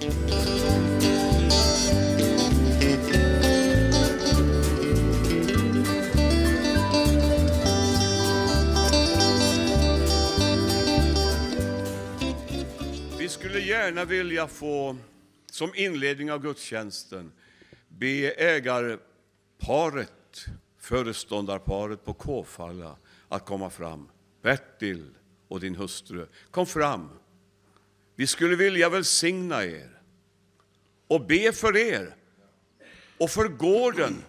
Vi 0.00 0.08
skulle 0.08 0.16
gärna 13.60 14.04
vilja 14.04 14.48
få, 14.48 14.96
som 15.50 15.72
inledning 15.74 16.32
av 16.32 16.42
gudstjänsten, 16.42 17.32
be 17.88 18.30
ägarparet, 18.30 20.10
föreståndarparet 20.78 22.04
på 22.04 22.14
Kåfalla 22.14 22.96
att 23.28 23.46
komma 23.46 23.70
fram. 23.70 24.08
Bertil 24.42 25.14
och 25.48 25.60
din 25.60 25.76
hustru, 25.76 26.26
kom 26.50 26.66
fram. 26.66 27.10
Vi 28.20 28.26
skulle 28.26 28.56
vilja 28.56 28.88
välsigna 28.88 29.64
er 29.64 30.00
och 31.08 31.26
be 31.26 31.52
för 31.52 31.76
er 31.76 32.16
och 33.18 33.30
för 33.30 33.48
gården. 33.48 34.24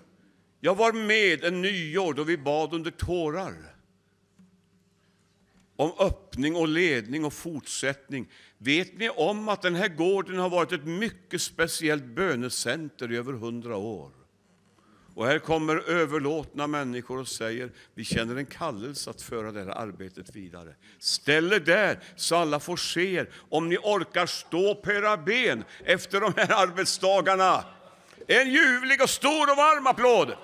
Jag 0.60 0.76
var 0.76 0.94
med 0.94 1.44
en 1.44 1.62
nyår 1.62 2.14
då 2.14 2.24
vi 2.24 2.38
bad 2.38 2.74
under 2.74 2.92
tårar 2.92 3.76
om 5.76 5.92
öppning 6.00 6.56
och 6.56 6.68
ledning 6.68 7.26
och 7.26 7.34
fortsättning. 7.34 8.30
Vet 8.58 8.98
ni 8.98 9.10
om 9.10 9.50
att 9.50 9.62
den 9.62 9.76
här 9.76 9.88
gården 9.88 10.38
har 10.38 10.50
varit 10.50 10.72
ett 10.72 10.86
mycket 10.86 11.42
speciellt 11.42 12.06
bönecenter 12.06 13.12
i 13.12 13.18
över 13.18 13.34
hundra 13.34 13.78
år? 13.78 14.12
Och 15.16 15.28
här 15.28 15.40
kommer 15.40 15.90
överlåtna 15.90 16.68
människor 16.68 17.20
och 17.20 17.28
säger, 17.28 17.72
vi 17.96 18.04
känner 18.04 18.36
en 18.36 18.46
kallelse 18.46 19.10
att 19.10 19.22
föra 19.22 19.52
det 19.52 19.60
här 19.60 19.68
arbetet 19.68 20.36
vidare. 20.36 20.76
Ställ 21.00 21.54
er 21.54 21.60
där 21.60 22.00
så 22.16 22.36
alla 22.36 22.60
får 22.60 22.78
se 22.78 23.14
er, 23.14 23.30
om 23.50 23.70
ni 23.70 23.78
orkar 23.78 24.26
stå 24.26 24.76
på 24.76 24.92
era 24.92 25.18
ben 25.18 25.64
efter 25.86 26.22
de 26.22 26.34
här 26.38 26.64
arbetsdagarna. 26.64 27.66
En 28.28 28.52
ljuvlig 28.52 29.02
och 29.02 29.10
stor 29.10 29.52
och 29.52 29.58
varm 29.58 29.88
applåd! 29.88 30.38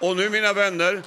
Och 0.00 0.16
nu 0.16 0.30
mina 0.30 0.52
vänner, 0.52 1.02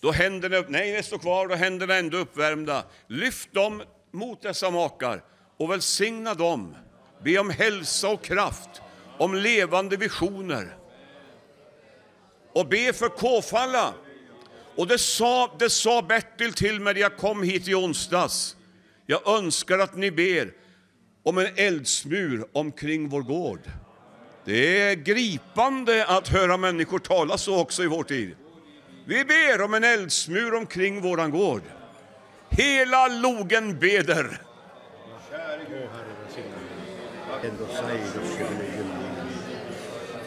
då 0.00 0.10
händerna 0.12 0.56
upp, 0.56 0.68
nej 0.68 0.92
det 0.92 1.02
står 1.02 1.18
kvar, 1.18 1.48
då 1.48 1.54
händerna 1.54 1.94
ändå 1.94 2.16
uppvärmda. 2.18 2.84
Lyft 3.06 3.52
dem 3.52 3.82
mot 4.12 4.42
dessa 4.42 4.70
makar 4.70 5.22
och 5.56 5.70
välsigna 5.70 6.34
dem. 6.34 6.76
Be 7.24 7.38
om 7.38 7.50
hälsa 7.50 8.08
och 8.08 8.24
kraft, 8.24 8.82
om 9.18 9.34
levande 9.34 9.96
visioner. 9.96 10.76
Och 12.52 12.68
be 12.68 12.92
för 12.92 13.08
Kåfalla. 13.08 13.94
Och 14.76 14.86
det 14.86 14.98
sa, 14.98 15.56
det 15.58 15.70
sa 15.70 16.02
Bertil 16.02 16.52
till 16.52 16.80
mig 16.80 16.94
när 16.94 17.00
jag 17.00 17.16
kom 17.16 17.42
hit 17.42 17.68
i 17.68 17.74
onsdags. 17.74 18.56
Jag 19.06 19.28
önskar 19.28 19.78
att 19.78 19.96
ni 19.96 20.10
ber 20.10 20.52
om 21.22 21.38
en 21.38 21.48
eldsmur 21.56 22.46
omkring 22.52 23.08
vår 23.08 23.22
gård. 23.22 23.60
Det 24.44 24.90
är 24.90 24.94
gripande 24.94 26.06
att 26.06 26.28
höra 26.28 26.56
människor 26.56 26.98
tala 26.98 27.38
så 27.38 27.60
också 27.60 27.82
i 27.82 27.86
vår 27.86 28.02
tid. 28.04 28.36
Vi 29.06 29.24
ber 29.24 29.62
om 29.62 29.74
en 29.74 29.84
eldsmur 29.84 30.54
omkring 30.54 31.00
våran 31.00 31.30
gård. 31.30 31.62
Hela 32.50 33.08
logen 33.08 33.78
beder. 33.78 34.40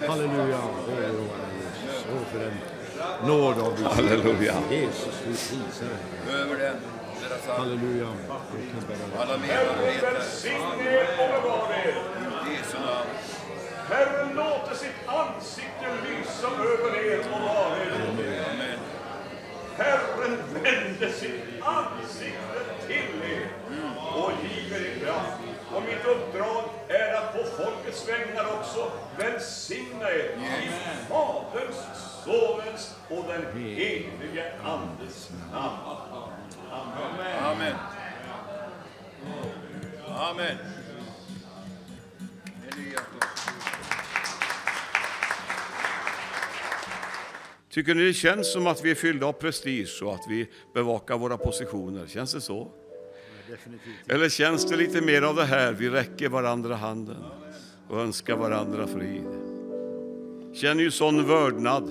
Halleluja. 0.08 0.60
Åh, 2.14 2.24
för 2.32 2.40
den 2.40 2.54
nåd 3.28 3.60
av 3.60 3.78
Gud. 3.78 3.86
Halleluja. 3.86 4.56
Jesus, 4.72 5.22
vi 5.26 5.32
prisar 5.32 5.86
dig. 5.86 6.42
över 6.42 6.70
arm. 6.70 6.76
Halleluja. 7.48 8.08
Alla 9.18 9.38
medarbetare. 9.38 10.14
Välsigne 10.14 10.58
och 10.60 11.42
bevara 11.42 11.76
er. 11.76 11.96
Jesu 12.52 12.78
namn. 12.78 13.37
Herren 13.90 14.36
låter 14.36 14.76
sitt 14.76 15.08
ansikte 15.08 15.88
lysa 16.06 16.48
över 16.48 17.06
er 17.06 17.20
och 17.20 17.42
vara 17.42 17.78
er. 17.78 17.92
Amen. 18.54 18.80
Herren 19.78 20.38
vände 20.54 21.12
sitt 21.12 21.44
ansikte 21.62 22.60
till 22.88 23.22
er 23.32 23.48
och 24.16 24.32
giver 24.44 24.86
er 24.86 25.00
kraft. 25.00 25.38
Och 25.76 25.82
mitt 25.84 26.06
uppdrag 26.06 26.64
är 26.88 27.14
att 27.14 27.34
på 27.34 27.64
folkets 27.64 28.10
vägnar 28.10 28.46
också 28.60 28.92
välsigna 29.18 30.10
er 30.12 30.38
i 30.64 30.70
Faderns, 31.10 31.78
Sonens 32.24 32.96
och 33.10 33.26
den 33.28 33.58
helige 33.64 34.52
Andes 34.64 35.30
namn. 35.52 35.78
Amen. 36.72 37.44
Amen. 37.44 37.76
Amen. 40.08 40.16
Amen. 40.18 40.58
Tycker 47.78 47.96
ni 47.96 48.04
det 48.04 48.14
känns 48.14 48.54
som 48.54 48.68
att 48.68 48.86
vi 48.86 48.92
är 48.92 48.96
fyllda 48.96 49.26
av 49.26 49.34
prestige 49.34 50.02
och 50.04 50.16
att 50.16 50.26
vi 50.30 50.48
bevakar 50.74 51.18
våra 51.18 51.38
positioner? 51.38 52.08
Känns 52.08 52.34
det 52.34 52.42
så? 52.42 52.72
Eller 54.08 54.30
känns 54.30 54.66
det 54.66 54.76
lite 54.76 55.02
mer 55.02 55.22
av 55.22 55.36
det 55.36 55.46
här, 55.46 55.74
vi 55.74 55.90
räcker 55.90 56.30
varandra 56.30 56.76
handen 56.76 57.24
och 57.90 58.02
önskar 58.02 58.36
varandra 58.36 58.88
frid? 58.88 59.28
Känner 60.56 60.84
ju 60.84 60.92
sån 60.92 61.28
vördnad 61.28 61.84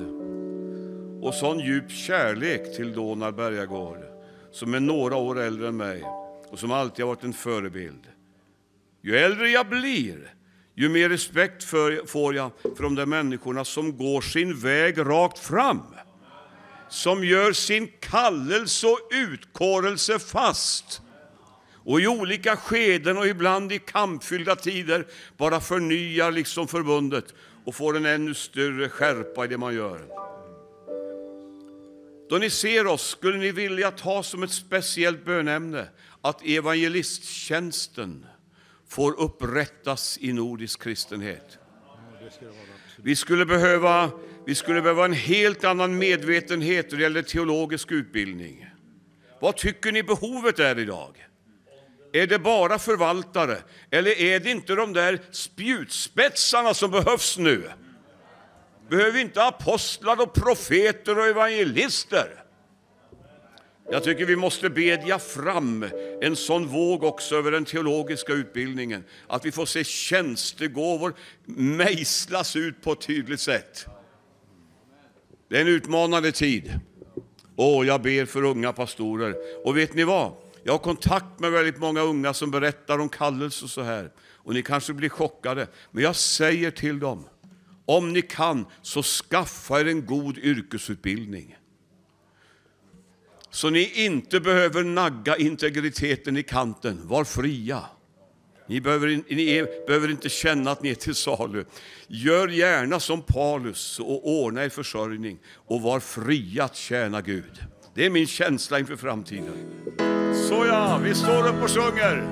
och 1.23 1.35
sån 1.35 1.59
djup 1.59 1.91
kärlek 1.91 2.77
till 2.77 2.93
Donar 2.93 3.33
Bergagård 3.33 4.05
som 4.53 4.75
är 4.75 4.81
några 4.81 5.17
år 5.17 5.41
äldre 5.41 5.69
än 5.69 5.77
mig 5.77 6.05
och 6.49 6.59
som 6.59 6.73
alltid 6.73 7.05
har 7.05 7.15
varit 7.15 7.25
en 7.25 7.33
förebild. 7.33 8.07
Ju 9.03 9.17
äldre 9.17 9.49
jag 9.49 9.69
blir, 9.69 10.35
ju 10.77 10.89
mer 10.89 11.09
respekt 11.09 11.65
för, 11.65 12.07
får 12.07 12.35
jag 12.35 12.51
för 12.77 12.83
de 12.83 12.95
där 12.95 13.07
människorna 13.07 13.65
som 13.65 13.97
går 13.97 14.21
sin 14.21 14.59
väg 14.59 14.99
rakt 14.99 15.39
fram. 15.39 15.83
Som 16.89 17.25
gör 17.25 17.53
sin 17.53 17.89
kallelse 18.01 18.87
och 18.87 18.99
utkårelse 19.11 20.19
fast. 20.19 21.01
Och 21.85 22.01
i 22.01 22.07
olika 22.07 22.57
skeden 22.57 23.19
och 23.19 23.27
ibland 23.27 23.73
i 23.73 23.79
kampfyllda 23.79 24.57
tider 24.57 25.07
bara 25.37 25.61
förnyar 25.61 26.33
liksom 26.33 26.69
förbundet 26.69 27.35
och 27.65 27.75
får 27.75 27.97
en 27.97 28.07
ännu 28.07 28.35
större 28.35 28.89
skärpa 28.89 29.45
i 29.45 29.49
det 29.49 29.59
man 29.59 29.75
gör. 29.75 30.01
Då 32.31 32.37
ni 32.37 32.51
ser 32.51 32.87
oss 32.87 33.09
skulle 33.09 33.39
ni 33.39 33.53
vilja 33.53 33.91
ta 33.91 34.23
som 34.23 34.43
ett 34.43 34.51
speciellt 34.51 35.25
bönämne 35.25 35.89
att 36.21 36.47
evangelisttjänsten 36.47 38.27
får 38.89 39.21
upprättas 39.21 40.19
i 40.21 40.33
nordisk 40.33 40.83
kristenhet. 40.83 41.59
Vi 42.97 43.17
skulle, 43.17 43.47
behöva, 43.47 44.11
vi 44.47 44.55
skulle 44.55 44.83
behöva 44.83 45.05
en 45.05 45.13
helt 45.13 45.65
annan 45.65 45.99
medvetenhet 45.99 46.91
när 46.91 46.97
det 46.97 47.03
gäller 47.03 47.23
teologisk 47.23 47.93
utbildning. 47.93 48.67
Vad 49.41 49.57
tycker 49.57 49.93
ni 49.93 50.03
behovet 50.03 50.59
är 50.59 50.79
idag? 50.79 51.27
Är 52.13 52.27
det 52.27 52.39
bara 52.39 52.79
förvaltare 52.79 53.59
eller 53.91 54.21
är 54.21 54.41
det 54.41 54.51
inte 54.51 54.75
de 54.75 54.93
där 54.93 55.21
spjutspetsarna 55.31 56.75
som 56.75 56.91
behövs 56.91 57.39
nu? 57.39 57.71
Behöver 58.89 59.13
vi 59.13 59.21
inte 59.21 59.45
apostlar 59.45 60.21
och 60.23 60.35
profeter 60.35 61.19
och 61.19 61.27
evangelister? 61.27 62.46
Jag 63.91 64.05
tycker 64.05 64.27
vi 64.27 64.37
måste 64.37 64.71
bedja 64.71 65.19
fram 65.19 65.87
en 66.21 66.37
sån 66.37 66.67
våg 66.67 67.05
också 67.05 67.37
över 67.37 67.51
den 67.51 67.65
teologiska 67.65 68.33
utbildningen, 68.33 69.05
att 69.27 69.45
vi 69.45 69.53
får 69.53 69.67
se 69.67 69.85
tjänstegåvor 69.85 71.15
mejslas 71.45 72.57
ut 72.57 72.83
på 72.83 72.93
ett 72.93 73.01
tydligt 73.01 73.41
sätt. 73.41 73.87
Det 75.49 75.57
är 75.57 75.61
en 75.61 75.69
utmanande 75.69 76.33
tid. 76.33 76.81
Åh, 77.57 77.87
jag 77.87 78.03
ber 78.03 78.25
för 78.25 78.43
unga 78.43 78.73
pastorer. 78.73 79.35
Och 79.65 79.77
vet 79.77 79.95
ni 79.95 80.05
vad? 80.05 80.33
Jag 80.65 80.73
har 80.73 80.79
kontakt 80.79 81.41
med 81.41 81.53
väldigt 81.53 81.79
många 81.79 82.01
unga 82.01 82.35
som 82.35 82.51
berättar 82.51 82.99
om 82.99 83.09
kallelse 83.09 83.65
och 83.65 83.71
så 83.71 83.83
här. 83.83 84.11
Och 84.19 84.55
ni 84.55 84.63
kanske 84.63 84.93
blir 84.93 85.09
chockade, 85.09 85.67
men 85.91 86.03
jag 86.03 86.17
säger 86.17 86.71
till 86.71 86.99
dem, 86.99 87.25
om 87.85 88.13
ni 88.13 88.23
kan 88.23 88.67
så 88.83 89.03
skaffa 89.03 89.81
er 89.81 89.87
en 89.87 90.07
god 90.07 90.39
yrkesutbildning 90.39 91.57
så 93.57 93.71
ni 93.71 94.05
inte 94.05 94.41
behöver 94.41 94.85
nagga 94.85 95.37
integriteten 95.37 96.37
i 96.37 96.43
kanten. 96.43 97.01
Var 97.03 97.25
fria. 97.25 97.81
Ni 98.69 98.81
behöver, 98.81 99.23
ni 99.29 99.57
är, 99.57 99.87
behöver 99.87 100.11
inte 100.11 100.29
känna 100.29 100.71
att 100.71 100.83
ni 100.83 100.91
är 100.91 100.95
till 100.95 101.15
salu. 101.15 101.65
Gör 102.07 102.49
gärna 102.49 103.01
som 103.01 103.23
Paulus 103.23 104.01
och 104.01 104.29
ordna 104.29 104.65
er 104.65 104.69
försörjning 104.69 105.39
och 105.55 105.83
var 105.83 106.01
fria 106.01 106.65
att 106.65 106.77
tjäna 106.77 107.21
Gud. 107.21 107.65
Det 107.95 108.07
är 108.07 108.11
min 108.11 108.27
känsla 108.27 108.79
inför 108.79 108.97
framtiden. 108.97 109.57
Så 110.49 110.67
ja, 110.67 111.01
vi 111.05 111.15
står 111.15 111.49
upp 111.49 111.63
och 111.63 111.71
sjunger. 111.71 112.29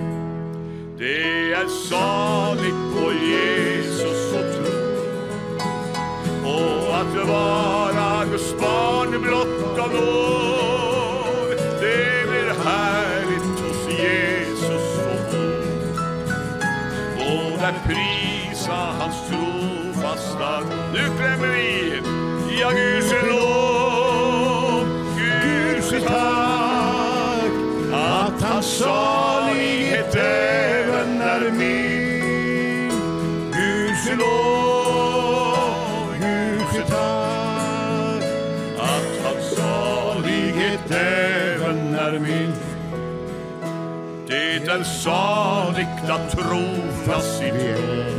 Det 0.99 1.53
är 1.53 1.69
saligt 1.89 2.95
på 2.95 3.13
Jesus 3.13 4.33
och 4.33 4.55
tro 4.55 4.75
och 6.51 6.97
att 6.97 7.29
vara 7.29 8.25
Guds 8.25 8.55
barn 8.61 9.23
blott 9.23 9.79
av 9.79 9.93
nåd. 9.93 10.34
Där 17.65 17.75
prisa 17.87 18.73
hans 18.73 19.17
trofasta. 19.29 20.61
Nu 20.93 21.17
klämmer 21.17 21.49
vi, 21.49 22.01
ja 22.61 22.71
Gud 22.71 23.05
ske 23.05 23.27
lov, 23.27 24.87
Gud 25.17 25.85
ske 25.85 26.01
tack, 26.01 27.51
att 27.93 28.43
hans 28.43 28.67
salighet 28.67 30.15
även 30.15 31.21
är 31.21 31.51
min. 31.51 32.91
Gud 33.53 33.97
ske 34.05 34.15
lov, 34.15 36.15
Gud 36.21 36.67
ske 36.69 36.81
tack, 36.81 38.25
att 38.79 39.25
hans 39.25 39.57
salighet 39.57 40.91
även 40.91 41.95
är 41.95 42.19
min. 42.19 42.53
Det 44.27 44.71
är 44.71 44.83
saligt 44.83 46.11
att 46.11 46.31
tro 46.31 46.94
i 47.05 47.07
tro 47.07 48.15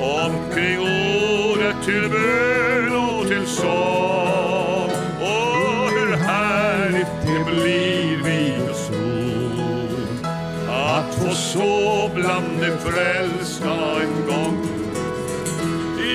omkring 0.00 0.78
ordet 0.78 1.76
till 1.84 2.10
bön 2.10 2.96
och 2.96 3.26
till 3.26 3.46
sång. 3.46 4.90
Och 5.20 5.90
hur 5.90 6.16
härligt 6.16 7.06
det 7.22 7.50
blir 7.50 8.16
vid 8.24 8.60
ord 8.60 10.26
att 10.68 11.14
få 11.14 11.34
så 11.34 12.10
bland 12.14 12.60
de 12.60 12.78
frälsta 12.78 14.02
en 14.02 14.26
gång. 14.26 14.66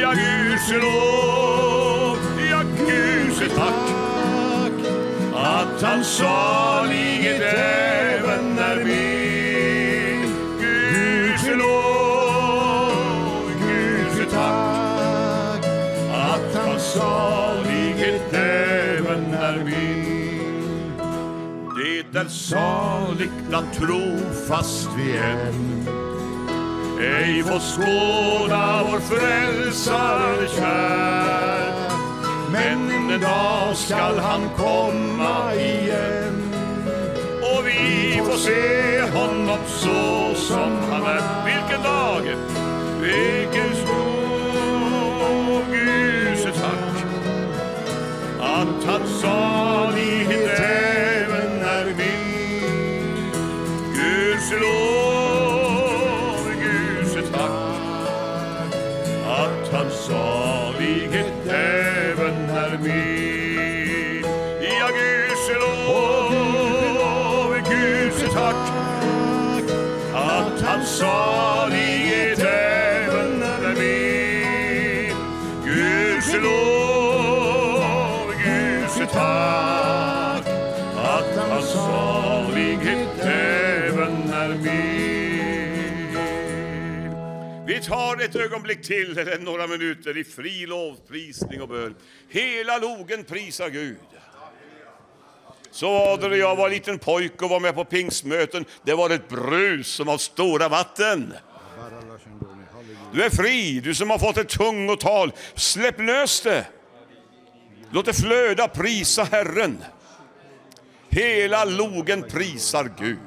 Ja, 0.01 0.11
Gud 0.11 0.59
ske 0.59 0.77
lov, 0.77 2.17
ja, 2.51 2.61
Gud 2.77 3.33
ske 3.37 3.49
tack 3.55 3.73
att 5.35 5.81
hans 5.81 6.07
salighet 6.07 7.41
även 7.41 8.02
salighet 17.13 18.33
även 18.33 19.33
är 19.33 19.63
min. 19.63 20.93
Det 21.77 22.19
är 22.19 22.27
saligt 22.27 23.53
att 23.53 23.73
tro 23.73 24.17
fast 24.47 24.89
vi 24.97 25.17
än 25.17 25.87
ej 26.99 27.43
får 27.43 27.59
skåda 27.59 28.83
vår 28.91 28.99
frälsare 28.99 30.47
kär. 30.57 31.73
Men 32.51 32.91
en 32.91 33.21
dag 33.21 33.75
skall 33.75 34.19
han 34.19 34.49
komma 34.57 35.53
igen 35.55 36.53
och 37.41 37.67
vi 37.67 38.21
får 38.25 38.37
se 38.37 39.01
honom 39.01 39.57
så 39.67 40.33
som 40.35 40.77
han 40.91 41.03
är. 41.03 41.45
Vilken 41.45 41.83
dag, 41.83 42.21
vilken 43.01 43.75
stor 43.75 44.23
Gud 45.71 46.22
att 48.63 48.83
hans 48.83 49.23
tar 87.83 88.21
ett 88.21 88.35
ögonblick 88.35 88.81
till, 88.81 89.17
eller 89.17 89.39
några 89.39 89.67
minuter, 89.67 90.17
i 90.17 90.23
fri 90.23 90.65
lovprisning 90.65 91.61
och 91.61 91.67
bön. 91.67 91.95
Hela 92.29 92.77
logen 92.77 93.23
prisar 93.23 93.69
Gud. 93.69 93.97
Så 95.71 95.91
var 95.91 96.17
det 96.17 96.27
när 96.27 96.37
jag 96.37 96.55
var 96.55 96.69
liten 96.69 96.99
pojke 96.99 97.45
och 97.45 97.49
var 97.49 97.59
med 97.59 97.75
på 97.75 97.85
pingstmöten. 97.85 98.65
Det 98.83 98.93
var 98.93 99.09
ett 99.09 99.29
brus 99.29 99.87
som 99.87 100.09
av 100.09 100.17
stora 100.17 100.69
vatten. 100.69 101.33
Du 103.13 103.23
är 103.23 103.29
fri, 103.29 103.79
du 103.79 103.95
som 103.95 104.09
har 104.09 104.19
fått 104.19 104.37
ett 104.37 104.49
tungotal. 104.49 105.31
Släpp 105.55 105.99
lös 105.99 106.41
det. 106.41 106.65
Låt 107.91 108.05
det 108.05 108.13
flöda, 108.13 108.67
prisa 108.67 109.23
Herren. 109.23 109.83
Hela 111.09 111.65
logen 111.65 112.23
prisar 112.23 112.91
Gud. 112.99 113.17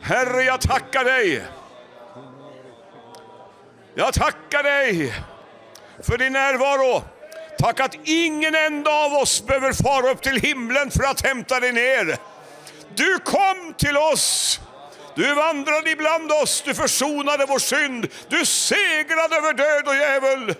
Herre, 0.00 0.42
jag 0.42 0.60
tackar 0.60 1.04
dig. 1.04 1.42
Jag 3.96 4.14
tackar 4.14 4.62
dig 4.62 5.14
för 6.02 6.18
din 6.18 6.32
närvaro. 6.32 7.02
Tack 7.58 7.80
att 7.80 7.96
ingen 8.04 8.54
enda 8.54 8.90
av 8.90 9.12
oss 9.12 9.46
behöver 9.46 9.72
fara 9.72 10.10
upp 10.10 10.22
till 10.22 10.40
himlen 10.40 10.90
för 10.90 11.04
att 11.04 11.26
hämta 11.26 11.60
dig 11.60 11.72
ner. 11.72 12.16
Du 12.94 13.18
kom 13.18 13.74
till 13.78 13.96
oss. 13.96 14.60
Du 15.16 15.34
vandrade 15.34 15.90
ibland 15.90 16.32
oss, 16.32 16.62
du 16.66 16.74
försonade 16.74 17.46
vår 17.46 17.58
synd, 17.58 18.06
du 18.28 18.46
segrade 18.46 19.36
över 19.36 19.52
död 19.52 19.88
och 19.88 19.94
djävul. 19.94 20.54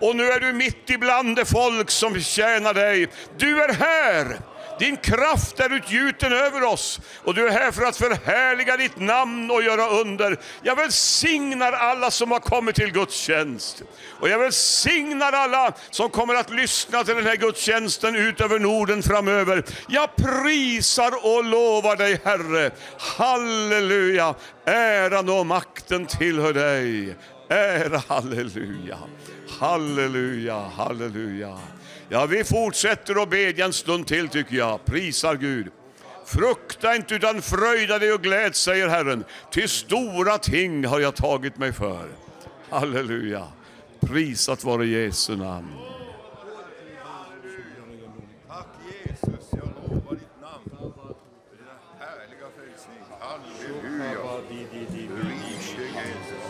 Och 0.00 0.16
nu 0.16 0.30
är 0.30 0.40
du 0.40 0.52
mitt 0.52 0.90
ibland 0.90 1.36
det 1.36 1.44
folk 1.44 1.90
som 1.90 2.20
tjänar 2.20 2.74
dig. 2.74 3.08
Du 3.36 3.62
är 3.62 3.72
här. 3.72 4.38
Din 4.82 4.96
kraft 4.96 5.60
är 5.60 5.72
utgjuten 5.72 6.32
över 6.32 6.62
oss 6.62 7.00
och 7.24 7.34
du 7.34 7.48
är 7.48 7.52
här 7.52 7.72
för 7.72 7.82
att 7.82 7.96
förhärliga 7.96 8.76
ditt 8.76 9.00
namn 9.00 9.50
och 9.50 9.62
göra 9.62 9.88
under. 9.88 10.38
Jag 10.62 10.76
välsignar 10.76 11.72
alla 11.72 12.10
som 12.10 12.30
har 12.30 12.40
kommit 12.40 12.76
till 12.76 12.92
gudstjänst. 12.92 13.82
Och 14.20 14.28
jag 14.28 14.38
välsignar 14.38 15.32
alla 15.32 15.72
som 15.90 16.10
kommer 16.10 16.34
att 16.34 16.50
lyssna 16.50 17.04
till 17.04 17.14
den 17.14 17.26
här 17.26 17.36
gudstjänsten 17.36 18.16
ut 18.16 18.40
över 18.40 18.58
Norden 18.58 19.02
framöver. 19.02 19.64
Jag 19.88 20.16
prisar 20.16 21.12
och 21.24 21.44
lovar 21.44 21.96
dig 21.96 22.20
Herre. 22.24 22.70
Halleluja! 22.98 24.34
Äran 24.64 25.28
och 25.28 25.46
makten 25.46 26.06
tillhör 26.06 26.52
dig. 26.52 27.16
Ära, 27.48 28.02
halleluja. 28.08 28.98
Halleluja, 29.60 30.58
halleluja. 30.76 31.58
Ja, 32.12 32.26
vi 32.26 32.44
fortsätter 32.44 33.22
att 33.22 33.30
bedja 33.30 33.64
en 33.64 33.72
stund 33.72 34.06
till 34.06 34.28
tycker 34.28 34.56
jag. 34.56 34.84
Prisar 34.84 35.36
Gud. 35.36 35.70
Frukta 36.26 36.96
inte 36.96 37.14
utan 37.14 37.42
fröjda 37.42 37.98
dig 37.98 38.12
och 38.12 38.22
gläd, 38.22 38.56
säger 38.56 38.88
Herren. 38.88 39.24
Till 39.50 39.68
stora 39.68 40.38
ting 40.38 40.84
har 40.84 41.00
jag 41.00 41.16
tagit 41.16 41.56
mig 41.56 41.72
för. 41.72 42.08
Halleluja. 42.70 43.46
Prisat 44.00 44.64
vare 44.64 44.86
Jesu 44.86 45.36
namn. 45.36 45.68
Tack 48.48 48.66
Jesus, 49.04 49.48
jag 49.50 49.60
lovar 49.60 50.14
ditt 50.14 50.40
namn. 50.40 50.64
Denna 50.70 51.74
härliga 51.98 52.46
frälsning. 52.56 52.98
Halleluja. 53.20 54.20
Rike 54.50 54.78
Jesus. 55.82 56.42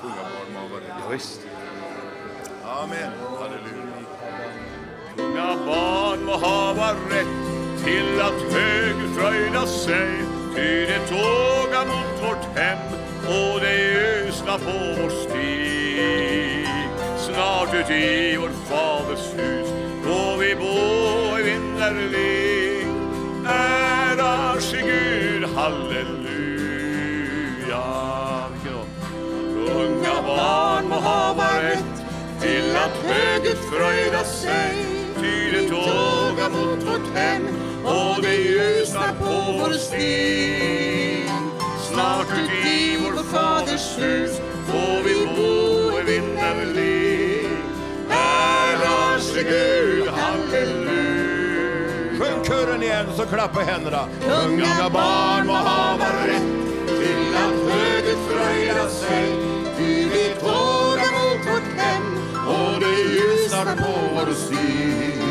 Kungabarn 0.00 1.12
Visst. 1.12 1.47
Amen. 2.82 3.10
Halleluja. 3.38 3.98
Unga 5.18 5.56
barn 5.66 6.24
må 6.24 6.32
hava 6.32 6.92
rätt 7.10 7.38
till 7.84 8.20
att 8.20 8.52
högfröjda 8.52 9.66
sig. 9.66 10.08
Ty 10.54 10.86
det 10.86 11.00
tåga 11.08 11.80
mot 11.84 12.22
vårt 12.22 12.58
hem 12.58 12.78
och 13.26 13.60
det 13.60 14.28
ösna 14.28 14.58
på 14.58 14.72
vår 15.02 15.10
stig. 15.10 16.68
Snart 17.16 17.74
ut 17.74 17.90
i 17.90 18.36
vår 18.36 18.50
faders 18.68 19.34
hus 19.36 19.68
då 20.04 20.36
vi 20.36 20.54
bo 20.54 21.36
evinnerlig 21.36 22.86
Ära 23.46 24.60
ske 24.60 24.82
Gud, 24.82 25.44
halleluja. 25.56 26.28
Unga 29.74 30.22
barn 30.26 30.77
att 32.88 33.06
högt 33.06 33.58
fröjda 33.70 34.24
sig 34.24 34.76
Ty 35.20 35.50
det 35.50 35.68
tåga 35.68 36.48
mot 36.48 36.82
vårt 36.82 37.14
hem 37.14 37.42
och 37.84 38.22
det 38.22 38.36
ljusnar 38.36 39.14
på 39.18 39.52
vår 39.58 39.72
stig. 39.72 41.30
Snart 41.92 42.26
ut 42.38 42.66
i 42.66 42.98
vår 43.04 43.22
faders 43.22 43.98
hus 43.98 44.40
får 44.66 45.02
vi 45.04 45.26
bo 45.26 45.98
evinnerlig. 45.98 47.46
Äras 48.10 49.34
Gud, 49.34 50.08
halleluja. 50.08 51.88
Sjung 52.18 52.44
kören 52.44 52.82
igen 52.82 53.06
så 53.16 53.26
klappa 53.26 53.60
händerna. 53.60 54.08
Unga 54.44 54.90
barn 54.90 55.46
må 55.46 55.52
hava 55.52 56.26
rätt 56.26 56.42
till 56.86 57.34
att 57.36 57.72
högt 57.72 58.18
fröjda 58.28 58.88
sig. 58.88 59.47
Väntar 63.64 63.84
på 63.84 63.92
vår 64.14 64.32
syn. 64.34 65.22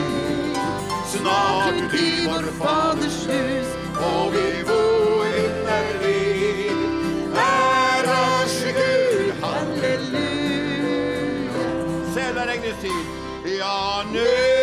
Snart 1.08 1.74
uti 1.74 1.98
i 1.98 2.28
vår 2.28 2.44
faders 2.60 3.28
hus 3.28 3.68
får 3.94 4.32
vi 4.32 4.64
bo 4.64 5.24
innerlig. 5.26 6.72
ske 8.48 8.72
Gud, 8.72 9.34
halleluja. 9.42 10.88
Sälaregnets 12.14 12.82
tid. 12.82 13.06
Ja, 13.60 14.04
nu 14.14 14.57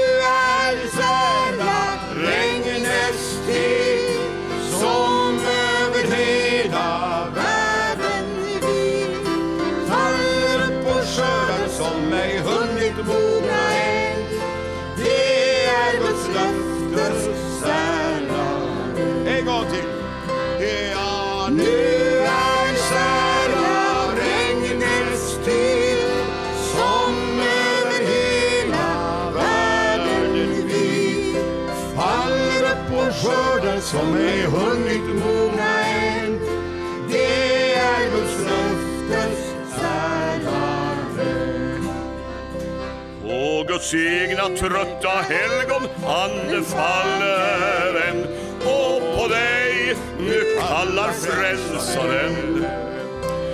På 43.85 43.99
Guds 43.99 44.61
trötta 44.61 45.09
helgon 45.09 45.89
anfaller 46.07 47.95
en 48.09 48.25
och 48.61 49.17
på 49.17 49.29
dig 49.29 49.97
nu 50.19 50.59
kallar 50.61 51.13
frälsaren. 51.13 52.67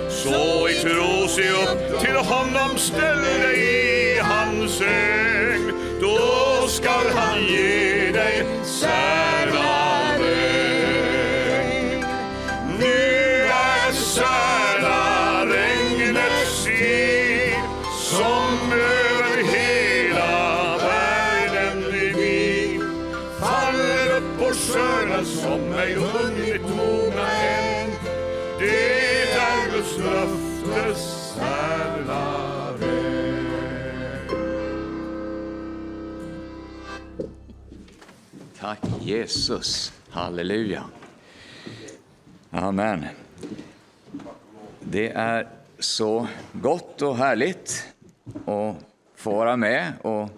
Så 0.09 0.69
i 0.69 0.73
tro 0.73 1.27
se 1.27 1.49
upp 1.49 1.99
till 1.99 2.15
honom, 2.15 2.77
ställ 2.77 3.17
dig 3.17 3.59
i 4.15 4.19
hans 4.19 4.77
säng. 4.77 5.71
Då 6.01 6.67
skall 6.67 7.09
han 7.15 7.43
ge 7.43 8.11
dig 8.11 8.45
särnaväg. 8.63 9.80
Tack 38.71 38.91
Jesus. 39.01 39.93
Halleluja. 40.09 40.83
Amen. 42.51 43.05
Det 44.79 45.09
är 45.09 45.47
så 45.79 46.27
gott 46.53 47.01
och 47.01 47.17
härligt 47.17 47.87
att 48.45 48.75
få 49.15 49.31
vara 49.31 49.57
med 49.57 49.93
och 50.01 50.29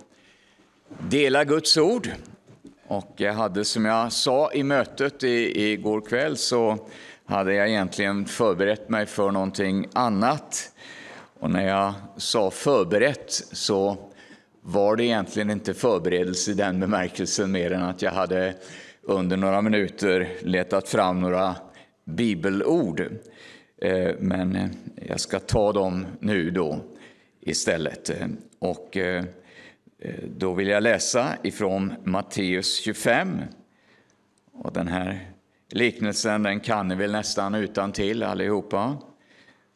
dela 1.09 1.43
Guds 1.43 1.77
ord. 1.77 2.09
Och 2.87 3.13
jag 3.17 3.33
hade, 3.33 3.65
som 3.65 3.85
jag 3.85 4.11
sa 4.11 4.51
i 4.53 4.63
mötet 4.63 5.23
i, 5.23 5.63
igår 5.71 6.01
kväll, 6.01 6.37
så 6.37 6.77
hade 7.25 7.53
jag 7.53 7.69
egentligen 7.69 8.25
förberett 8.25 8.89
mig 8.89 9.05
för 9.05 9.31
någonting 9.31 9.87
annat. 9.93 10.71
Och 11.39 11.49
när 11.49 11.67
jag 11.67 11.93
sa 12.17 12.51
förberett 12.51 13.31
så 13.51 13.97
var 14.65 14.96
det 14.96 15.05
egentligen 15.05 15.50
inte 15.50 15.74
förberedelse 15.74 16.51
i 16.51 16.53
den 16.53 16.79
bemärkelsen 16.79 17.51
mer 17.51 17.72
än 17.72 17.82
att 17.82 18.01
jag 18.01 18.12
hade 18.12 18.55
under 19.01 19.38
några 19.38 19.62
minuter 19.62 20.29
letat 20.41 20.89
fram 20.89 21.22
några 21.22 21.55
bibelord. 22.05 23.00
Eh, 23.82 24.15
men 24.20 24.55
eh, 24.55 24.70
jag 24.96 25.20
ska 25.20 25.39
ta 25.39 25.74
dem 25.74 26.05
nu 26.20 26.51
då 26.51 26.79
istället. 27.41 28.10
Eh, 28.10 28.27
och 28.60 28.98
då 30.38 30.53
vill 30.53 30.67
jag 30.67 30.84
läsa 30.84 31.34
ifrån 31.43 31.93
Matteus 32.03 32.79
25. 32.79 33.41
Och 34.53 34.74
den 34.74 34.88
här 34.88 35.29
liknelsen 35.70 36.43
den 36.43 36.60
kan 36.60 36.88
ni 36.88 36.96
väl 36.96 37.12
nästan 37.12 37.55
utan 37.55 37.91
till 37.91 38.24
allihopa. 38.24 38.98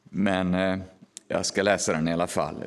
Men 0.04 0.56
jag 1.28 1.46
ska 1.46 1.64
läsa 1.64 1.94
den 1.94 2.08
i 2.08 2.14
alla 2.14 2.28
fall. 2.28 2.64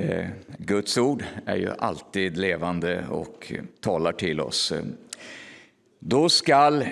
Eh, 0.00 0.26
Guds 0.58 0.98
ord 0.98 1.24
är 1.46 1.56
ju 1.56 1.70
alltid 1.78 2.36
levande 2.36 3.06
och 3.08 3.52
talar 3.80 4.12
till 4.12 4.40
oss. 4.40 4.72
Då 5.98 6.28
skall 6.28 6.84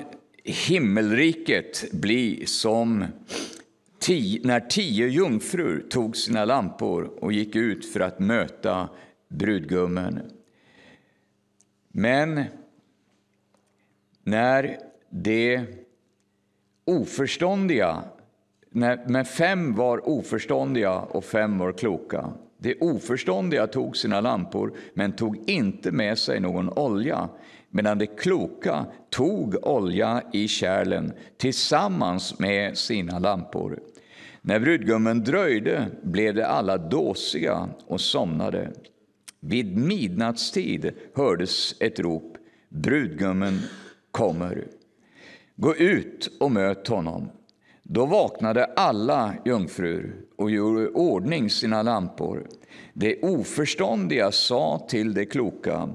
himmelriket 0.44 1.92
bli 1.92 2.46
som 2.46 3.04
tio, 3.98 4.40
när 4.44 4.60
tio 4.60 5.08
jungfrur 5.08 5.86
tog 5.90 6.16
sina 6.16 6.44
lampor 6.44 7.10
och 7.20 7.32
gick 7.32 7.56
ut 7.56 7.92
för 7.92 8.00
att 8.00 8.18
möta 8.18 8.88
brudgummen. 9.28 10.20
Men 11.88 12.44
när 14.22 14.78
de 15.10 15.66
oförståndiga, 16.84 18.04
när, 18.70 19.04
men 19.08 19.25
fem 19.25 19.75
var 19.75 20.08
oförståndiga 20.08 20.92
och 21.00 21.25
fem 21.25 21.58
var 21.58 21.72
kloka. 21.72 22.32
De 22.66 22.75
oförståndiga 22.80 23.66
tog 23.66 23.96
sina 23.96 24.20
lampor 24.20 24.73
men 24.94 25.12
tog 25.12 25.50
inte 25.50 25.92
med 25.92 26.18
sig 26.18 26.40
någon 26.40 26.68
olja 26.68 27.28
medan 27.70 27.99
de 27.99 28.06
kloka 28.06 28.87
tog 29.11 29.66
olja 29.66 30.23
i 30.32 30.49
kärlen 30.49 31.12
tillsammans 31.37 32.38
med 32.38 32.78
sina 32.78 33.18
lampor. 33.18 33.78
När 34.40 34.61
brudgummen 34.61 35.25
dröjde 35.25 35.87
blev 36.02 36.35
de 36.35 36.42
alla 36.42 36.78
dåsiga 36.78 37.68
och 37.87 38.00
somnade. 38.00 38.73
Vid 39.40 39.76
midnattstid 39.76 40.92
hördes 41.14 41.80
ett 41.80 42.00
rop. 42.00 42.37
Brudgummen 42.68 43.58
kommer. 44.11 44.66
Gå 45.56 45.76
ut 45.76 46.37
och 46.40 46.50
möt 46.50 46.88
honom. 46.88 47.30
Då 47.88 48.07
vaknade 48.07 48.64
alla 48.64 49.35
jungfrur 49.45 50.16
och 50.37 50.50
gjorde 50.50 50.83
i 50.83 50.88
ordning 50.88 51.50
sina 51.50 51.83
lampor. 51.83 52.47
De 52.93 53.19
oförståndiga 53.23 54.33
sa 54.33 54.87
till 54.88 55.14
de 55.14 55.26
kloka, 55.26 55.88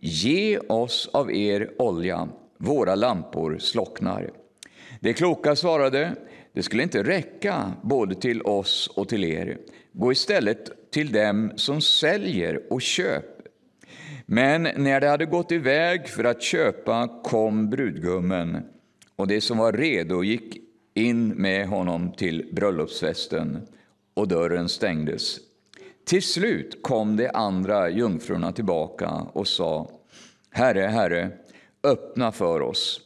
ge 0.00 0.58
oss 0.58 1.10
av 1.12 1.32
er 1.32 1.70
olja, 1.78 2.28
våra 2.58 2.94
lampor 2.94 3.58
slocknar. 3.58 4.30
De 5.00 5.14
kloka 5.14 5.56
svarade, 5.56 6.12
det 6.52 6.62
skulle 6.62 6.82
inte 6.82 7.02
räcka 7.02 7.72
både 7.82 8.14
till 8.14 8.42
oss 8.42 8.90
och 8.96 9.08
till 9.08 9.24
er. 9.24 9.58
Gå 9.92 10.12
istället 10.12 10.90
till 10.90 11.12
dem 11.12 11.52
som 11.56 11.80
säljer 11.80 12.72
och 12.72 12.82
köp. 12.82 13.24
Men 14.26 14.62
när 14.62 15.00
de 15.00 15.06
hade 15.06 15.26
gått 15.26 15.52
iväg 15.52 16.08
för 16.08 16.24
att 16.24 16.42
köpa 16.42 17.08
kom 17.24 17.70
brudgummen 17.70 18.62
och 19.16 19.26
det 19.26 19.40
som 19.40 19.58
var 19.58 19.72
redo 19.72 20.22
gick 20.22 20.65
in 20.96 21.28
med 21.28 21.68
honom 21.68 22.12
till 22.12 22.48
bröllopsfesten 22.52 23.66
och 24.14 24.28
dörren 24.28 24.68
stängdes. 24.68 25.38
Till 26.04 26.22
slut 26.22 26.82
kom 26.82 27.16
de 27.16 27.30
andra 27.34 27.90
jungfrurna 27.90 28.52
tillbaka 28.52 29.08
och 29.10 29.48
sa 29.48 29.90
Herre, 30.50 30.86
Herre, 30.86 31.30
öppna 31.82 32.32
för 32.32 32.60
oss. 32.60 33.00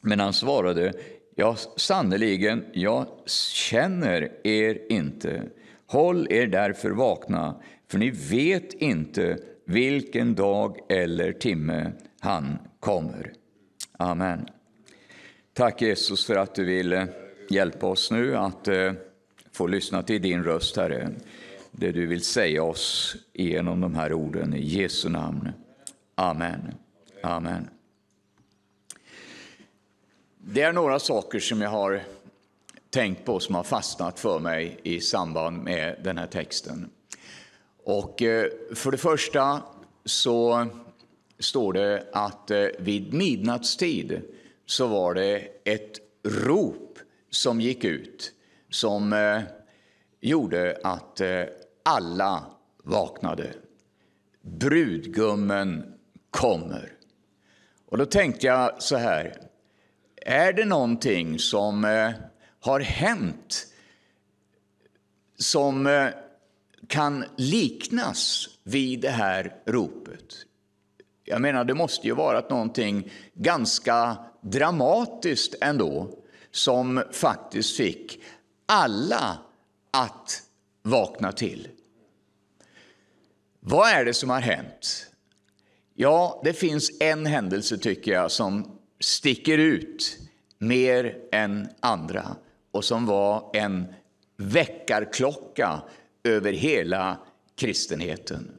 Men 0.00 0.20
han 0.20 0.32
svarade 0.32 0.92
Ja, 1.36 1.56
sannerligen, 1.76 2.64
jag 2.72 3.06
känner 3.52 4.46
er 4.46 4.92
inte. 4.92 5.42
Håll 5.86 6.32
er 6.32 6.46
därför 6.46 6.90
vakna, 6.90 7.60
för 7.90 7.98
ni 7.98 8.10
vet 8.10 8.72
inte 8.72 9.38
vilken 9.66 10.34
dag 10.34 10.78
eller 10.88 11.32
timme 11.32 11.92
han 12.20 12.58
kommer. 12.80 13.32
Amen. 13.98 14.46
Tack 15.54 15.82
Jesus 15.82 16.26
för 16.26 16.36
att 16.36 16.54
du 16.54 16.64
vill 16.64 16.92
eh, 16.92 17.04
hjälpa 17.50 17.86
oss 17.86 18.10
nu 18.10 18.36
att 18.36 18.68
eh, 18.68 18.92
få 19.52 19.66
lyssna 19.66 20.02
till 20.02 20.22
din 20.22 20.44
röst, 20.44 20.76
Herre. 20.76 21.10
Det 21.70 21.92
du 21.92 22.06
vill 22.06 22.24
säga 22.24 22.62
oss 22.62 23.16
genom 23.32 23.80
de 23.80 23.94
här 23.94 24.12
orden. 24.12 24.54
I 24.54 24.64
Jesu 24.64 25.08
namn. 25.08 25.52
Amen. 26.14 26.74
Amen. 27.22 27.68
Det 30.38 30.62
är 30.62 30.72
några 30.72 30.98
saker 30.98 31.40
som 31.40 31.60
jag 31.60 31.70
har 31.70 32.02
tänkt 32.90 33.24
på 33.24 33.40
som 33.40 33.54
har 33.54 33.64
fastnat 33.64 34.20
för 34.20 34.38
mig 34.38 34.78
i 34.82 35.00
samband 35.00 35.62
med 35.62 36.00
den 36.04 36.18
här 36.18 36.26
texten. 36.26 36.90
Och 37.84 38.22
eh, 38.22 38.46
för 38.74 38.90
det 38.90 38.98
första 38.98 39.62
så 40.04 40.66
står 41.38 41.72
det 41.72 42.06
att 42.12 42.50
vid 42.78 43.12
midnattstid 43.12 44.22
så 44.66 44.86
var 44.86 45.14
det 45.14 45.48
ett 45.64 45.98
rop 46.22 46.98
som 47.30 47.60
gick 47.60 47.84
ut 47.84 48.32
som 48.70 49.12
eh, 49.12 49.42
gjorde 50.20 50.80
att 50.84 51.20
eh, 51.20 51.44
alla 51.82 52.46
vaknade. 52.84 53.54
Brudgummen 54.42 55.94
kommer. 56.30 56.92
Och 57.86 57.98
då 57.98 58.06
tänkte 58.06 58.46
jag 58.46 58.82
så 58.82 58.96
här, 58.96 59.36
är 60.16 60.52
det 60.52 60.64
någonting 60.64 61.38
som 61.38 61.84
eh, 61.84 62.10
har 62.60 62.80
hänt 62.80 63.66
som 65.38 65.86
eh, 65.86 66.08
kan 66.86 67.24
liknas 67.36 68.48
vid 68.62 69.00
det 69.00 69.10
här 69.10 69.56
ropet. 69.66 70.34
Jag 71.24 71.40
menar, 71.42 71.64
det 71.64 71.74
måste 71.74 72.06
ju 72.06 72.14
vara 72.14 72.40
någonting 72.40 73.10
ganska 73.34 74.16
dramatiskt 74.40 75.54
ändå 75.60 76.18
som 76.50 77.02
faktiskt 77.12 77.76
fick 77.76 78.22
alla 78.66 79.38
att 79.90 80.42
vakna 80.82 81.32
till. 81.32 81.68
Vad 83.60 83.88
är 83.88 84.04
det 84.04 84.14
som 84.14 84.30
har 84.30 84.40
hänt? 84.40 85.06
Ja, 85.94 86.40
det 86.44 86.52
finns 86.52 86.90
en 87.00 87.26
händelse 87.26 87.78
tycker 87.78 88.12
jag 88.12 88.30
som 88.30 88.78
sticker 89.00 89.58
ut 89.58 90.18
mer 90.58 91.16
än 91.32 91.68
andra 91.80 92.36
och 92.70 92.84
som 92.84 93.06
var 93.06 93.50
en 93.54 93.86
väckarklocka 94.36 95.82
över 96.24 96.52
hela 96.52 97.18
kristenheten. 97.56 98.58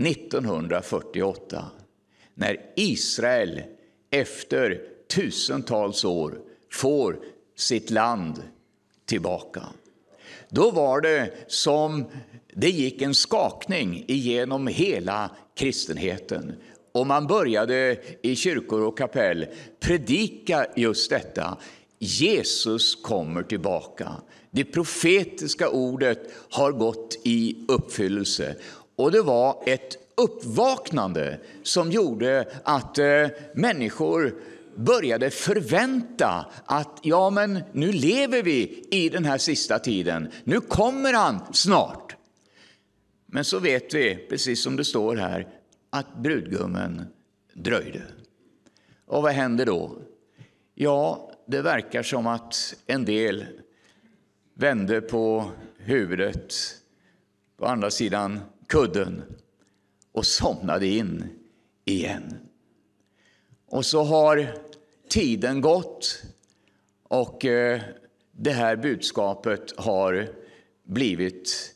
1948, 0.00 1.64
när 2.34 2.60
Israel 2.76 3.62
efter 4.10 4.80
tusentals 5.14 6.04
år 6.04 6.38
får 6.72 7.18
sitt 7.56 7.90
land 7.90 8.42
tillbaka. 9.06 9.62
Då 10.48 10.70
var 10.70 11.00
det 11.00 11.30
som 11.46 12.04
det 12.54 12.70
gick 12.70 13.02
en 13.02 13.14
skakning 13.14 14.04
igenom 14.08 14.66
hela 14.66 15.30
kristenheten. 15.54 16.52
Och 16.92 17.06
man 17.06 17.26
började 17.26 17.96
i 18.22 18.36
kyrkor 18.36 18.80
och 18.80 18.98
kapell 18.98 19.46
predika 19.80 20.66
just 20.76 21.10
detta. 21.10 21.58
Jesus 21.98 22.94
kommer 22.94 23.42
tillbaka. 23.42 24.12
Det 24.50 24.64
profetiska 24.64 25.68
ordet 25.68 26.18
har 26.50 26.72
gått 26.72 27.20
i 27.24 27.64
uppfyllelse. 27.68 28.56
Och 28.96 29.12
det 29.12 29.22
var 29.22 29.62
ett 29.66 29.98
uppvaknande 30.14 31.38
som 31.62 31.90
gjorde 31.90 32.48
att 32.64 32.98
eh, 32.98 33.28
människor 33.54 34.34
började 34.76 35.30
förvänta 35.30 36.46
att 36.64 36.98
ja, 37.02 37.30
men 37.30 37.60
nu 37.72 37.92
lever 37.92 38.42
vi 38.42 38.86
i 38.90 39.08
den 39.08 39.24
här 39.24 39.38
sista 39.38 39.78
tiden. 39.78 40.28
Nu 40.44 40.60
kommer 40.60 41.12
han 41.12 41.40
snart. 41.52 42.16
Men 43.26 43.44
så 43.44 43.58
vet 43.58 43.94
vi, 43.94 44.26
precis 44.28 44.62
som 44.62 44.76
det 44.76 44.84
står 44.84 45.16
här, 45.16 45.48
att 45.90 46.16
brudgummen 46.16 47.06
dröjde. 47.52 48.02
Och 49.06 49.22
vad 49.22 49.32
händer 49.32 49.66
då? 49.66 49.98
Ja, 50.74 51.30
det 51.46 51.62
verkar 51.62 52.02
som 52.02 52.26
att 52.26 52.74
en 52.86 53.04
del 53.04 53.46
vände 54.54 55.00
på 55.00 55.50
huvudet 55.78 56.54
på 57.56 57.66
andra 57.66 57.90
sidan 57.90 58.40
kudden 58.68 59.22
och 60.12 60.26
somnade 60.26 60.86
in 60.86 61.28
igen. 61.84 62.38
Och 63.66 63.86
så 63.86 64.02
har 64.02 64.54
tiden 65.08 65.60
gått 65.60 66.22
och 67.02 67.44
eh, 67.44 67.80
det 68.32 68.52
här 68.52 68.76
budskapet 68.76 69.72
har 69.76 70.28
blivit 70.84 71.74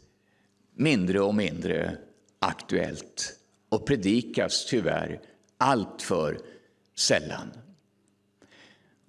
mindre 0.75 1.21
och 1.21 1.35
mindre 1.35 1.97
aktuellt 2.39 3.37
och 3.69 3.87
predikas 3.87 4.67
tyvärr 4.67 5.21
allt 5.59 6.03
för 6.03 6.39
sällan. 6.95 7.51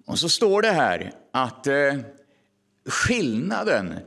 Och 0.06 0.18
så 0.18 0.28
står 0.28 0.62
det 0.62 0.70
här 0.70 1.12
att 1.30 1.66
eh, 1.66 1.94
skillnaden 2.86 3.98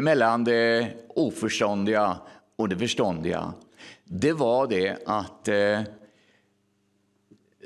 mellan 0.00 0.44
det 0.44 0.94
oförståndiga 1.08 2.20
och 2.62 2.68
det 2.68 2.78
förståndiga, 2.78 3.54
det 4.04 4.32
var 4.32 4.66
det 4.66 4.98
att 5.06 5.48
eh, 5.48 5.80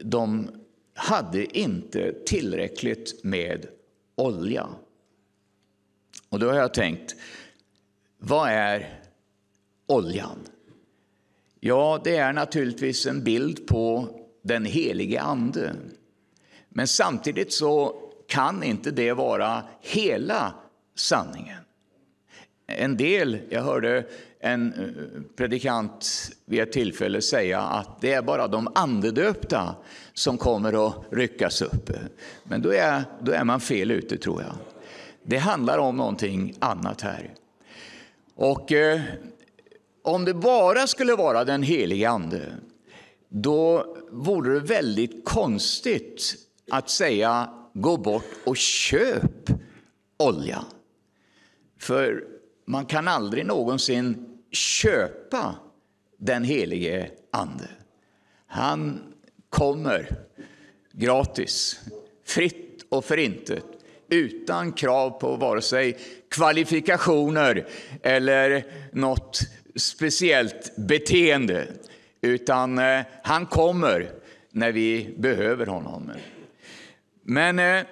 de 0.03 0.51
hade 0.95 1.59
inte 1.59 2.13
tillräckligt 2.27 3.25
med 3.25 3.67
olja. 4.15 4.67
Och 6.29 6.39
då 6.39 6.49
har 6.49 6.55
jag 6.55 6.75
tänkt, 6.75 7.15
vad 8.19 8.49
är 8.49 9.01
oljan? 9.87 10.39
Ja, 11.61 12.01
det 12.05 12.17
är 12.17 12.33
naturligtvis 12.33 13.07
en 13.07 13.25
bild 13.25 13.67
på 13.67 14.09
den 14.43 14.65
helige 14.65 15.21
Ande. 15.21 15.75
Men 16.69 16.87
samtidigt 16.87 17.53
så 17.53 18.03
kan 18.27 18.63
inte 18.63 18.91
det 18.91 19.13
vara 19.13 19.63
hela 19.81 20.55
sanningen. 20.95 21.63
En 22.67 22.97
del, 22.97 23.39
jag 23.49 23.63
hörde 23.63 24.07
en 24.47 24.73
eh, 24.73 25.23
predikant 25.37 26.31
vid 26.45 26.61
ett 26.61 26.73
tillfälle 26.73 27.23
säga 27.23 27.61
att 27.61 28.01
det 28.01 28.13
är 28.13 28.23
bara 28.23 28.49
de 28.49 28.69
andedöpta 28.75 29.75
som 30.15 30.39
kommer 30.39 30.87
att 30.87 30.95
ryckas 31.11 31.63
upp. 31.63 31.91
Men 32.45 32.63
då 32.63 32.73
är, 32.73 33.03
då 33.21 33.33
är 33.33 33.45
man 33.45 33.61
fel 33.61 33.91
ute 33.91 34.17
tror 34.17 34.43
jag. 34.43 34.53
Det 35.23 35.37
handlar 35.37 35.79
om 35.79 35.97
någonting 35.97 36.55
annat 36.59 37.01
här. 37.01 37.35
Och 38.35 38.73
eh, 38.73 39.01
om 40.03 40.25
det 40.25 40.35
bara 40.35 40.87
skulle 40.87 41.15
vara 41.15 41.45
den 41.45 41.63
helige 41.63 42.11
Ande, 42.11 42.43
då 43.29 43.97
vore 44.11 44.55
det 44.55 44.61
väldigt 44.61 45.25
konstigt 45.25 46.35
att 46.71 46.91
säga 46.91 47.51
gå 47.75 47.97
bort 47.97 48.25
och 48.45 48.57
köp 48.57 49.51
olja. 50.19 50.65
För 51.79 52.25
man 52.67 52.87
kan 52.87 53.09
aldrig 53.09 53.47
någonsin 53.47 54.36
köpa 54.53 55.55
den 56.19 56.45
helige 56.45 57.11
Ande. 57.31 57.69
Han 58.47 59.01
kommer 59.49 60.11
gratis, 60.93 61.81
fritt 62.25 62.87
och 62.89 63.05
förintet 63.05 63.65
utan 64.09 64.73
krav 64.73 65.11
på 65.11 65.37
vare 65.37 65.63
sig 65.63 65.99
kvalifikationer 66.31 67.67
eller 68.03 68.65
något 68.93 69.41
speciellt 69.77 70.77
beteende. 70.77 71.69
Utan 72.21 72.79
eh, 72.79 73.01
han 73.23 73.47
kommer 73.47 74.11
när 74.51 74.73
vi 74.73 75.15
behöver 75.19 75.67
honom. 75.67 76.13
Men 77.23 77.59
eh, 77.59 77.83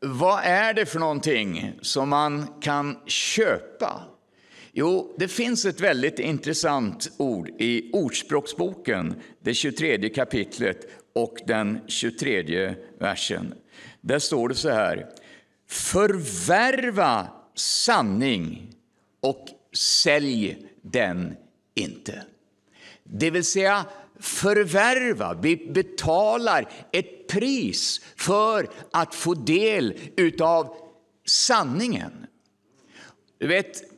vad 0.00 0.40
är 0.44 0.74
det 0.74 0.86
för 0.86 0.98
någonting 0.98 1.72
som 1.82 2.08
man 2.08 2.46
kan 2.60 2.98
köpa? 3.06 4.02
Jo, 4.74 5.14
det 5.18 5.28
finns 5.28 5.64
ett 5.64 5.80
väldigt 5.80 6.18
intressant 6.18 7.10
ord 7.16 7.48
i 7.58 7.90
Ordspråksboken, 7.92 9.14
det 9.42 9.54
23 9.54 10.08
kapitlet 10.08 10.88
och 11.14 11.38
den 11.46 11.80
23 11.86 12.74
versen. 12.98 13.54
Där 14.00 14.18
står 14.18 14.48
det 14.48 14.54
så 14.54 14.70
här. 14.70 15.08
Förvärva 15.68 17.28
sanning 17.54 18.74
och 19.20 19.46
sälj 19.72 20.66
den 20.82 21.36
inte. 21.74 22.22
Det 23.04 23.30
vill 23.30 23.44
säga, 23.44 23.84
förvärva, 24.20 25.34
vi 25.34 25.56
betalar 25.56 26.72
ett 26.92 27.28
pris 27.28 28.00
för 28.16 28.68
att 28.92 29.14
få 29.14 29.34
del 29.34 29.94
utav 30.16 30.76
sanningen. 31.26 32.26
Du 33.38 33.46
vet, 33.46 33.91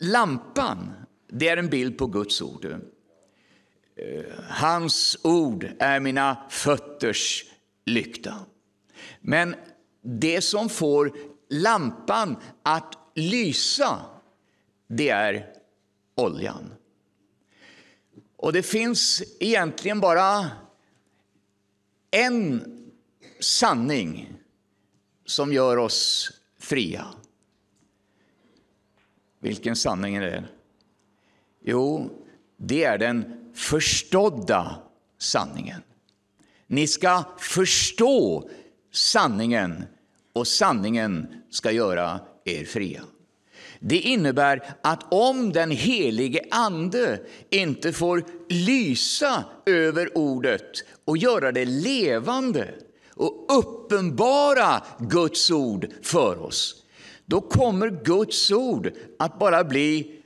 lampan, 0.00 0.92
det 1.28 1.48
är 1.48 1.56
en 1.56 1.68
bild 1.68 1.98
på 1.98 2.06
Guds 2.06 2.42
ord. 2.42 2.64
Eh, 2.64 4.24
hans 4.48 5.18
ord 5.22 5.66
är 5.78 6.00
mina 6.00 6.36
fötters 6.50 7.44
lykta. 7.86 8.34
Men 9.20 9.54
det 10.02 10.40
som 10.40 10.68
får 10.68 11.12
lampan 11.48 12.36
att 12.62 12.94
lysa, 13.14 14.00
det 14.86 15.08
är 15.08 15.46
oljan. 16.14 16.74
Och 18.36 18.52
det 18.52 18.62
finns 18.62 19.22
egentligen 19.40 20.00
bara 20.00 20.50
en 22.10 22.64
sanning 23.40 24.32
som 25.26 25.52
gör 25.52 25.76
oss 25.76 26.32
fria. 26.58 27.06
Vilken 29.40 29.76
sanning 29.76 30.14
är 30.14 30.20
det? 30.20 30.44
Jo, 31.64 32.10
det 32.56 32.84
är 32.84 32.98
den 32.98 33.24
förstådda 33.54 34.76
sanningen. 35.18 35.82
Ni 36.66 36.86
ska 36.86 37.24
förstå 37.38 38.48
sanningen 38.92 39.84
och 40.32 40.46
sanningen 40.46 41.26
ska 41.50 41.70
göra 41.70 42.20
er 42.44 42.64
fria. 42.64 43.02
Det 43.80 43.98
innebär 43.98 44.74
att 44.82 45.12
om 45.12 45.52
den 45.52 45.70
helige 45.70 46.44
Ande 46.50 47.20
inte 47.50 47.92
får 47.92 48.24
lysa 48.48 49.44
över 49.66 50.18
ordet 50.18 50.84
och 51.04 51.16
göra 51.16 51.52
det 51.52 51.64
levande 51.64 52.74
och 53.14 53.46
uppenbara 53.58 54.82
Guds 54.98 55.50
ord 55.50 55.88
för 56.02 56.42
oss, 56.42 56.84
då 57.30 57.40
kommer 57.40 57.90
Guds 58.04 58.50
ord 58.50 58.92
att 59.18 59.38
bara 59.38 59.64
bli 59.64 60.20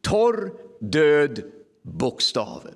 torr, 0.00 0.52
död 0.80 1.42
bokstav. 1.82 2.68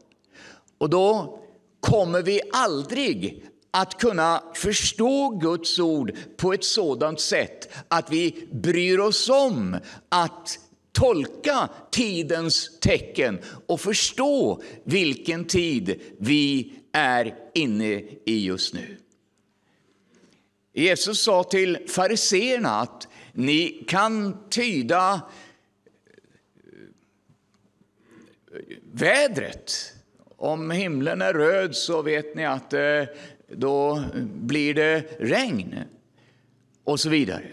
Och 0.78 0.90
då 0.90 1.38
kommer 1.80 2.22
vi 2.22 2.40
aldrig 2.52 3.44
att 3.70 3.98
kunna 3.98 4.42
förstå 4.54 5.28
Guds 5.30 5.78
ord 5.78 6.12
på 6.36 6.52
ett 6.52 6.64
sådant 6.64 7.20
sätt 7.20 7.72
att 7.88 8.12
vi 8.12 8.48
bryr 8.52 8.98
oss 8.98 9.28
om 9.28 9.76
att 10.08 10.58
tolka 10.92 11.68
tidens 11.90 12.78
tecken 12.80 13.38
och 13.66 13.80
förstå 13.80 14.62
vilken 14.84 15.44
tid 15.44 16.00
vi 16.18 16.72
är 16.92 17.34
inne 17.54 18.02
i 18.24 18.46
just 18.46 18.74
nu. 18.74 18.96
Jesus 20.72 21.22
sa 21.22 21.44
till 21.44 21.78
fariseerna 21.88 22.70
att 22.70 23.08
ni 23.36 23.84
kan 23.88 24.36
tyda 24.50 25.20
eh, 28.52 28.60
vädret. 28.92 29.92
Om 30.36 30.70
himlen 30.70 31.22
är 31.22 31.34
röd 31.34 31.76
så 31.76 32.02
vet 32.02 32.34
ni 32.34 32.44
att 32.44 32.72
eh, 32.72 33.02
då 33.48 34.04
blir 34.24 34.74
det 34.74 35.04
regn 35.20 35.74
och 36.84 37.00
så 37.00 37.08
vidare. 37.08 37.48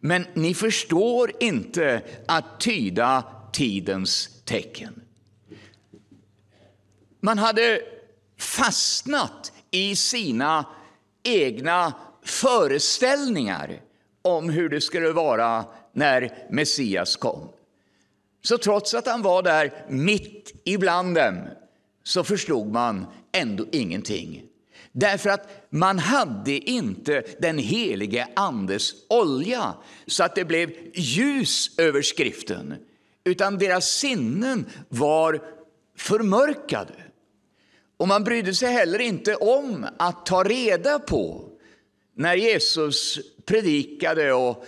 Men 0.00 0.26
ni 0.34 0.54
förstår 0.54 1.32
inte 1.40 2.02
att 2.26 2.60
tyda 2.60 3.24
tidens 3.52 4.42
tecken. 4.44 5.02
Man 7.20 7.38
hade 7.38 7.80
fastnat 8.38 9.52
i 9.70 9.96
sina 9.96 10.66
egna 11.22 11.92
föreställningar 12.22 13.80
om 14.22 14.50
hur 14.50 14.68
det 14.68 14.80
skulle 14.80 15.12
vara 15.12 15.64
när 15.92 16.46
Messias 16.50 17.16
kom. 17.16 17.48
Så 18.42 18.58
trots 18.58 18.94
att 18.94 19.06
han 19.06 19.22
var 19.22 19.42
där 19.42 19.84
mitt 19.88 20.52
ibland 20.64 21.14
dem 21.14 21.36
så 22.04 22.24
förstod 22.24 22.72
man 22.72 23.06
ändå 23.32 23.66
ingenting. 23.72 24.42
Därför 24.92 25.30
att 25.30 25.66
man 25.70 25.98
hade 25.98 26.52
inte 26.52 27.22
den 27.38 27.58
helige 27.58 28.28
Andes 28.36 28.92
olja 29.08 29.74
så 30.06 30.24
att 30.24 30.34
det 30.34 30.44
blev 30.44 30.70
ljus 30.94 31.78
över 31.78 32.02
skriften, 32.02 32.74
utan 33.24 33.58
deras 33.58 33.90
sinnen 33.90 34.66
var 34.88 35.42
förmörkade. 35.96 36.94
Och 37.96 38.08
man 38.08 38.24
brydde 38.24 38.54
sig 38.54 38.72
heller 38.72 38.98
inte 38.98 39.34
om 39.34 39.86
att 39.98 40.26
ta 40.26 40.42
reda 40.42 40.98
på 40.98 41.49
när 42.20 42.36
Jesus 42.36 43.18
predikade 43.44 44.32
och 44.32 44.64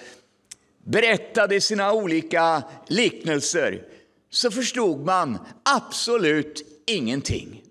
berättade 0.84 1.60
sina 1.60 1.92
olika 1.92 2.62
liknelser 2.86 3.86
så 4.30 4.50
förstod 4.50 5.04
man 5.04 5.38
absolut 5.62 6.82
ingenting. 6.86 7.62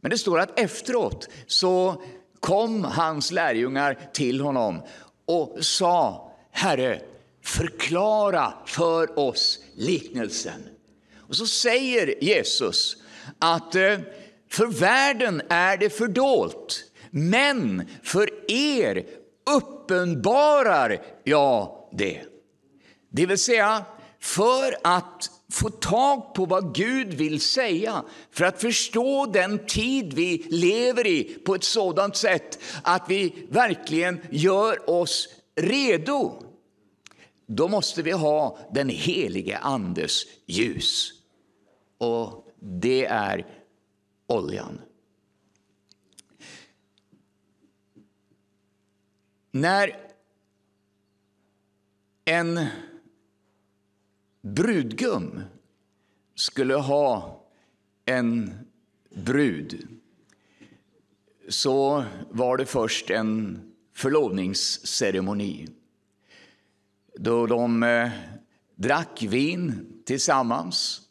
Men 0.00 0.10
det 0.10 0.18
står 0.18 0.40
att 0.40 0.60
efteråt 0.60 1.28
så 1.46 2.02
kom 2.40 2.84
hans 2.84 3.30
lärjungar 3.32 3.98
till 4.12 4.40
honom 4.40 4.82
och 5.26 5.64
sa 5.64 6.32
Herre, 6.50 7.02
förklara 7.42 8.52
för 8.66 9.18
oss 9.18 9.60
liknelsen. 9.74 10.62
Och 11.28 11.36
så 11.36 11.46
säger 11.46 12.24
Jesus 12.24 12.96
att 13.38 13.74
eh, 13.74 13.98
för 14.50 14.66
världen 14.66 15.42
är 15.48 15.76
det 15.76 15.90
fördolt, 15.90 16.84
men 17.10 17.88
för 18.02 18.50
er 18.50 19.06
uppenbarar 19.56 21.02
jag 21.24 21.88
det. 21.92 22.20
Det 23.10 23.26
vill 23.26 23.38
säga, 23.38 23.84
för 24.20 24.76
att 24.84 25.30
få 25.52 25.70
tag 25.70 26.34
på 26.34 26.46
vad 26.46 26.74
Gud 26.74 27.14
vill 27.14 27.40
säga, 27.40 28.04
för 28.30 28.44
att 28.44 28.60
förstå 28.60 29.26
den 29.26 29.66
tid 29.66 30.12
vi 30.12 30.46
lever 30.50 31.06
i 31.06 31.24
på 31.24 31.54
ett 31.54 31.64
sådant 31.64 32.16
sätt 32.16 32.58
att 32.82 33.04
vi 33.08 33.46
verkligen 33.48 34.20
gör 34.30 34.90
oss 34.90 35.28
redo. 35.56 36.42
Då 37.46 37.68
måste 37.68 38.02
vi 38.02 38.10
ha 38.10 38.58
den 38.72 38.88
helige 38.88 39.58
Andes 39.58 40.22
ljus. 40.46 41.12
Och 41.98 42.46
det 42.60 43.04
är 43.04 43.46
oljan. 44.26 44.80
När 49.50 49.96
en 52.24 52.66
brudgum 54.42 55.42
skulle 56.34 56.74
ha 56.74 57.44
en 58.04 58.52
brud 59.10 59.88
så 61.48 62.04
var 62.30 62.56
det 62.56 62.66
först 62.66 63.10
en 63.10 63.62
förlovningsceremoni 63.94 65.68
då 67.14 67.46
de 67.46 67.82
eh, 67.82 68.10
drack 68.74 69.22
vin 69.22 69.92
tillsammans 70.04 71.02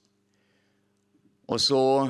och 1.46 1.62
så 1.62 2.10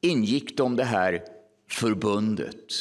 ingick 0.00 0.56
de 0.56 0.76
det 0.76 0.84
här 0.84 1.24
förbundet. 1.68 2.72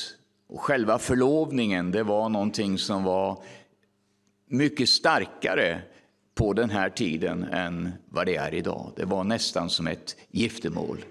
Och 0.47 0.62
själva 0.62 0.99
förlovningen 0.99 1.91
det 1.91 2.03
var 2.03 2.29
någonting 2.29 2.77
som 2.77 3.03
var 3.03 3.43
mycket 4.47 4.89
starkare 4.89 5.81
på 6.36 6.53
den 6.53 6.69
här 6.69 6.89
tiden 6.89 7.43
än 7.43 7.91
vad 8.10 8.25
det 8.25 8.36
är 8.36 8.53
idag. 8.53 8.91
Det 8.95 9.05
var 9.05 9.23
nästan 9.23 9.69
som 9.69 9.88
ett 9.88 10.15
giftermål. 10.31 11.05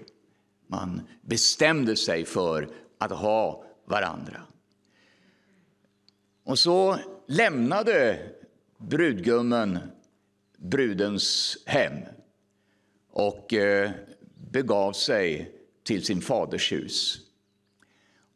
Man 0.67 1.01
bestämde 1.21 1.95
sig 1.95 2.25
för 2.25 2.69
att 2.97 3.11
ha 3.11 3.63
varandra. 3.85 4.41
Och 6.43 6.59
så 6.59 6.99
lämnade 7.27 8.19
brudgummen 8.77 9.79
brudens 10.57 11.57
hem 11.65 11.99
och 13.11 13.53
eh, 13.53 13.91
begav 14.51 14.93
sig 14.93 15.51
till 15.83 16.05
sin 16.05 16.21
faders 16.21 16.71
hus. 16.71 17.19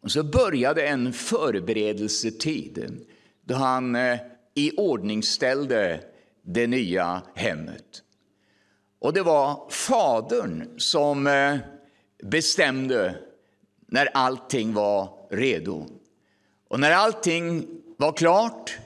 Och 0.02 0.12
så 0.12 0.24
började 0.24 0.88
en 0.88 1.14
förberedelsetid 1.14 3.06
då 3.42 3.56
han 3.56 3.96
eh, 3.96 4.20
i 4.54 4.72
ordning 4.78 5.24
ställde 5.24 6.04
det 6.42 6.68
nya 6.68 7.22
hemmet. 7.36 8.04
Och 9.00 9.14
det 9.14 9.22
var 9.22 9.70
fadern 9.70 10.80
som 10.80 11.28
eh, 11.28 11.58
bestämde 12.24 13.16
när 13.88 14.06
allting 14.14 14.74
var 14.74 15.28
redo. 15.30 15.86
Och 16.68 16.80
när 16.80 16.92
allting 16.92 17.68
var 17.98 18.12
klart, 18.12 18.78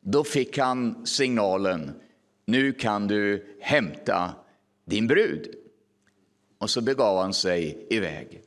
då 0.00 0.24
fick 0.24 0.58
han 0.58 1.06
signalen, 1.06 2.00
nu 2.44 2.72
kan 2.72 3.06
du 3.06 3.46
hämta 3.60 4.34
din 4.84 5.06
brud. 5.06 5.54
Och 6.58 6.70
så 6.70 6.80
begav 6.80 7.18
han 7.22 7.34
sig 7.34 7.86
iväg. 7.90 8.42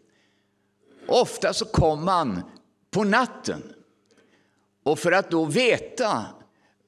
Ofta 1.08 1.54
så 1.54 1.66
kom 1.66 2.06
man 2.06 2.42
på 2.92 3.04
natten. 3.04 3.74
Och 4.84 5.00
för 5.00 5.12
att 5.12 5.32
då 5.32 5.46
veta 5.46 6.26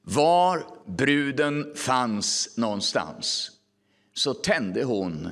var 0.02 0.66
bruden 0.86 1.72
fanns 1.76 2.56
någonstans 2.56 3.50
så 4.14 4.34
tände 4.34 4.84
hon 4.84 5.30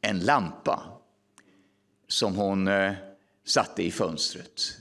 en 0.00 0.18
lampa. 0.20 0.82
som 2.08 2.36
hon 2.36 2.68
eh, 2.68 2.92
satte 3.44 3.82
i 3.82 3.90
fönstret. 3.90 4.78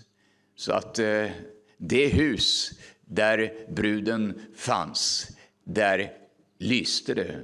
Så 0.55 0.73
att 0.73 0.99
eh, 0.99 1.29
det 1.77 2.07
hus 2.07 2.71
där 3.05 3.65
bruden 3.69 4.41
fanns, 4.55 5.27
där 5.63 6.11
lyste 6.59 7.13
det 7.13 7.41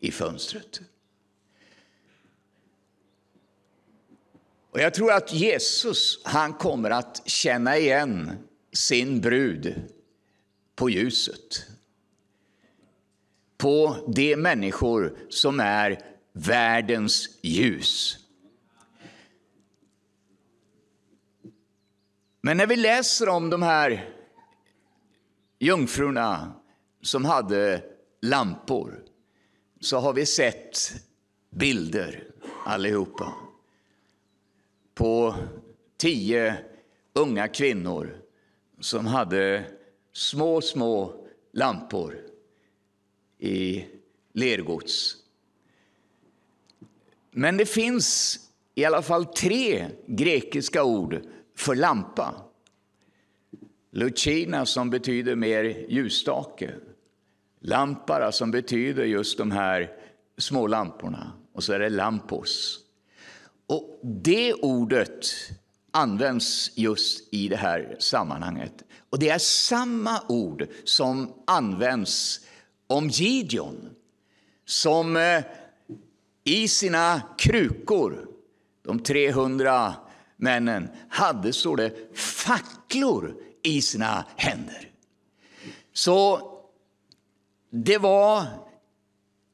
i 0.00 0.10
fönstret. 0.10 0.80
Och 4.76 4.82
jag 4.82 4.94
tror 4.94 5.12
att 5.12 5.32
Jesus 5.32 6.20
han 6.24 6.52
kommer 6.52 6.90
att 6.90 7.22
känna 7.28 7.78
igen 7.78 8.38
sin 8.72 9.20
brud 9.20 9.82
på 10.74 10.90
ljuset. 10.90 11.66
På 13.58 13.96
de 14.14 14.36
människor 14.36 15.18
som 15.28 15.60
är 15.60 16.02
världens 16.32 17.28
ljus. 17.42 18.18
Men 22.40 22.56
när 22.56 22.66
vi 22.66 22.76
läser 22.76 23.28
om 23.28 23.50
de 23.50 23.62
här 23.62 24.14
jungfrurna 25.58 26.52
som 27.02 27.24
hade 27.24 27.82
lampor 28.22 29.02
så 29.80 29.98
har 29.98 30.12
vi 30.12 30.26
sett 30.26 30.92
bilder 31.50 32.24
allihopa 32.64 33.45
på 34.96 35.34
tio 35.96 36.56
unga 37.12 37.48
kvinnor 37.48 38.16
som 38.80 39.06
hade 39.06 39.64
små, 40.12 40.60
små 40.60 41.26
lampor 41.52 42.18
i 43.38 43.84
lergods. 44.32 45.16
Men 47.30 47.56
det 47.56 47.66
finns 47.66 48.38
i 48.74 48.84
alla 48.84 49.02
fall 49.02 49.24
tre 49.24 49.86
grekiska 50.06 50.84
ord 50.84 51.20
för 51.56 51.74
lampa. 51.74 52.34
Lucina 53.90 54.66
som 54.66 54.90
betyder 54.90 55.34
mer 55.34 55.64
ljusstake. 55.88 56.74
Lampara 57.60 58.32
som 58.32 58.50
betyder 58.50 59.04
just 59.04 59.38
de 59.38 59.50
här 59.50 59.92
små 60.38 60.66
lamporna. 60.66 61.32
Och 61.52 61.64
så 61.64 61.72
är 61.72 61.78
det 61.78 61.88
lampos. 61.88 62.85
Och 63.66 64.00
det 64.02 64.54
ordet 64.54 65.26
används 65.90 66.70
just 66.74 67.34
i 67.34 67.48
det 67.48 67.56
här 67.56 67.96
sammanhanget. 67.98 68.82
Och 69.10 69.18
det 69.18 69.28
är 69.28 69.38
samma 69.38 70.22
ord 70.28 70.68
som 70.84 71.32
används 71.46 72.40
om 72.86 73.08
Gideon 73.08 73.90
som 74.64 75.16
eh, 75.16 75.44
i 76.44 76.68
sina 76.68 77.22
krukor, 77.38 78.28
de 78.82 78.98
300 78.98 79.94
männen, 80.36 80.88
hade, 81.08 81.52
står 81.52 81.76
det, 81.76 82.16
facklor 82.18 83.36
i 83.62 83.82
sina 83.82 84.24
händer. 84.36 84.90
Så 85.92 86.52
det 87.70 87.98
var 87.98 88.46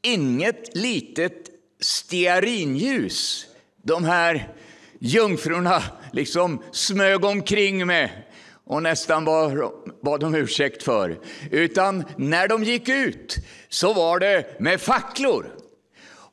inget 0.02 0.76
litet 0.76 1.50
stearinljus 1.80 3.46
de 3.82 4.04
här 4.04 4.48
jungfrurna 4.98 5.82
liksom 6.12 6.62
smög 6.72 7.24
omkring 7.24 7.86
med 7.86 8.10
och 8.64 8.82
nästan 8.82 9.24
bad, 9.24 9.72
bad 10.02 10.36
ursäkt 10.36 10.82
för. 10.82 11.18
Utan 11.50 12.04
när 12.16 12.48
de 12.48 12.64
gick 12.64 12.88
ut 12.88 13.36
så 13.68 13.92
var 13.92 14.18
det 14.18 14.60
med 14.60 14.80
facklor. 14.80 15.46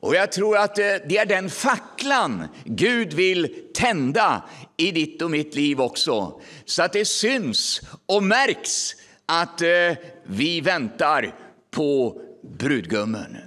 Och 0.01 0.15
jag 0.15 0.31
tror 0.31 0.57
att 0.57 0.77
eh, 0.77 0.85
det 1.09 1.17
är 1.17 1.25
den 1.25 1.49
facklan 1.49 2.47
Gud 2.65 3.13
vill 3.13 3.55
tända 3.73 4.43
i 4.77 4.91
ditt 4.91 5.21
och 5.21 5.31
mitt 5.31 5.55
liv 5.55 5.81
också. 5.81 6.41
Så 6.65 6.83
att 6.83 6.93
det 6.93 7.05
syns 7.05 7.81
och 8.05 8.23
märks 8.23 8.95
att 9.25 9.61
eh, 9.61 9.97
vi 10.23 10.61
väntar 10.61 11.35
på 11.71 12.21
brudgummen. 12.57 13.37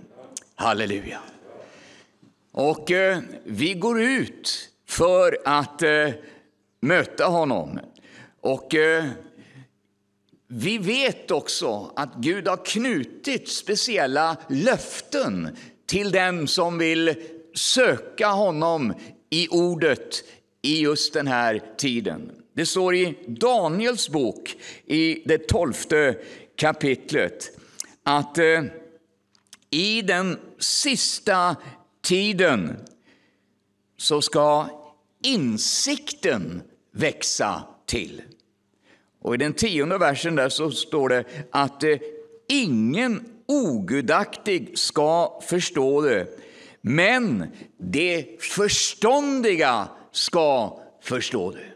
Halleluja. 0.54 1.18
Och 2.52 2.90
eh, 2.90 3.18
vi 3.44 3.74
går 3.74 4.02
ut 4.02 4.68
för 4.88 5.38
att 5.44 5.82
eh, 5.82 6.08
möta 6.80 7.24
honom. 7.26 7.80
Och 8.40 8.74
eh, 8.74 9.04
vi 10.48 10.78
vet 10.78 11.30
också 11.30 11.92
att 11.96 12.14
Gud 12.14 12.48
har 12.48 12.64
knutit 12.64 13.48
speciella 13.48 14.36
löften 14.48 15.56
till 15.86 16.10
den 16.10 16.48
som 16.48 16.78
vill 16.78 17.14
söka 17.54 18.28
honom 18.28 18.94
i 19.30 19.48
ordet 19.48 20.24
i 20.62 20.80
just 20.80 21.12
den 21.12 21.26
här 21.26 21.62
tiden. 21.76 22.30
Det 22.54 22.66
står 22.66 22.94
i 22.94 23.18
Daniels 23.26 24.08
bok 24.08 24.56
i 24.86 25.22
det 25.24 25.48
tolfte 25.48 26.16
kapitlet 26.56 27.50
att 28.02 28.38
eh, 28.38 28.62
i 29.70 30.02
den 30.02 30.38
sista 30.58 31.56
tiden 32.02 32.76
så 33.96 34.22
ska 34.22 34.68
insikten 35.22 36.62
växa 36.92 37.62
till. 37.86 38.22
Och 39.20 39.34
i 39.34 39.38
den 39.38 39.52
tionde 39.52 39.98
versen 39.98 40.34
där 40.34 40.48
så 40.48 40.70
står 40.70 41.08
det 41.08 41.24
att 41.50 41.82
eh, 41.82 41.98
ingen 42.48 43.24
ogudaktig 43.46 44.78
ska 44.78 45.40
förstå 45.42 46.00
det, 46.00 46.26
men 46.80 47.46
det 47.78 48.42
förståndiga 48.42 49.88
ska 50.12 50.80
förstå 51.02 51.50
det. 51.50 51.66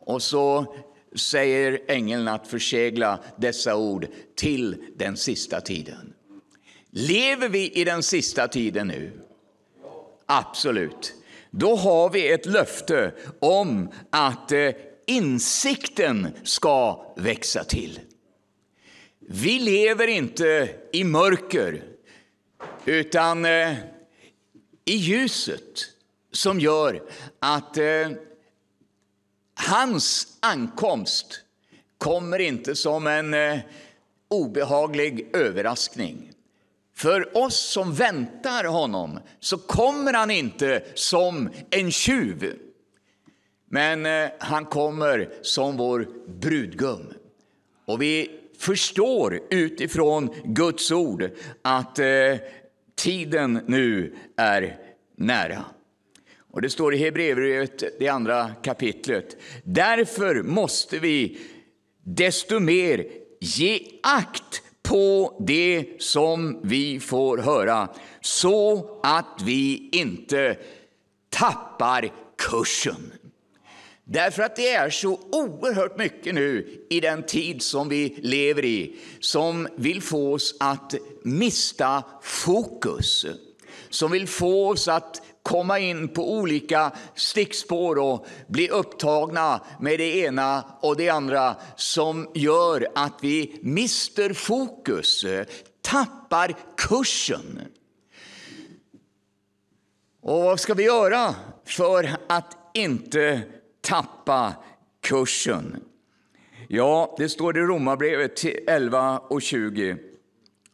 Och 0.00 0.22
så 0.22 0.74
säger 1.16 1.80
ängeln 1.88 2.28
att 2.28 2.48
försegla 2.48 3.18
dessa 3.36 3.76
ord 3.76 4.06
till 4.34 4.76
den 4.96 5.16
sista 5.16 5.60
tiden. 5.60 6.14
Lever 6.90 7.48
vi 7.48 7.70
i 7.70 7.84
den 7.84 8.02
sista 8.02 8.48
tiden 8.48 8.88
nu? 8.88 9.12
Absolut. 10.26 11.14
Då 11.50 11.76
har 11.76 12.10
vi 12.10 12.28
ett 12.28 12.46
löfte 12.46 13.14
om 13.40 13.92
att 14.10 14.52
eh, 14.52 14.70
insikten 15.06 16.28
ska 16.42 17.06
växa 17.16 17.64
till. 17.64 18.00
Vi 19.18 19.58
lever 19.58 20.06
inte 20.06 20.70
i 20.92 21.04
mörker, 21.04 21.84
utan 22.84 23.44
eh, 23.44 23.74
i 24.84 24.94
ljuset 24.94 25.86
som 26.32 26.60
gör 26.60 27.02
att 27.38 27.76
eh, 27.76 28.10
hans 29.54 30.38
ankomst 30.40 31.40
kommer 31.98 32.38
inte 32.38 32.76
som 32.76 33.06
en 33.06 33.60
obehaglig 34.28 35.30
överraskning. 35.32 36.32
För 36.98 37.36
oss 37.36 37.70
som 37.70 37.94
väntar 37.94 38.64
honom 38.64 39.20
så 39.40 39.58
kommer 39.58 40.12
han 40.12 40.30
inte 40.30 40.82
som 40.94 41.50
en 41.70 41.90
tjuv. 41.90 42.58
Men 43.70 44.06
eh, 44.06 44.30
han 44.38 44.64
kommer 44.64 45.30
som 45.42 45.76
vår 45.76 46.08
brudgum. 46.40 47.14
Och 47.86 48.02
vi 48.02 48.30
förstår 48.58 49.40
utifrån 49.50 50.34
Guds 50.44 50.92
ord 50.92 51.30
att 51.62 51.98
eh, 51.98 52.06
tiden 52.96 53.60
nu 53.66 54.16
är 54.36 54.76
nära. 55.16 55.64
Och 56.52 56.62
Det 56.62 56.70
står 56.70 56.94
i 56.94 56.98
Hebreerbrevet, 56.98 57.98
det 57.98 58.08
andra 58.08 58.50
kapitlet. 58.62 59.36
Därför 59.64 60.42
måste 60.42 60.98
vi 60.98 61.38
desto 62.04 62.60
mer 62.60 63.06
ge 63.40 63.80
akt 64.02 64.62
på 64.88 65.36
det 65.46 65.86
som 65.98 66.60
vi 66.62 67.00
får 67.00 67.38
höra 67.38 67.88
så 68.20 68.90
att 69.02 69.42
vi 69.44 69.88
inte 69.92 70.56
tappar 71.30 72.12
kursen. 72.38 73.12
Därför 74.04 74.42
att 74.42 74.56
det 74.56 74.68
är 74.68 74.90
så 74.90 75.20
oerhört 75.32 75.98
mycket 75.98 76.34
nu 76.34 76.84
i 76.90 77.00
den 77.00 77.22
tid 77.22 77.62
som 77.62 77.88
vi 77.88 78.18
lever 78.22 78.64
i 78.64 78.96
som 79.20 79.68
vill 79.76 80.02
få 80.02 80.32
oss 80.32 80.54
att 80.60 80.94
mista 81.22 82.02
fokus. 82.22 83.26
Som 83.90 84.10
vill 84.10 84.28
få 84.28 84.68
oss 84.68 84.88
att 84.88 85.22
komma 85.48 85.78
in 85.78 86.08
på 86.08 86.32
olika 86.32 86.92
stickspår 87.14 87.98
och 87.98 88.26
bli 88.46 88.68
upptagna 88.68 89.60
med 89.80 89.98
det 89.98 90.16
ena 90.16 90.64
och 90.80 90.96
det 90.96 91.08
andra 91.08 91.56
som 91.76 92.30
gör 92.34 92.88
att 92.94 93.18
vi 93.22 93.58
mister 93.62 94.32
fokus, 94.32 95.24
tappar 95.80 96.54
kursen. 96.76 97.60
Och 100.22 100.42
vad 100.42 100.60
ska 100.60 100.74
vi 100.74 100.84
göra 100.84 101.34
för 101.64 102.10
att 102.28 102.56
inte 102.74 103.42
tappa 103.80 104.52
kursen. 105.02 105.84
Ja, 106.68 107.14
det 107.18 107.28
står 107.28 107.58
i 107.58 107.60
Romarbrevet 107.60 108.44
11 108.66 109.18
och 109.18 109.42
20. 109.42 110.07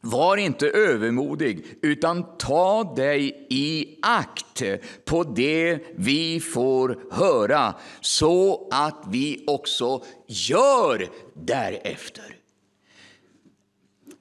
Var 0.07 0.37
inte 0.37 0.69
övermodig, 0.69 1.79
utan 1.83 2.37
ta 2.39 2.95
dig 2.97 3.47
i 3.51 3.99
akt 4.03 4.63
på 5.05 5.25
det 5.25 5.79
vi 5.97 6.41
får 6.41 6.99
höra, 7.11 7.75
så 8.01 8.69
att 8.71 9.05
vi 9.09 9.45
också 9.47 10.05
gör 10.27 11.09
därefter. 11.35 12.37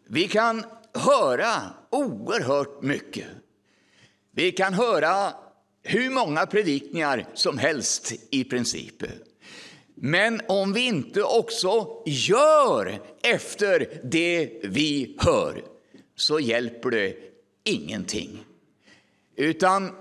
Vi 0.08 0.28
kan 0.28 0.63
höra 0.93 1.54
oerhört 1.89 2.84
mycket. 2.84 3.28
Vi 4.32 4.52
kan 4.52 4.74
höra 4.74 5.34
hur 5.84 6.10
många 6.10 6.46
predikningar 6.46 7.26
som 7.34 7.58
helst 7.58 8.13
i 8.32 8.43
princip. 8.43 9.04
Men 9.96 10.41
om 10.48 10.74
vi 10.74 10.88
inte 10.88 11.24
också 11.24 12.04
gör 12.06 13.02
efter 13.24 14.00
det 14.04 14.52
vi 14.63 15.15
hör 15.19 15.72
så 16.15 16.39
hjälper 16.39 16.91
det 16.91 17.15
ingenting. 17.63 18.45
Utan 19.36 19.91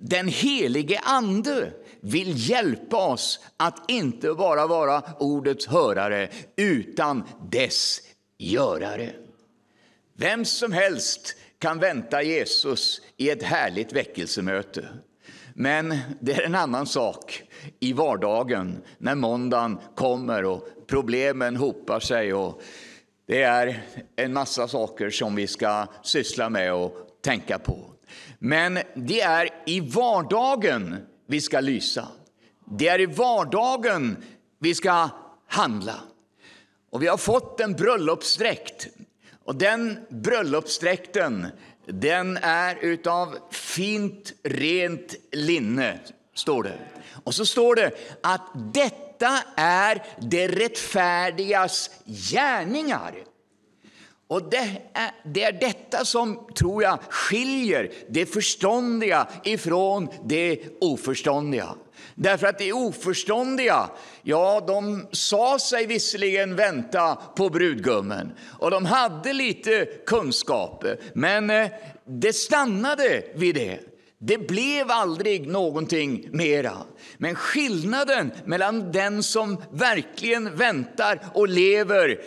den 0.00 0.28
helige 0.28 1.00
Ande 1.02 1.72
vill 2.00 2.50
hjälpa 2.50 2.96
oss 3.06 3.40
att 3.56 3.90
inte 3.90 4.34
bara 4.34 4.66
vara 4.66 5.02
ordets 5.18 5.66
hörare 5.66 6.28
utan 6.56 7.22
dess 7.50 8.00
görare. 8.38 9.12
Vem 10.14 10.44
som 10.44 10.72
helst 10.72 11.36
kan 11.58 11.78
vänta 11.78 12.22
Jesus 12.22 13.00
i 13.16 13.30
ett 13.30 13.42
härligt 13.42 13.92
väckelsemöte. 13.92 14.88
Men 15.54 15.98
det 16.20 16.32
är 16.32 16.42
en 16.42 16.54
annan 16.54 16.86
sak 16.86 17.42
i 17.80 17.92
vardagen 17.92 18.82
när 18.98 19.14
måndagen 19.14 19.78
kommer 19.94 20.44
och 20.44 20.68
problemen 20.86 21.56
hopar 21.56 22.00
sig 22.00 22.34
och 22.34 22.62
det 23.26 23.42
är 23.42 23.82
en 24.16 24.32
massa 24.32 24.68
saker 24.68 25.10
som 25.10 25.34
vi 25.34 25.46
ska 25.46 25.86
syssla 26.02 26.50
med 26.50 26.74
och 26.74 26.92
tänka 27.22 27.58
på. 27.58 27.78
Men 28.38 28.78
det 28.94 29.20
är 29.20 29.48
i 29.66 29.80
vardagen 29.80 30.96
vi 31.26 31.40
ska 31.40 31.60
lysa. 31.60 32.08
Det 32.64 32.88
är 32.88 33.00
i 33.00 33.06
vardagen 33.06 34.16
vi 34.58 34.74
ska 34.74 35.08
handla. 35.46 36.00
Och 36.90 37.02
vi 37.02 37.06
har 37.06 37.16
fått 37.16 37.60
en 37.60 37.72
bröllopsdräkt. 37.72 38.88
Och 39.44 39.56
den 39.56 39.98
bröllopsdräkten 40.08 41.46
den 41.86 42.38
är 42.42 42.76
utav 42.80 43.36
fint, 43.50 44.32
rent 44.42 45.14
linne, 45.32 45.98
står 46.34 46.62
det. 46.62 46.78
Och 47.24 47.34
så 47.34 47.46
står 47.46 47.74
det 47.74 47.90
att 48.22 48.74
detta 48.74 49.11
detta 49.22 49.42
är 49.56 50.02
det 50.20 50.48
rättfärdigas 50.48 51.90
gärningar. 52.04 53.14
Och 54.28 54.50
det 54.50 54.82
är, 54.92 55.10
det 55.24 55.42
är 55.42 55.52
detta 55.52 56.04
som, 56.04 56.46
tror 56.58 56.82
jag, 56.82 56.98
skiljer 57.10 57.92
det 58.08 58.26
förståndiga 58.26 59.28
ifrån 59.44 60.08
det 60.24 60.60
oförståndiga. 60.80 61.74
Därför 62.14 62.46
att 62.46 62.58
det 62.58 62.72
oförståndiga, 62.72 63.90
ja, 64.22 64.64
de 64.66 65.06
sa 65.12 65.58
sig 65.58 65.86
visserligen 65.86 66.56
vänta 66.56 67.14
på 67.14 67.48
brudgummen 67.48 68.32
och 68.58 68.70
de 68.70 68.84
hade 68.86 69.32
lite 69.32 69.84
kunskap, 70.06 70.84
men 71.14 71.50
eh, 71.50 71.68
det 72.04 72.32
stannade 72.32 73.22
vid 73.34 73.54
det. 73.54 73.78
Det 74.18 74.38
blev 74.38 74.90
aldrig 74.90 75.48
någonting 75.48 76.28
mera. 76.32 76.76
Men 77.22 77.34
skillnaden 77.34 78.32
mellan 78.44 78.92
den 78.92 79.22
som 79.22 79.62
verkligen 79.72 80.56
väntar 80.56 81.20
och 81.34 81.48
lever 81.48 82.20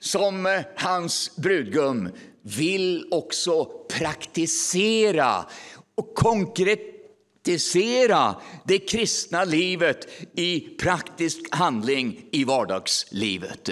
som 0.00 0.46
eh, 0.46 0.60
hans 0.76 1.36
brudgum 1.36 2.10
vill 2.42 3.08
också 3.10 3.64
praktisera 3.88 5.46
och 5.94 6.14
konkretisera 6.14 8.36
det 8.64 8.78
kristna 8.78 9.44
livet 9.44 10.08
i 10.34 10.60
praktisk 10.60 11.40
handling 11.50 12.28
i 12.30 12.44
vardagslivet. 12.44 13.70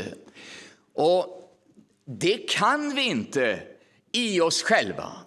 Och 0.95 1.27
det 2.07 2.51
kan 2.51 2.95
vi 2.95 3.03
inte 3.03 3.63
i 4.13 4.41
oss 4.41 4.63
själva. 4.63 5.24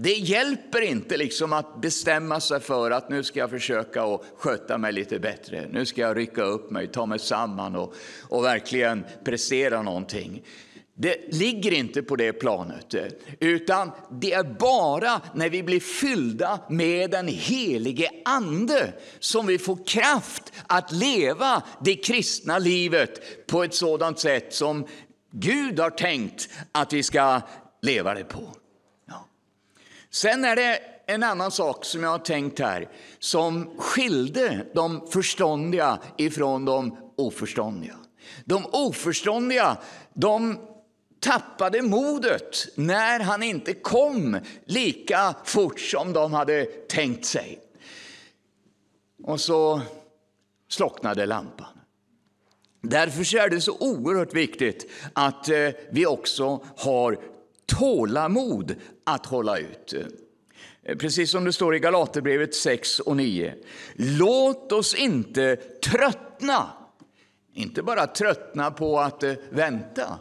Det 0.00 0.12
hjälper 0.14 0.80
inte 0.80 1.16
liksom 1.16 1.52
att 1.52 1.80
bestämma 1.80 2.40
sig 2.40 2.60
för 2.60 2.90
att 2.90 3.10
nu 3.10 3.22
ska 3.22 3.38
jag 3.38 3.50
försöka 3.50 4.02
att 4.02 4.22
sköta 4.36 4.78
mig 4.78 4.92
lite 4.92 5.18
bättre. 5.18 5.68
Nu 5.70 5.86
ska 5.86 6.00
jag 6.00 6.16
rycka 6.16 6.42
upp 6.42 6.70
mig, 6.70 6.86
ta 6.86 7.06
mig 7.06 7.18
samman 7.18 7.76
och, 7.76 7.94
och 8.28 8.44
verkligen 8.44 9.04
prestera 9.24 9.82
någonting. 9.82 10.42
Det 10.94 11.34
ligger 11.34 11.72
inte 11.72 12.02
på 12.02 12.16
det 12.16 12.32
planet, 12.32 12.94
utan 13.40 13.90
det 14.10 14.32
är 14.32 14.44
bara 14.44 15.20
när 15.34 15.50
vi 15.50 15.62
blir 15.62 15.80
fyllda 15.80 16.60
med 16.68 17.10
den 17.10 17.28
helige 17.28 18.10
Ande 18.24 18.92
som 19.18 19.46
vi 19.46 19.58
får 19.58 19.86
kraft 19.86 20.52
att 20.66 20.92
leva 20.92 21.62
det 21.84 21.94
kristna 21.94 22.58
livet 22.58 23.46
på 23.46 23.62
ett 23.62 23.74
sådant 23.74 24.18
sätt 24.18 24.54
som 24.54 24.86
Gud 25.30 25.78
har 25.78 25.90
tänkt 25.90 26.48
att 26.72 26.92
vi 26.92 27.02
ska 27.02 27.40
leva 27.82 28.14
det 28.14 28.24
på. 28.24 28.54
Sen 30.10 30.44
är 30.44 30.56
det 30.56 30.80
en 31.06 31.22
annan 31.22 31.50
sak 31.50 31.84
som 31.84 32.02
jag 32.02 32.10
har 32.10 32.18
tänkt 32.18 32.58
här 32.58 32.88
som 33.18 33.78
skilde 33.78 34.66
de 34.74 35.08
förståndiga 35.10 35.98
ifrån 36.16 36.64
de 36.64 36.96
oförståndiga. 37.16 37.94
De 38.44 38.66
oförståndiga 38.72 39.76
de 40.14 40.58
tappade 41.20 41.82
modet 41.82 42.68
när 42.74 43.20
han 43.20 43.42
inte 43.42 43.74
kom 43.74 44.40
lika 44.64 45.34
fort 45.44 45.80
som 45.80 46.12
de 46.12 46.32
hade 46.32 46.64
tänkt 46.64 47.24
sig. 47.24 47.60
Och 49.24 49.40
så 49.40 49.80
slocknade 50.68 51.26
lampan. 51.26 51.78
Därför 52.82 53.36
är 53.36 53.48
det 53.48 53.60
så 53.60 53.76
oerhört 53.80 54.34
viktigt 54.34 54.90
att 55.12 55.48
eh, 55.48 55.68
vi 55.90 56.06
också 56.06 56.64
har 56.76 57.18
tålamod 57.68 58.74
att 59.04 59.26
hålla 59.26 59.58
ut. 59.58 59.94
Precis 60.98 61.30
som 61.30 61.44
det 61.44 61.52
står 61.52 61.74
i 61.74 61.78
Galaterbrevet 61.78 62.54
6 62.54 63.00
och 63.00 63.16
9. 63.16 63.54
Låt 63.94 64.72
oss 64.72 64.94
inte 64.94 65.56
tröttna. 65.84 66.70
Inte 67.54 67.82
bara 67.82 68.06
tröttna 68.06 68.70
på 68.70 69.00
att 69.00 69.22
eh, 69.22 69.32
vänta, 69.50 70.18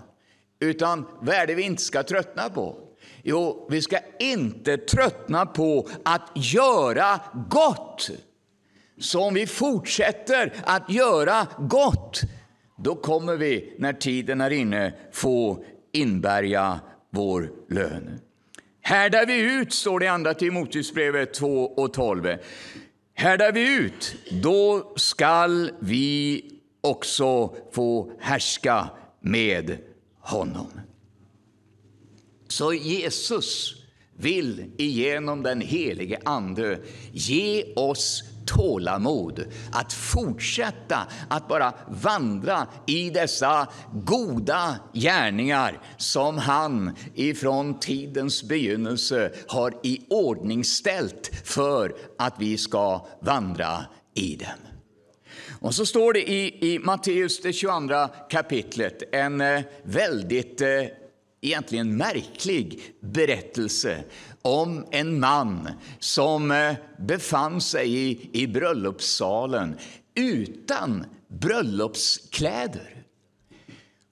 utan 0.59 1.05
vad 1.21 1.35
är 1.35 1.47
det 1.47 1.55
vi 1.55 1.63
inte 1.63 1.81
ska 1.81 2.03
tröttna 2.03 2.49
på? 2.49 2.79
Jo, 3.23 3.67
vi 3.71 3.81
ska 3.81 3.99
inte 4.19 4.77
tröttna 4.77 5.45
på 5.45 5.87
att 6.03 6.31
göra 6.35 7.19
gott. 7.49 8.09
Så 8.99 9.23
om 9.23 9.33
vi 9.33 9.47
fortsätter 9.47 10.53
att 10.63 10.89
göra 10.89 11.47
gott, 11.59 12.21
då 12.77 12.95
kommer 12.95 13.35
vi 13.35 13.75
när 13.77 13.93
tiden 13.93 14.41
är 14.41 14.49
inne 14.49 14.93
få 15.11 15.63
inbärga 15.91 16.79
vår 17.17 17.51
lön. 17.69 18.19
Härdar 18.81 19.25
vi 19.25 19.59
ut, 19.61 19.73
står 19.73 19.99
det 19.99 20.05
i 20.05 20.09
Andra 20.09 20.33
Timoteusbrevet 20.33 21.33
2 21.33 21.63
och 21.63 21.93
12. 21.93 22.37
Härdar 23.13 23.51
vi 23.51 23.75
ut, 23.75 24.15
då 24.31 24.93
skall 24.95 25.71
vi 25.79 26.43
också 26.81 27.55
få 27.71 28.11
härska 28.19 28.89
med 29.21 29.77
honom. 30.19 30.67
Så 32.47 32.73
Jesus 32.73 33.75
vill 34.15 34.71
genom 34.77 35.43
den 35.43 35.61
helige 35.61 36.19
Ande 36.25 36.79
ge 37.11 37.73
oss 37.75 38.23
tålamod 38.47 39.45
att 39.71 39.93
fortsätta 39.93 41.07
att 41.29 41.47
bara 41.47 41.73
vandra 41.87 42.67
i 42.85 43.09
dessa 43.09 43.67
goda 43.93 44.75
gärningar 44.93 45.79
som 45.97 46.37
han 46.37 46.95
ifrån 47.15 47.79
tidens 47.79 48.43
begynnelse 48.43 49.31
har 49.47 49.73
i 49.83 50.01
för 51.43 51.95
att 52.17 52.33
vi 52.39 52.57
ska 52.57 53.07
vandra 53.21 53.85
i 54.13 54.35
dem. 54.35 54.67
Och 55.59 55.75
så 55.75 55.85
står 55.85 56.13
det 56.13 56.31
i, 56.31 56.73
i 56.73 56.79
Matteus, 56.79 57.41
det 57.41 57.53
22 57.53 58.07
kapitlet, 58.29 59.03
en 59.11 59.41
eh, 59.41 59.61
väldigt 59.83 60.61
eh, 60.61 60.67
egentligen 61.41 61.97
märklig 61.97 62.95
berättelse 62.99 64.03
om 64.47 64.85
en 64.91 65.19
man 65.19 65.69
som 65.99 66.51
eh, 66.51 66.75
befann 66.97 67.61
sig 67.61 67.95
i, 67.95 68.29
i 68.33 68.47
bröllopssalen 68.47 69.77
utan 70.15 71.05
bröllopskläder. 71.27 73.03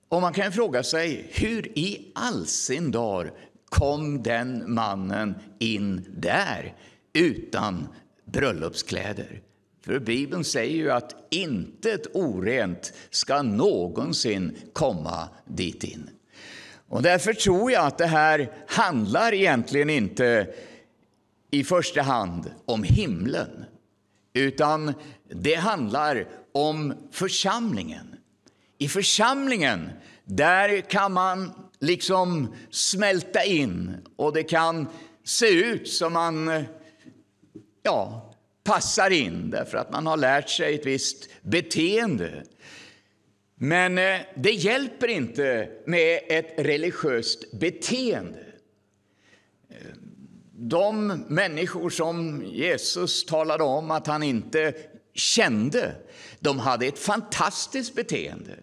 Och 0.10 0.22
man 0.22 0.34
kan 0.34 0.52
fråga 0.52 0.84
sig, 0.84 1.30
hur 1.34 1.80
i 1.80 2.12
all 2.16 2.46
sin 2.46 2.92
dar 2.92 3.34
kom 3.70 4.24
den 4.24 4.74
mannen 4.74 5.36
in 5.60 6.06
där 6.18 6.76
utan 7.14 7.88
bröllopskläder? 8.26 9.42
För 9.86 10.00
Bibeln 10.00 10.44
säger 10.44 10.76
ju 10.76 10.92
att 10.92 11.16
intet 11.32 12.16
orent 12.16 12.94
ska 13.10 13.42
någonsin 13.42 14.58
komma 14.74 15.30
dit 15.46 15.84
in. 15.84 16.10
Och 16.90 17.02
därför 17.02 17.34
tror 17.34 17.72
jag 17.72 17.86
att 17.86 17.98
det 17.98 18.06
här 18.06 18.52
handlar 18.68 19.34
egentligen 19.34 19.90
inte 19.90 20.48
i 21.52 21.64
första 21.64 22.02
hand 22.02 22.52
om 22.66 22.84
himlen, 22.84 23.66
utan 24.34 24.94
det 25.30 25.56
handlar 25.56 26.28
om 26.52 26.94
församlingen. 27.12 28.16
I 28.78 28.88
församlingen, 28.88 29.90
där 30.24 30.82
kan 30.82 31.14
man 31.14 31.52
liksom 31.80 32.56
smälta 32.70 33.44
in 33.44 33.98
och 34.16 34.34
det 34.34 34.44
kan 34.44 34.88
se 35.24 35.50
ut 35.50 35.90
som 35.90 36.14
man 36.14 36.66
ja, 37.84 38.34
passar 38.64 39.10
in 39.10 39.50
därför 39.50 39.78
att 39.78 39.92
man 39.92 40.08
har 40.08 40.18
lärt 40.18 40.50
sig 40.50 40.76
ett 40.76 40.86
visst 40.86 41.30
beteende. 41.42 42.44
Men 43.56 43.98
eh, 43.98 44.20
det 44.36 44.52
hjälper 44.52 45.08
inte 45.08 45.70
med 45.86 46.20
ett 46.30 46.54
religiöst 46.58 47.52
beteende. 47.52 48.46
Eh, 49.70 49.76
de 50.58 51.08
människor 51.28 51.90
som 51.90 52.46
Jesus 52.46 53.26
talade 53.26 53.64
om 53.64 53.92
att 53.92 54.08
han 54.08 54.24
inte 54.24 54.74
kände, 55.14 55.96
de 56.40 56.60
hade 56.60 56.86
ett 56.86 57.00
fantastiskt 57.00 57.96
beteende. 57.96 58.56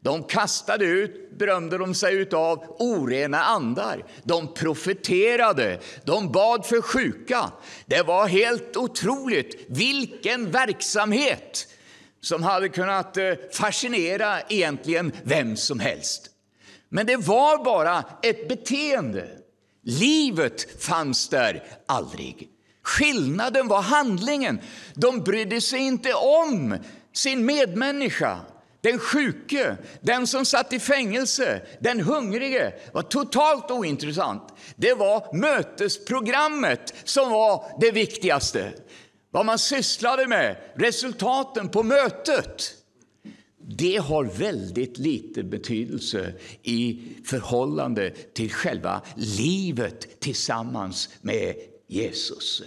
De 0.00 0.22
kastade 0.22 0.84
ut, 0.84 1.38
berömde 1.38 1.78
de 1.78 1.94
sig 1.94 2.14
utav, 2.14 2.76
orena 2.78 3.38
andar. 3.38 4.04
De 4.22 4.54
profeterade, 4.54 5.80
de 6.04 6.32
bad 6.32 6.66
för 6.66 6.82
sjuka. 6.82 7.52
Det 7.86 8.02
var 8.02 8.26
helt 8.26 8.76
otroligt 8.76 9.56
vilken 9.68 10.50
verksamhet 10.50 11.66
som 12.20 12.42
hade 12.42 12.68
kunnat 12.68 13.16
eh, 13.16 13.32
fascinera 13.52 14.40
egentligen 14.48 15.12
vem 15.22 15.56
som 15.56 15.80
helst. 15.80 16.30
Men 16.88 17.06
det 17.06 17.16
var 17.16 17.64
bara 17.64 18.04
ett 18.22 18.48
beteende. 18.48 19.28
Livet 19.82 20.82
fanns 20.82 21.28
där 21.28 21.64
aldrig. 21.86 22.48
Skillnaden 22.82 23.68
var 23.68 23.82
handlingen. 23.82 24.60
De 24.94 25.20
brydde 25.20 25.60
sig 25.60 25.80
inte 25.80 26.14
om 26.14 26.76
sin 27.12 27.46
medmänniska. 27.46 28.40
Den 28.82 28.98
sjuke, 28.98 29.76
den 30.00 30.26
som 30.26 30.44
satt 30.44 30.72
i 30.72 30.80
fängelse, 30.80 31.60
den 31.80 32.00
hungrige 32.00 32.72
var 32.92 33.02
totalt 33.02 33.70
ointressant. 33.70 34.54
Det 34.76 34.94
var 34.94 35.36
mötesprogrammet 35.36 36.94
som 37.04 37.30
var 37.30 37.64
det 37.80 37.90
viktigaste. 37.90 38.72
Vad 39.30 39.46
man 39.46 39.58
sysslade 39.58 40.26
med, 40.26 40.56
resultaten 40.74 41.68
på 41.68 41.82
mötet. 41.82 42.74
Det 43.58 43.96
har 43.96 44.24
väldigt 44.24 44.98
lite 44.98 45.42
betydelse 45.42 46.34
i 46.62 47.02
förhållande 47.24 48.10
till 48.10 48.52
själva 48.52 49.02
livet 49.16 50.20
tillsammans 50.20 51.08
med 51.22 51.54
Jesus. 51.86 52.62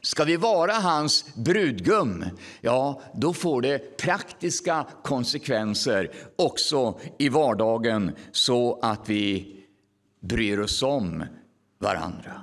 Ska 0.00 0.24
vi 0.24 0.36
vara 0.36 0.72
hans 0.72 1.34
brudgum, 1.34 2.24
ja, 2.60 3.02
då 3.14 3.32
får 3.32 3.62
det 3.62 3.96
praktiska 3.96 4.86
konsekvenser 5.02 6.12
också 6.36 7.00
i 7.18 7.28
vardagen 7.28 8.12
så 8.32 8.78
att 8.82 9.08
vi 9.08 9.56
bryr 10.20 10.58
oss 10.58 10.82
om 10.82 11.24
varandra. 11.78 12.42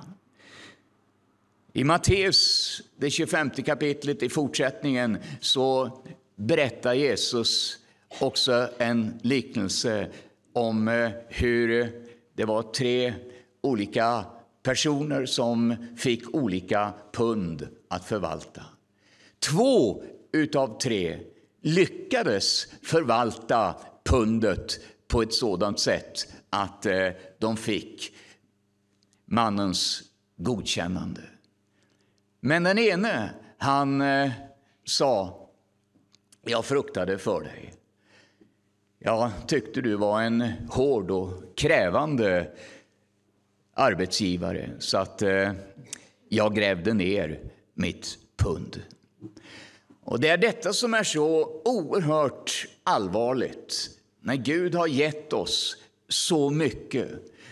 I 1.72 1.84
Matteus, 1.84 2.82
det 2.98 3.10
25 3.10 3.50
kapitlet, 3.50 4.22
i 4.22 4.28
fortsättningen, 4.28 5.18
så 5.40 5.98
berättar 6.36 6.94
Jesus 6.94 7.78
också 8.20 8.68
en 8.78 9.20
liknelse 9.22 10.08
om 10.52 10.88
eh, 10.88 11.10
hur 11.28 11.92
det 12.34 12.44
var 12.44 12.62
tre 12.62 13.14
olika 13.60 14.24
personer 14.62 15.26
som 15.26 15.76
fick 15.96 16.34
olika 16.34 16.94
pund 17.12 17.68
att 17.88 18.04
förvalta. 18.04 18.62
Två 19.38 20.02
utav 20.32 20.78
tre 20.80 21.18
lyckades 21.62 22.66
förvalta 22.82 23.74
pundet 24.04 24.80
på 25.08 25.22
ett 25.22 25.34
sådant 25.34 25.80
sätt 25.80 26.26
att 26.50 26.86
eh, 26.86 27.08
de 27.38 27.56
fick 27.56 28.14
mannens 29.24 30.02
godkännande. 30.36 31.22
Men 32.46 32.62
den 32.62 32.78
ene, 32.78 33.30
han 33.58 34.00
eh, 34.00 34.30
sa, 34.84 35.40
jag 36.42 36.64
fruktade 36.64 37.18
för 37.18 37.40
dig. 37.40 37.74
Jag 38.98 39.30
tyckte 39.46 39.80
du 39.80 39.96
var 39.96 40.22
en 40.22 40.40
hård 40.70 41.10
och 41.10 41.56
krävande 41.56 42.50
arbetsgivare 43.74 44.70
så 44.78 44.98
att 44.98 45.22
eh, 45.22 45.52
jag 46.28 46.54
grävde 46.54 46.94
ner 46.94 47.40
mitt 47.74 48.18
pund. 48.36 48.82
Och 50.02 50.20
Det 50.20 50.28
är 50.28 50.38
detta 50.38 50.72
som 50.72 50.94
är 50.94 51.04
så 51.04 51.60
oerhört 51.64 52.66
allvarligt 52.82 53.90
när 54.20 54.36
Gud 54.36 54.74
har 54.74 54.86
gett 54.86 55.32
oss 55.32 55.76
så 56.08 56.50
mycket, 56.50 57.08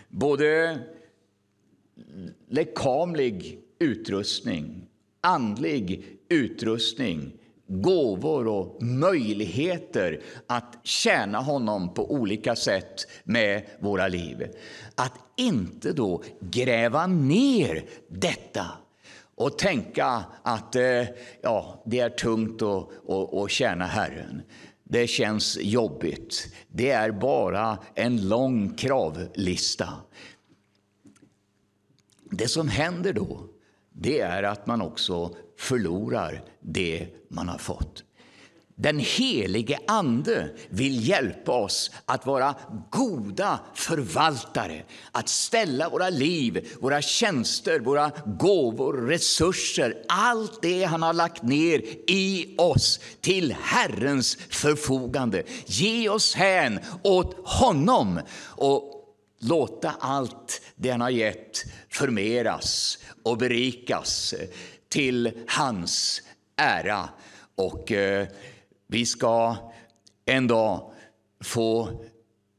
både 0.09 0.79
lekamlig 2.49 3.61
utrustning, 3.79 4.84
andlig 5.25 6.19
utrustning, 6.29 7.33
gåvor 7.67 8.49
och 8.49 8.83
möjligheter 8.83 10.21
att 10.47 10.77
tjäna 10.83 11.39
honom 11.41 11.95
på 11.95 12.13
olika 12.13 12.57
sätt 12.57 13.07
med 13.25 13.63
våra 13.81 14.09
liv. 14.09 14.47
Att 14.95 15.13
inte 15.37 15.93
då 15.93 16.23
gräva 16.41 17.07
ner 17.07 17.85
detta 18.09 18.67
och 19.35 19.59
tänka 19.59 20.25
att 20.43 20.77
eh, 20.77 21.05
ja, 21.43 21.83
det 21.87 22.01
är 22.01 22.11
tungt 22.11 22.63
att, 22.63 22.89
att, 23.09 23.35
att 23.35 23.51
tjäna 23.51 23.87
Herren. 23.87 24.43
Det 24.85 25.07
känns 25.07 25.59
jobbigt. 25.61 26.55
Det 26.69 26.91
är 26.91 27.11
bara 27.11 27.79
en 27.95 28.29
lång 28.29 28.75
kravlista. 28.75 29.89
Det 32.31 32.49
som 32.49 32.69
händer 32.69 33.13
då, 33.13 33.49
det 33.97 34.21
är 34.21 34.43
att 34.43 34.67
man 34.67 34.83
också 34.83 35.37
förlorar 35.59 36.43
det 36.61 37.07
man 37.29 37.49
har 37.49 37.59
fått. 37.59 38.05
Den 38.77 38.99
helige 38.99 39.79
Ande 39.87 40.49
vill 40.69 41.09
hjälpa 41.09 41.53
oss 41.53 41.91
att 42.05 42.27
vara 42.27 42.55
goda 42.91 43.61
förvaltare, 43.75 44.83
att 45.13 45.29
ställa 45.29 45.89
våra 45.89 46.11
liv, 46.11 46.69
våra 46.81 47.03
tjänster, 47.03 47.81
våra 47.81 48.11
gåvor, 48.27 48.93
resurser, 48.93 50.05
allt 50.09 50.63
det 50.63 50.85
han 50.85 51.03
har 51.03 51.13
lagt 51.13 51.43
ner 51.43 51.83
i 52.11 52.55
oss 52.59 53.01
till 53.21 53.57
Herrens 53.63 54.37
förfogande. 54.37 55.43
Ge 55.67 56.09
oss 56.09 56.35
hän 56.35 56.81
åt 57.03 57.37
honom 57.45 58.21
och 58.57 58.94
låta 59.39 59.95
allt 59.99 60.63
det 60.77 60.91
han 60.91 61.01
har 61.01 61.11
gett 61.11 61.65
förmeras 61.89 62.99
och 63.23 63.39
berikas 63.39 64.35
till 64.89 65.45
hans 65.49 66.23
ära. 66.57 67.09
Och 67.55 67.93
eh, 67.93 68.27
vi 68.87 69.07
ska 69.07 69.57
en 70.25 70.47
dag 70.47 70.93
få 71.45 72.05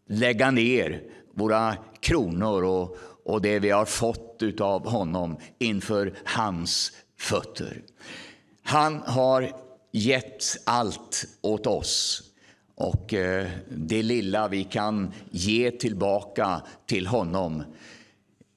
lägga 0.10 0.52
ner 0.52 1.04
våra 1.34 1.78
kronor 2.00 2.64
och, 2.64 2.98
och 3.26 3.42
det 3.42 3.60
vi 3.60 3.70
har 3.70 3.86
fått 3.86 4.62
av 4.62 4.88
honom 4.88 5.38
inför 5.60 6.14
hans 6.26 6.92
fötter. 7.20 7.82
Han 8.64 9.02
har 9.02 9.52
gett 9.92 10.44
allt 10.66 11.26
åt 11.42 11.68
oss. 11.68 12.24
Och 12.76 13.14
eh, 13.14 13.48
det 13.70 14.04
lilla 14.04 14.48
vi 14.48 14.64
kan 14.64 15.14
ge 15.32 15.72
tillbaka 15.72 16.62
till 16.86 17.08
honom, 17.08 17.64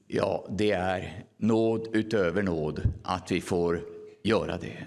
ja, 0.07 0.47
det 0.51 0.71
är 0.71 1.25
nåd 1.37 1.89
utöver 1.93 2.43
nåd 2.43 2.81
att 3.03 3.31
vi 3.31 3.41
får 3.41 3.81
göra 4.23 4.59
det. 4.59 4.87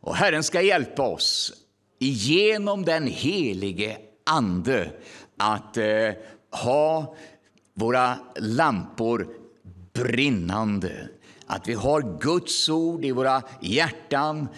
Och 0.00 0.16
Herren 0.16 0.42
ska 0.42 0.62
hjälpa 0.62 1.02
oss 1.02 1.52
genom 1.98 2.84
den 2.84 3.06
helige 3.06 3.96
Ande 4.24 4.90
att 5.36 5.76
eh, 5.76 6.10
ha 6.50 7.14
våra 7.74 8.18
lampor 8.36 9.28
brinnande. 9.92 11.08
Att 11.46 11.68
vi 11.68 11.74
har 11.74 12.18
Guds 12.20 12.68
ord 12.68 13.04
i 13.04 13.12
våra 13.12 13.42
hjärtan. 13.60 14.48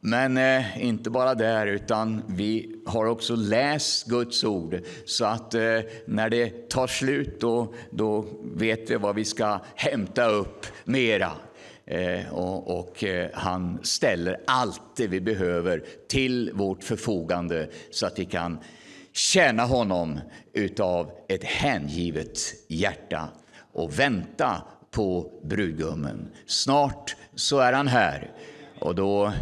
Men 0.00 0.36
eh, 0.36 0.86
inte 0.86 1.10
bara 1.10 1.34
där, 1.34 1.66
utan 1.66 2.22
vi 2.26 2.76
har 2.86 3.06
också 3.06 3.36
läst 3.36 4.06
Guds 4.06 4.44
ord 4.44 4.80
så 5.04 5.24
att 5.24 5.54
eh, 5.54 5.80
när 6.06 6.30
det 6.30 6.68
tar 6.70 6.86
slut 6.86 7.40
då, 7.40 7.74
då 7.90 8.24
vet 8.42 8.90
vi 8.90 8.94
vad 8.94 9.14
vi 9.14 9.24
ska 9.24 9.60
hämta 9.74 10.26
upp 10.26 10.66
mera. 10.84 11.32
Eh, 11.86 12.32
och, 12.32 12.78
och 12.78 13.04
eh, 13.04 13.30
han 13.34 13.78
ställer 13.82 14.40
allt 14.46 14.96
det 14.96 15.06
vi 15.06 15.20
behöver 15.20 15.84
till 16.08 16.50
vårt 16.54 16.84
förfogande 16.84 17.68
så 17.90 18.06
att 18.06 18.18
vi 18.18 18.24
kan 18.24 18.58
tjäna 19.12 19.64
honom 19.64 20.20
utav 20.52 21.10
ett 21.28 21.44
hängivet 21.44 22.38
hjärta 22.68 23.28
och 23.72 23.98
vänta 23.98 24.62
på 24.90 25.32
brudgummen. 25.44 26.30
Snart 26.46 27.16
så 27.34 27.58
är 27.58 27.72
han 27.72 27.88
här 27.88 28.30
och 28.78 28.94
då 28.94 29.32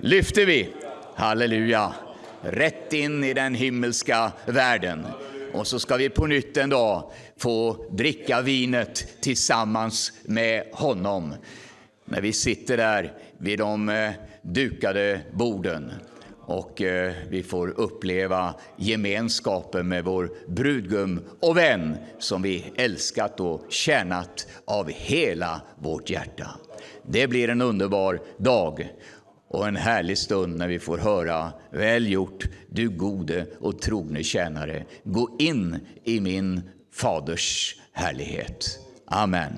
lyfter 0.00 0.46
vi, 0.46 0.68
halleluja, 1.14 1.94
rätt 2.40 2.92
in 2.92 3.24
i 3.24 3.34
den 3.34 3.54
himmelska 3.54 4.32
världen. 4.46 5.06
Och 5.52 5.66
så 5.66 5.78
ska 5.78 5.96
vi 5.96 6.08
på 6.08 6.26
nytt 6.26 6.56
en 6.56 6.70
dag 6.70 7.10
få 7.38 7.86
dricka 7.90 8.40
vinet 8.40 9.20
tillsammans 9.20 10.12
med 10.24 10.64
honom. 10.72 11.34
När 12.04 12.20
vi 12.20 12.32
sitter 12.32 12.76
där 12.76 13.12
vid 13.38 13.58
de 13.58 13.88
eh, 13.88 14.10
dukade 14.42 15.20
borden 15.32 15.92
och 16.40 16.82
eh, 16.82 17.14
vi 17.28 17.42
får 17.42 17.80
uppleva 17.80 18.54
gemenskapen 18.76 19.88
med 19.88 20.04
vår 20.04 20.30
brudgum 20.48 21.20
och 21.40 21.56
vän 21.56 21.96
som 22.18 22.42
vi 22.42 22.72
älskat 22.76 23.40
och 23.40 23.64
tjänat 23.68 24.46
av 24.64 24.90
hela 24.90 25.60
vårt 25.78 26.10
hjärta. 26.10 26.50
Det 27.02 27.26
blir 27.26 27.48
en 27.50 27.62
underbar 27.62 28.20
dag 28.38 28.88
och 29.48 29.68
en 29.68 29.76
härlig 29.76 30.18
stund 30.18 30.56
när 30.58 30.68
vi 30.68 30.78
får 30.78 30.98
höra 30.98 31.52
Väl 31.70 32.08
gjort, 32.12 32.48
du 32.70 32.88
gode 32.88 33.46
och 33.60 33.82
trogne 33.82 34.22
tjänare. 34.22 34.84
Gå 35.04 35.36
in 35.38 35.78
i 36.04 36.20
min 36.20 36.62
faders 36.92 37.76
härlighet. 37.92 38.78
Amen. 39.06 39.52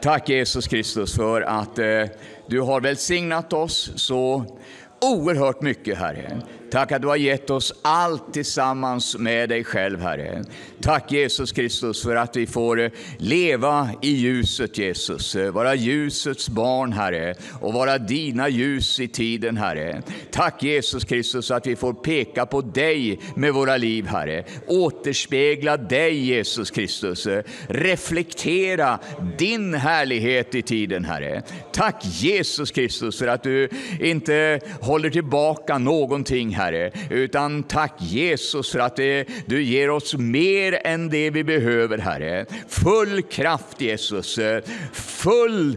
Tack 0.00 0.28
Jesus 0.28 0.66
Kristus 0.66 1.16
för 1.16 1.42
att 1.42 1.78
eh, 1.78 2.04
du 2.46 2.60
har 2.60 2.80
välsignat 2.80 3.52
oss 3.52 3.92
så 3.96 4.44
oerhört 5.00 5.62
mycket, 5.62 5.98
Herre. 5.98 6.42
Tack 6.72 6.92
att 6.92 7.02
du 7.02 7.08
har 7.08 7.16
gett 7.16 7.50
oss 7.50 7.72
allt 7.82 8.32
tillsammans 8.32 9.18
med 9.18 9.48
dig 9.48 9.64
själv, 9.64 10.00
Herre. 10.00 10.44
Tack 10.80 11.12
Jesus 11.12 11.52
Kristus 11.52 12.02
för 12.02 12.16
att 12.16 12.36
vi 12.36 12.46
får 12.46 12.80
eh, 12.80 12.90
leva 13.18 13.90
i 14.02 14.10
ljuset, 14.10 14.78
Jesus. 14.78 15.34
Vara 15.34 15.74
ljusets 15.74 16.48
barn, 16.48 16.92
Herre, 16.92 17.34
och 17.60 17.72
vara 17.72 17.98
dina 17.98 18.48
ljus 18.48 19.00
i 19.00 19.08
tiden, 19.08 19.56
Herre. 19.56 20.02
Tack 20.30 20.62
Jesus 20.62 21.04
Kristus 21.04 21.50
att 21.50 21.66
vi 21.66 21.76
får 21.76 21.92
peka 21.92 22.46
på 22.46 22.60
dig 22.60 23.20
med 23.36 23.54
våra 23.54 23.76
liv, 23.76 24.06
Herre. 24.06 24.44
Återspegla 24.66 25.76
dig, 25.76 26.14
Jesus 26.14 26.70
Kristus. 26.70 27.28
Reflektera 27.66 28.98
din 29.38 29.74
härlighet 29.74 30.54
i 30.54 30.62
tiden, 30.62 31.04
Herre. 31.04 31.42
Tack 31.72 32.04
Jesus 32.04 32.70
Kristus 32.70 33.18
för 33.18 33.26
att 33.26 33.42
du 33.42 33.68
inte 34.00 34.60
håller 34.80 35.10
tillbaka 35.10 35.78
någonting, 35.78 36.50
Herre, 36.50 36.61
utan 37.10 37.62
tack 37.62 37.94
Jesus 37.98 38.72
för 38.72 38.78
att 38.78 38.96
du 39.46 39.62
ger 39.62 39.90
oss 39.90 40.14
mer 40.14 40.80
än 40.84 41.08
det 41.08 41.30
vi 41.30 41.44
behöver, 41.44 41.98
Herre. 41.98 42.46
Full 42.68 43.22
kraft, 43.22 43.80
Jesus. 43.80 44.38
Full 44.92 45.76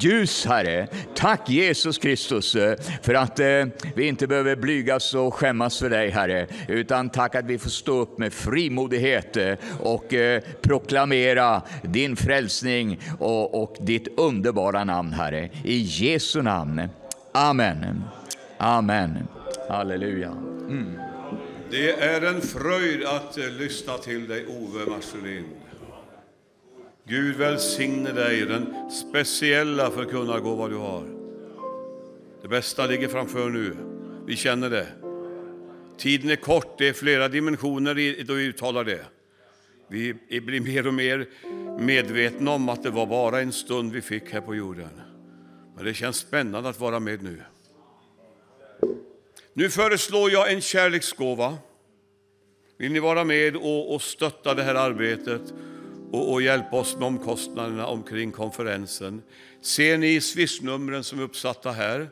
ljus, 0.00 0.46
Herre. 0.46 0.86
Tack 1.14 1.50
Jesus 1.50 1.98
Kristus 1.98 2.56
för 3.02 3.14
att 3.14 3.40
eh, 3.40 3.64
vi 3.94 4.06
inte 4.06 4.26
behöver 4.26 4.56
blygas 4.56 5.14
och 5.14 5.34
skämmas 5.34 5.78
för 5.78 5.90
dig, 5.90 6.10
Herre, 6.10 6.46
utan 6.68 7.10
tack 7.10 7.34
att 7.34 7.44
vi 7.44 7.58
får 7.58 7.70
stå 7.70 8.00
upp 8.00 8.18
med 8.18 8.32
frimodighet 8.32 9.36
eh, 9.36 9.54
och 9.80 10.14
eh, 10.14 10.42
proklamera 10.62 11.62
din 11.82 12.16
frälsning 12.16 13.00
och, 13.18 13.62
och 13.62 13.76
ditt 13.80 14.08
underbara 14.18 14.84
namn, 14.84 15.12
Herre. 15.12 15.50
I 15.64 15.78
Jesu 15.78 16.42
namn. 16.42 16.88
Amen. 17.32 18.04
Amen. 18.58 19.28
Halleluja. 19.68 20.30
Mm. 20.68 20.92
Det 21.70 21.90
är 21.90 22.22
en 22.22 22.40
fröjd 22.40 23.04
att 23.04 23.38
eh, 23.38 23.50
lyssna 23.50 23.98
till 23.98 24.28
dig, 24.28 24.46
Ove 24.46 24.90
Marcelin. 24.90 25.44
Gud 27.08 27.36
välsigne 27.36 28.12
dig, 28.12 28.46
den 28.46 28.90
speciella 28.90 29.90
förkunnargåva 29.90 30.68
du 30.68 30.76
har. 30.76 31.04
Det 32.42 32.48
bästa 32.48 32.86
ligger 32.86 33.08
framför 33.08 33.50
nu. 33.50 33.76
Vi 34.26 34.36
känner 34.36 34.70
det. 34.70 34.86
Tiden 35.98 36.30
är 36.30 36.36
kort, 36.36 36.78
det 36.78 36.88
är 36.88 36.92
flera 36.92 37.28
dimensioner 37.28 37.98
i 37.98 38.22
då 38.22 38.34
vi 38.34 38.44
uttalar 38.44 38.84
det. 38.84 39.04
Vi 39.88 40.14
blir 40.40 40.60
mer 40.60 40.86
och 40.86 40.94
mer 40.94 41.26
medvetna 41.78 42.50
om 42.50 42.68
att 42.68 42.82
det 42.82 42.90
var 42.90 43.06
bara 43.06 43.40
en 43.40 43.52
stund 43.52 43.92
vi 43.92 44.00
fick 44.00 44.32
här 44.32 44.40
på 44.40 44.54
jorden. 44.54 45.00
Men 45.76 45.84
det 45.84 45.94
känns 45.94 46.16
spännande 46.16 46.68
att 46.68 46.80
vara 46.80 47.00
med 47.00 47.22
nu. 47.22 47.42
Nu 49.56 49.70
föreslår 49.70 50.30
jag 50.30 50.52
en 50.52 50.60
kärleksgåva. 50.60 51.58
Vill 52.78 52.92
ni 52.92 53.00
vara 53.00 53.24
med 53.24 53.56
och, 53.56 53.94
och 53.94 54.02
stötta 54.02 54.54
det 54.54 54.62
här 54.62 54.74
arbetet 54.74 55.42
och, 56.10 56.32
och, 56.32 56.42
hjälpa 56.42 56.76
oss 56.76 56.96
med 56.96 57.06
omkostnaderna 57.06 57.86
omkring 57.86 58.32
konferensen? 58.32 59.22
Ser 59.60 59.98
ni 59.98 60.20
swishnumren 60.20 61.04
som 61.04 61.18
är 61.18 61.22
uppsatta 61.22 61.70
här? 61.70 62.08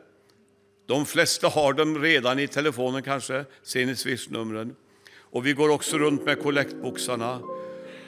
De 0.85 1.05
flesta 1.05 1.47
har 1.47 1.73
dem 1.73 2.01
redan 2.01 2.39
i 2.39 2.47
telefonen 2.47 3.03
kanske. 3.03 3.45
Ser 3.63 3.85
ni 3.85 3.95
swishnumren? 3.95 4.75
Och 5.17 5.45
vi 5.45 5.53
går 5.53 5.69
också 5.69 5.97
runt 5.97 6.25
med 6.25 6.39
kollektboxarna. 6.39 7.39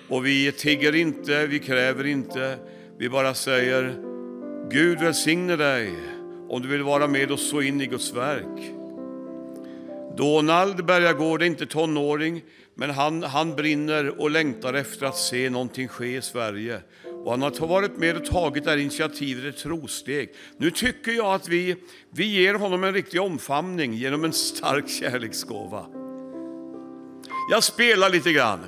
Och 0.10 0.26
vi 0.26 0.52
tigger 0.52 0.96
inte, 0.96 1.48
vi 1.48 1.60
kräver 1.60 2.06
inte. 2.06 2.58
Vi 2.98 3.10
bara 3.10 3.34
säger 3.34 3.96
Gud 4.70 5.00
välsigne 5.00 5.56
dig 5.56 5.94
om 6.50 6.62
du 6.62 6.68
vill 6.68 6.84
vara 6.84 7.08
med 7.08 7.32
och 7.32 7.40
så 7.40 7.62
in 7.62 7.82
i 7.82 7.86
Guds 7.86 8.14
verk. 8.14 8.75
Donald 10.18 10.86
Bergagård 10.86 11.42
är 11.42 11.46
inte 11.46 11.66
tonåring, 11.66 12.44
men 12.76 12.90
han, 12.90 13.24
han 13.24 13.56
brinner 13.56 14.22
och 14.22 14.32
längtar 14.32 14.74
efter 14.74 15.06
att 15.06 15.18
se 15.18 15.50
någonting 15.50 15.88
ske 15.88 16.18
i 16.18 16.22
Sverige. 16.22 16.82
Och 17.24 17.32
han 17.32 17.42
har 17.42 17.68
varit 17.68 17.98
med 17.98 18.16
och 18.16 18.26
tagit 18.26 18.64
det 18.64 18.70
här 18.70 18.78
initiativet, 18.78 19.56
ett 19.56 19.62
trosteg. 19.62 20.30
Nu 20.58 20.72
tycker 20.72 21.12
jag 21.12 21.36
att 21.36 21.48
vi, 21.48 21.76
vi 22.10 22.26
ger 22.26 22.54
honom 22.54 22.84
en 22.84 22.94
riktig 22.94 23.22
omfamning 23.22 23.94
genom 23.94 24.24
en 24.24 24.34
stark 24.34 24.90
kärleksgåva. 24.90 25.86
Jag 27.52 27.64
spelar 27.64 28.10
lite 28.10 28.32
grann 28.32 28.60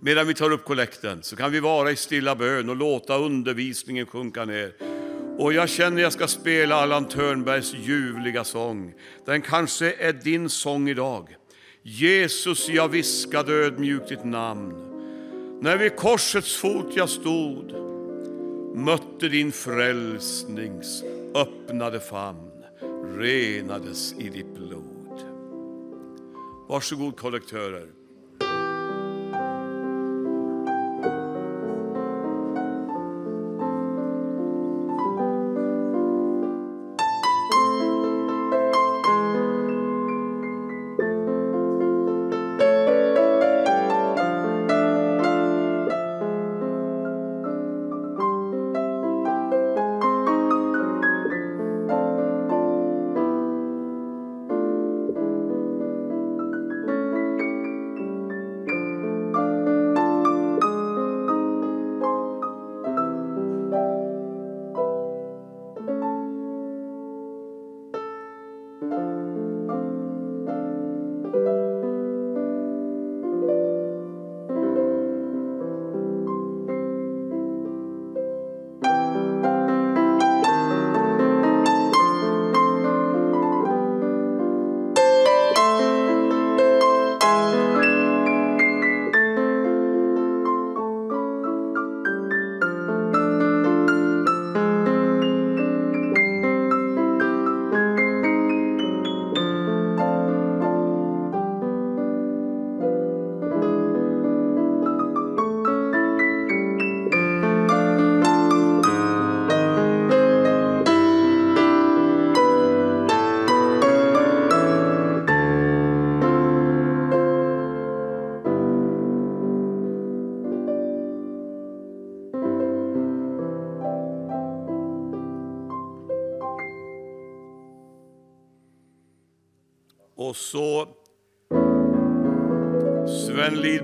medan 0.00 0.26
vi 0.26 0.34
tar 0.34 0.52
upp 0.52 0.64
kollekten, 0.64 1.22
så 1.22 1.36
kan 1.36 1.52
vi 1.52 1.60
vara 1.60 1.90
i 1.90 1.96
stilla 1.96 2.34
bön 2.34 2.68
och 2.68 2.76
låta 2.76 3.16
undervisningen 3.16 4.06
sjunka 4.06 4.44
ner. 4.44 4.99
Och 5.40 5.52
jag 5.52 5.68
känner 5.68 6.02
jag 6.02 6.12
ska 6.12 6.26
spela 6.26 6.74
Allan 6.74 7.04
Törnbergs 7.04 7.74
ljuvliga 7.74 8.44
sång. 8.44 8.94
Den 9.24 9.42
kanske 9.42 9.92
är 9.92 10.12
din 10.12 10.48
sång 10.48 10.88
idag. 10.88 11.36
Jesus, 11.82 12.68
jag 12.68 12.88
viskade 12.88 13.52
ödmjukt 13.52 14.08
ditt 14.08 14.24
namn. 14.24 14.74
När 15.60 15.76
vid 15.76 15.96
korsets 15.96 16.56
fot 16.56 16.86
jag 16.94 17.08
stod 17.08 17.72
mötte 18.74 19.28
din 19.28 19.52
frälsnings 19.52 21.02
öppnade 21.34 22.00
famn 22.00 22.64
renades 23.16 24.14
i 24.18 24.28
ditt 24.28 24.54
blod. 24.54 25.24
Varsågod 26.68 27.16
kollektörer. 27.16 27.99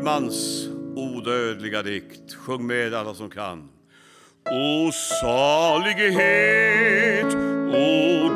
Sven 0.06 0.30
odödliga 0.96 1.82
dikt. 1.82 2.34
Sjung 2.34 2.66
med 2.66 2.94
alla 2.94 3.14
som 3.14 3.30
kan. 3.30 3.68
O 4.50 4.92
salighet, 5.20 6.14
o 7.74 8.35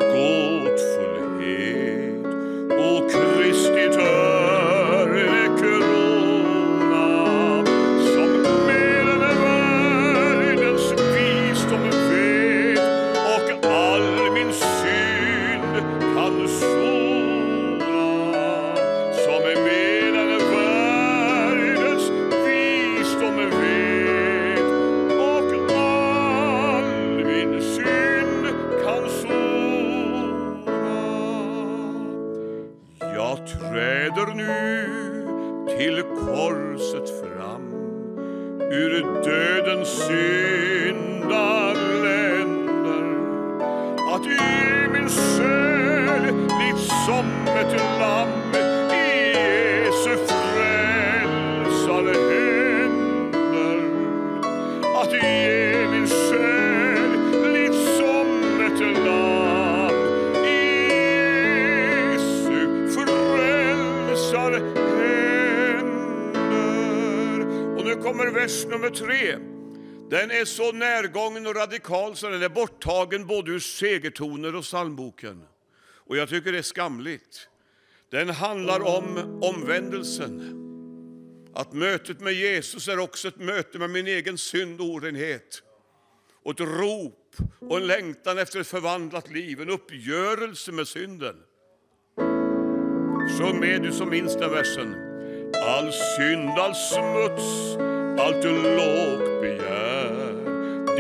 Den 70.11 70.31
är 70.31 70.45
så 70.45 70.73
närgången 70.73 71.47
och 71.47 71.55
radikal 71.55 72.17
så 72.17 72.29
den 72.29 72.43
är 72.43 72.49
borttagen 72.49 73.27
både 73.27 73.51
ur 73.51 73.59
segertoner 73.59 74.55
och 74.55 74.63
psalmboken. 74.63 75.43
Och 75.95 76.17
jag 76.17 76.29
tycker 76.29 76.53
det 76.53 76.59
är 76.59 76.63
skamligt. 76.63 77.49
Den 78.11 78.31
handlar 78.31 78.81
om 78.97 79.41
omvändelsen. 79.43 80.57
Att 81.55 81.73
mötet 81.73 82.21
med 82.21 82.33
Jesus 82.33 82.89
är 82.89 82.99
också 82.99 83.29
ett 83.29 83.39
möte 83.39 83.79
med 83.79 83.91
min 83.91 84.07
egen 84.07 84.39
synd 84.39 84.81
och 84.81 84.87
orenhet. 84.87 85.63
Och 86.43 86.53
ett 86.53 86.61
rop 86.61 87.37
och 87.61 87.77
en 87.77 87.87
längtan 87.87 88.39
efter 88.39 88.61
ett 88.61 88.67
förvandlat 88.67 89.31
liv, 89.31 89.61
en 89.61 89.71
uppgörelse 89.71 90.73
med 90.73 90.89
synden. 90.89 91.37
Sjung 93.39 93.61
med 93.61 93.83
du 93.83 93.93
som 93.93 94.11
minns 94.11 94.37
den 94.37 94.51
versen. 94.51 94.95
All 95.55 95.93
synd, 95.93 96.51
all 96.51 96.75
smuts, 96.75 97.77
allt 98.19 98.45
lågt 98.45 99.41
begär 99.43 99.60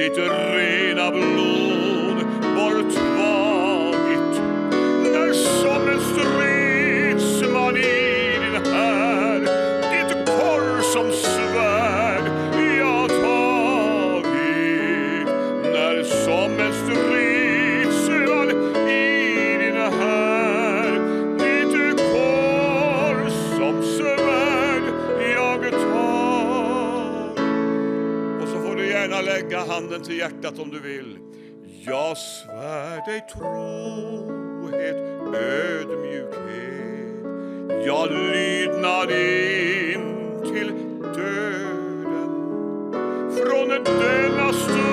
ditt 0.00 0.18
rena 0.18 1.10
blod 1.10 2.16
borttagit 2.56 4.32
när 5.02 5.32
som 5.32 5.88
en 5.88 6.00
strid 6.00 6.59
handen 29.70 30.02
till 30.02 30.18
hjärtat 30.18 30.58
om 30.58 30.70
du 30.70 30.80
vill. 30.80 31.18
Jag 31.86 32.16
svär 32.18 33.06
dig 33.06 33.26
trohet, 33.32 34.96
ödmjukhet. 35.34 36.80
Jag 37.86 38.10
lydnad 38.10 39.10
in 39.10 40.00
till 40.42 40.72
döden. 41.14 42.30
Från 43.36 43.68
denna 43.68 44.52
stund 44.52 44.89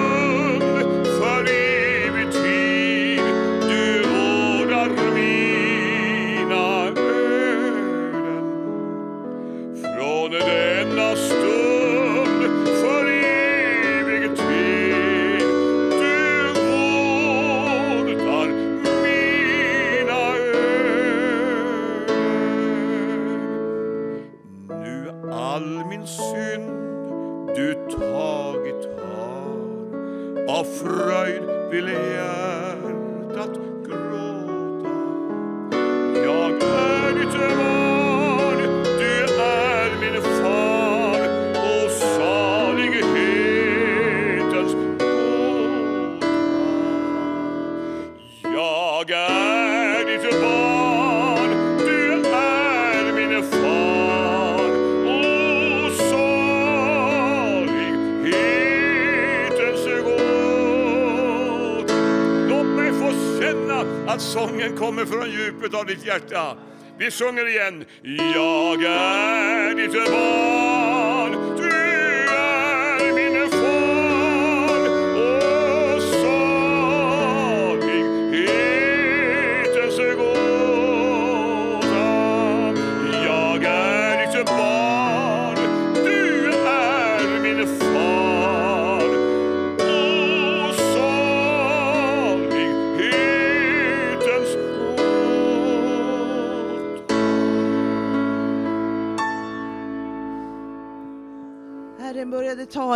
ditt 65.88 66.06
hjärta. 66.06 66.58
Vi 66.98 67.12
sjunger 67.12 67.48
igen. 67.48 67.86
Jag 68.34 68.84
är 68.84 69.76
ditt 69.76 69.94
barn, 69.94 70.97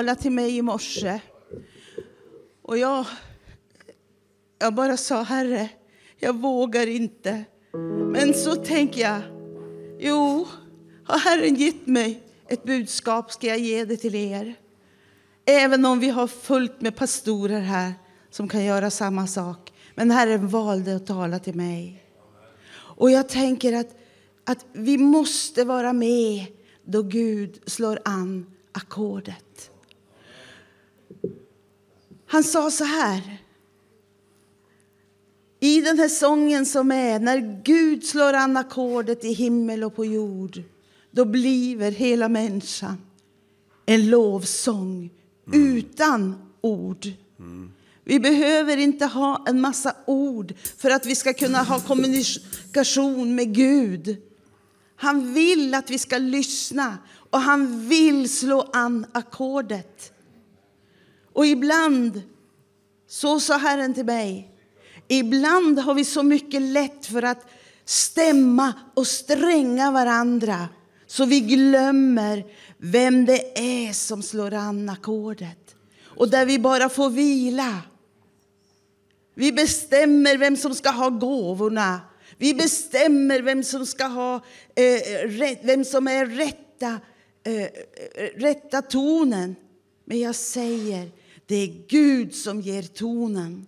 talade 0.01 0.21
till 0.21 0.31
mig 0.31 0.57
i 0.57 0.61
morse. 0.61 1.19
Och 2.61 2.77
jag, 2.77 3.05
jag 4.59 4.73
bara 4.73 4.97
sa, 4.97 5.21
Herre, 5.21 5.69
jag 6.19 6.35
vågar 6.35 6.87
inte. 6.87 7.43
Men 8.11 8.33
så 8.33 8.55
tänker 8.55 9.01
jag, 9.01 9.21
jo, 9.99 10.47
har 11.05 11.17
Herren 11.17 11.55
gett 11.55 11.87
mig 11.87 12.23
ett 12.47 12.63
budskap 12.63 13.31
ska 13.31 13.47
jag 13.47 13.59
ge 13.59 13.85
det 13.85 13.97
till 13.97 14.15
er. 14.15 14.55
Även 15.45 15.85
om 15.85 15.99
vi 15.99 16.09
har 16.09 16.27
fullt 16.27 16.81
med 16.81 16.95
pastorer 16.95 17.61
här 17.61 17.93
som 18.29 18.47
kan 18.47 18.63
göra 18.63 18.89
samma 18.89 19.27
sak. 19.27 19.73
Men 19.95 20.11
Herren 20.11 20.47
valde 20.47 20.95
att 20.95 21.07
tala 21.07 21.39
till 21.39 21.55
mig. 21.55 22.03
Och 22.73 23.11
jag 23.11 23.29
tänker 23.29 23.73
att, 23.73 23.95
att 24.45 24.65
vi 24.73 24.97
måste 24.97 25.63
vara 25.63 25.93
med 25.93 26.45
då 26.85 27.01
Gud 27.01 27.59
slår 27.65 27.99
an 28.05 28.45
ackordet. 28.71 29.50
Han 32.31 32.43
sa 32.43 32.71
så 32.71 32.83
här. 32.83 33.37
I 35.59 35.81
den 35.81 35.99
här 35.99 36.07
sången 36.07 36.65
som 36.65 36.91
är, 36.91 37.19
när 37.19 37.61
Gud 37.63 38.05
slår 38.05 38.33
an 38.33 38.57
ackordet 38.57 39.25
i 39.25 39.33
himmel 39.33 39.83
och 39.83 39.95
på 39.95 40.05
jord, 40.05 40.63
då 41.11 41.25
blir 41.25 41.91
hela 41.91 42.29
människan 42.29 42.97
en 43.85 44.09
lovsång 44.09 45.09
utan 45.53 46.35
ord. 46.61 47.07
Vi 48.03 48.19
behöver 48.19 48.77
inte 48.77 49.05
ha 49.05 49.45
en 49.47 49.61
massa 49.61 49.95
ord 50.07 50.53
för 50.77 50.89
att 50.89 51.05
vi 51.05 51.15
ska 51.15 51.33
kunna 51.33 51.63
ha 51.63 51.79
kommunikation 51.79 53.35
med 53.35 53.55
Gud. 53.55 54.17
Han 54.95 55.33
vill 55.33 55.73
att 55.73 55.89
vi 55.89 55.99
ska 55.99 56.17
lyssna 56.17 56.97
och 57.29 57.39
han 57.39 57.87
vill 57.89 58.29
slå 58.29 58.69
an 58.73 59.05
ackordet. 59.11 60.13
Och 61.33 61.45
ibland, 61.45 62.21
så 63.07 63.39
sa 63.39 63.57
Herren 63.57 63.93
till 63.93 64.05
mig, 64.05 64.51
ibland 65.07 65.79
har 65.79 65.93
vi 65.93 66.05
så 66.05 66.23
mycket 66.23 66.61
lätt 66.61 67.05
för 67.05 67.23
att 67.23 67.45
stämma 67.85 68.73
och 68.93 69.07
stränga 69.07 69.91
varandra 69.91 70.69
så 71.07 71.25
vi 71.25 71.39
glömmer 71.39 72.45
vem 72.77 73.25
det 73.25 73.59
är 73.59 73.93
som 73.93 74.23
slår 74.23 74.53
an 74.53 74.89
ackordet. 74.89 75.75
Och 76.05 76.29
där 76.29 76.45
vi 76.45 76.59
bara 76.59 76.89
får 76.89 77.09
vila. 77.09 77.81
Vi 79.35 79.51
bestämmer 79.51 80.37
vem 80.37 80.57
som 80.57 80.75
ska 80.75 80.89
ha 80.89 81.09
gåvorna. 81.09 82.01
Vi 82.37 82.53
bestämmer 82.53 83.41
vem 83.41 83.63
som 83.63 83.85
ska 83.85 84.05
ha 84.05 84.35
eh, 84.75 85.27
rätt, 85.27 85.59
vem 85.63 85.85
som 85.85 86.07
är 86.07 86.25
rätta, 86.25 86.99
eh, 87.43 87.67
rätta 88.35 88.81
tonen. 88.81 89.55
Men 90.05 90.19
jag 90.19 90.35
säger, 90.35 91.11
det 91.51 91.63
är 91.63 91.87
Gud 91.87 92.35
som 92.35 92.61
ger 92.61 92.83
tonen. 92.83 93.65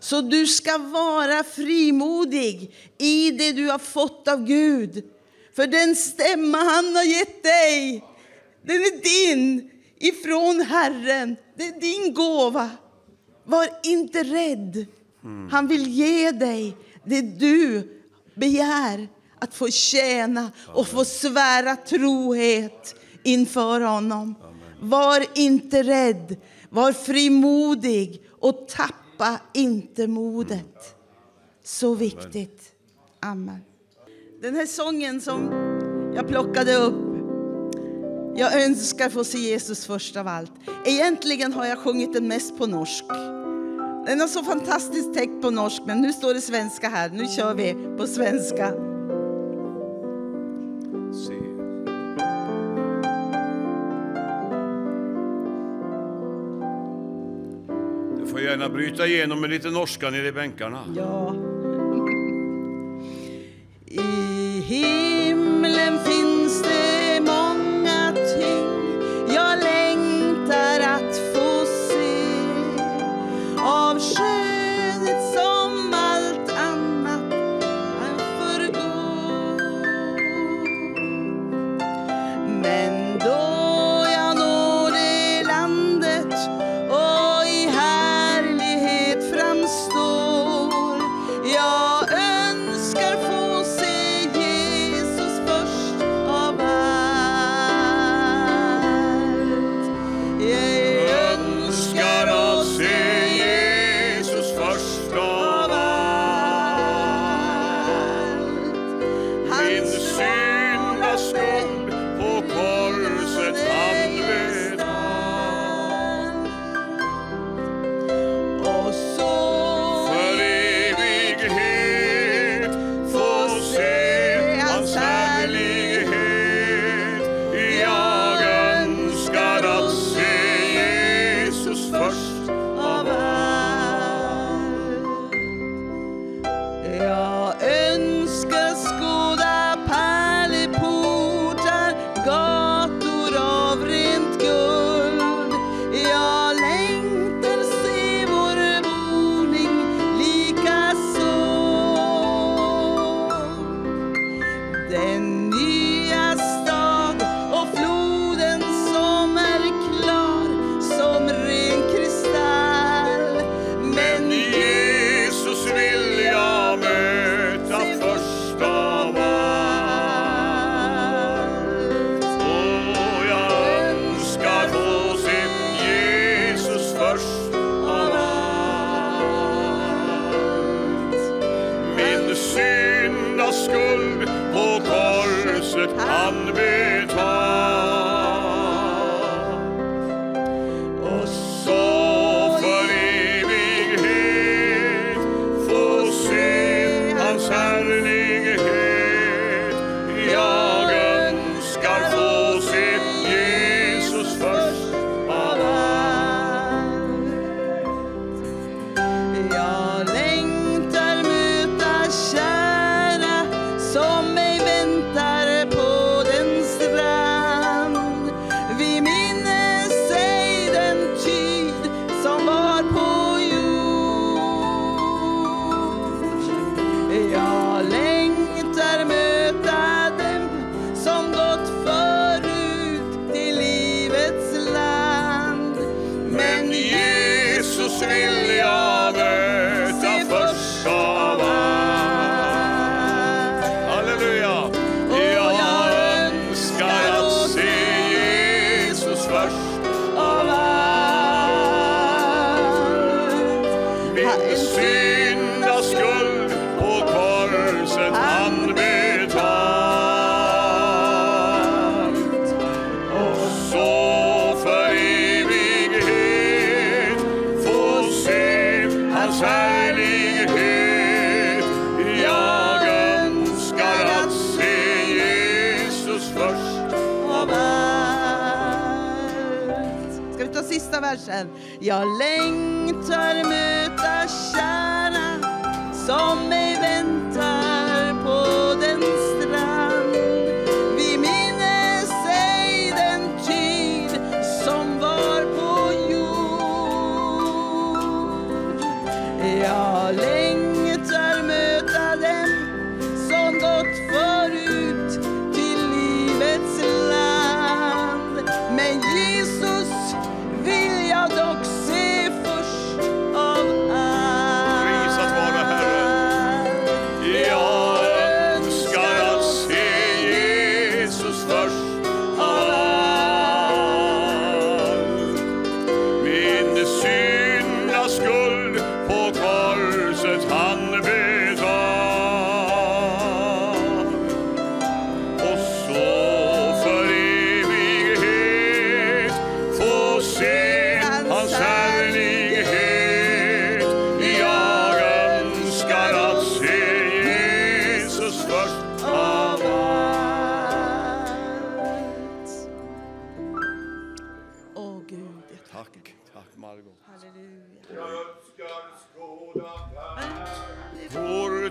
Så 0.00 0.20
du 0.20 0.46
ska 0.46 0.78
vara 0.78 1.44
frimodig 1.44 2.74
i 2.98 3.30
det 3.30 3.52
du 3.52 3.70
har 3.70 3.78
fått 3.78 4.28
av 4.28 4.44
Gud. 4.44 5.04
För 5.56 5.66
den 5.66 5.96
stämma 5.96 6.58
han 6.58 6.96
har 6.96 7.02
gett 7.02 7.42
dig, 7.42 8.04
den 8.62 8.76
är 8.76 9.02
din 9.02 9.70
ifrån 9.98 10.60
Herren. 10.60 11.36
Det 11.56 11.64
är 11.64 11.80
din 11.80 12.14
gåva. 12.14 12.70
Var 13.44 13.68
inte 13.82 14.22
rädd. 14.22 14.86
Han 15.50 15.68
vill 15.68 15.88
ge 15.88 16.30
dig 16.30 16.76
det 17.04 17.20
du 17.20 17.88
begär 18.34 19.08
att 19.38 19.54
få 19.54 19.68
tjäna 19.68 20.50
och 20.68 20.88
få 20.88 21.04
svära 21.04 21.76
trohet 21.76 22.94
inför 23.22 23.80
honom. 23.80 24.34
Var 24.80 25.24
inte 25.34 25.82
rädd, 25.82 26.36
var 26.76 26.92
frimodig 26.92 28.22
och 28.40 28.68
tappa 28.68 29.40
inte 29.54 30.06
modet. 30.06 30.96
Så 31.64 31.94
viktigt. 31.94 32.62
Amen. 33.20 33.60
Den 34.42 34.54
här 34.54 34.66
sången 34.66 35.20
som 35.20 35.50
jag 36.16 36.28
plockade 36.28 36.76
upp 36.76 37.06
jag 38.38 38.64
önskar 38.64 39.08
få 39.08 39.24
se 39.24 39.38
Jesus 39.38 39.86
först 39.86 40.16
av 40.16 40.28
allt. 40.28 40.52
Egentligen 40.84 41.52
har 41.52 41.66
jag 41.66 41.78
sjungit 41.78 42.12
den 42.12 42.28
mest 42.28 42.58
på 42.58 42.66
norsk. 42.66 43.04
Den 44.06 44.20
har 44.20 44.28
så 44.28 44.44
fantastiskt 44.44 45.14
text 45.14 45.42
på 45.42 45.50
norsk, 45.50 45.82
men 45.86 46.00
nu 46.00 46.12
står 46.12 46.34
det 46.34 46.40
svenska 46.40 46.88
här. 46.88 47.10
Nu 47.10 47.26
kör 47.26 47.54
vi 47.54 47.76
på 47.98 48.06
svenska. 48.06 48.95
Får 58.36 58.42
gärna 58.44 58.68
bryta 58.68 59.06
igenom 59.06 59.40
med 59.40 59.50
lite 59.50 59.70
norska 59.70 60.10
nere 60.10 60.26
i 60.26 60.32
bänkarna. 60.32 60.84
Ja. 60.96 61.34
I 63.86 64.60
himlen 64.60 65.98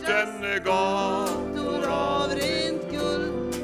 den 0.06 0.64
gator 0.64 1.88
Av 1.88 2.30
rent 2.30 2.92
guld 2.92 3.56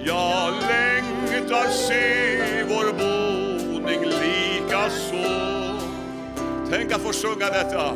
Jag 0.00 0.54
längtar 0.54 1.68
se 1.68 2.64
vår 2.68 2.92
boning 2.92 4.00
lika 4.04 4.90
så. 4.90 5.46
Tänk 6.70 6.92
att 6.92 7.00
få 7.00 7.12
sjunga 7.12 7.46
detta. 7.46 7.94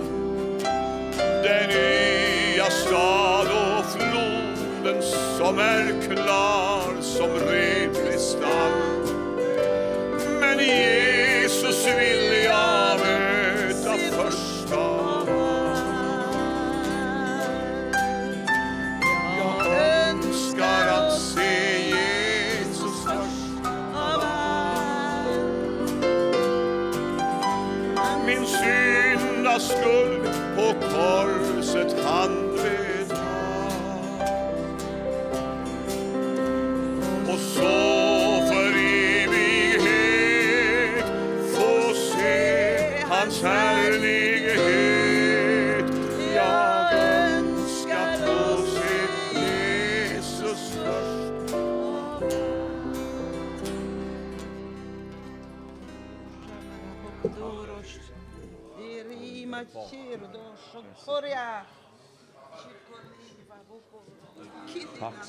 Den 1.43 1.69
nya 1.69 2.65
stad 2.65 3.47
och 3.47 3.85
floden 3.85 5.03
som 5.39 5.59
är 5.59 6.03
klar 6.03 7.03
som 7.03 7.31
ren 7.31 7.95
kristall. 7.95 8.73
Men 10.41 10.59
Jesus 10.59 11.10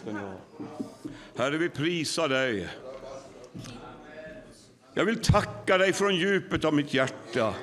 ska 0.02 0.12
ni 0.12 0.20
ha. 0.20 0.34
Herre, 1.38 1.58
vi 1.58 1.70
prisar 1.70 2.30
dig. 2.30 2.68
Jag 4.94 5.06
vill 5.06 5.22
tacka 5.22 5.78
dig 5.78 5.94
från 5.94 6.16
djupet 6.16 6.66
av 6.66 6.74
mitt 6.74 6.94
hjärta 6.94 7.54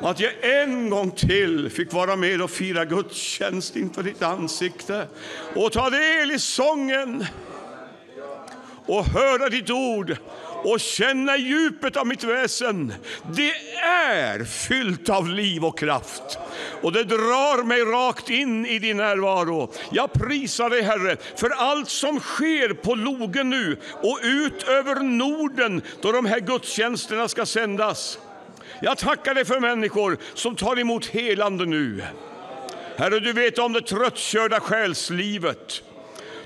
att 0.00 0.20
jag 0.20 0.32
en 0.42 0.90
gång 0.90 1.10
till 1.10 1.70
fick 1.70 1.92
vara 1.92 2.16
med 2.16 2.42
och 2.42 2.50
fira 2.50 2.84
gudstjänst 2.84 3.76
inför 3.76 4.02
ditt 4.02 4.22
ansikte 4.22 5.08
och 5.54 5.72
ta 5.72 5.90
del 5.90 6.30
i 6.30 6.38
sången 6.38 7.26
och 8.86 9.04
höra 9.04 9.48
ditt 9.48 9.70
ord 9.70 10.16
och 10.64 10.80
känna 10.80 11.36
i 11.36 11.40
djupet 11.40 11.96
av 11.96 12.06
mitt 12.06 12.24
väsen. 12.24 12.94
Det 13.32 13.52
är 13.84 14.44
fyllt 14.44 15.08
av 15.08 15.28
liv 15.28 15.64
och 15.64 15.78
kraft. 15.78 16.38
Och 16.82 16.92
det 16.92 17.04
drar 17.04 17.62
mig 17.62 17.80
rakt 17.80 18.30
in 18.30 18.66
i 18.66 18.78
din 18.78 18.96
närvaro. 18.96 19.72
Jag 19.90 20.12
prisar 20.12 20.70
dig 20.70 20.82
Herre 20.82 21.16
för 21.36 21.50
allt 21.50 21.88
som 21.88 22.20
sker 22.20 22.74
på 22.74 22.94
logen 22.94 23.50
nu 23.50 23.76
och 24.02 24.18
ut 24.22 24.62
över 24.68 24.94
Norden 24.94 25.82
då 26.00 26.12
de 26.12 26.26
här 26.26 26.40
gudstjänsterna 26.40 27.28
ska 27.28 27.46
sändas. 27.46 28.18
Jag 28.80 28.98
tackar 28.98 29.34
dig 29.34 29.44
för 29.44 29.60
människor 29.60 30.18
som 30.34 30.56
tar 30.56 30.78
emot 30.78 31.06
helande 31.06 31.66
nu. 31.66 32.02
Herre, 32.96 33.20
du 33.20 33.32
vet 33.32 33.58
om 33.58 33.72
det 33.72 33.80
tröttkörda 33.80 34.60
själslivet. 34.60 35.82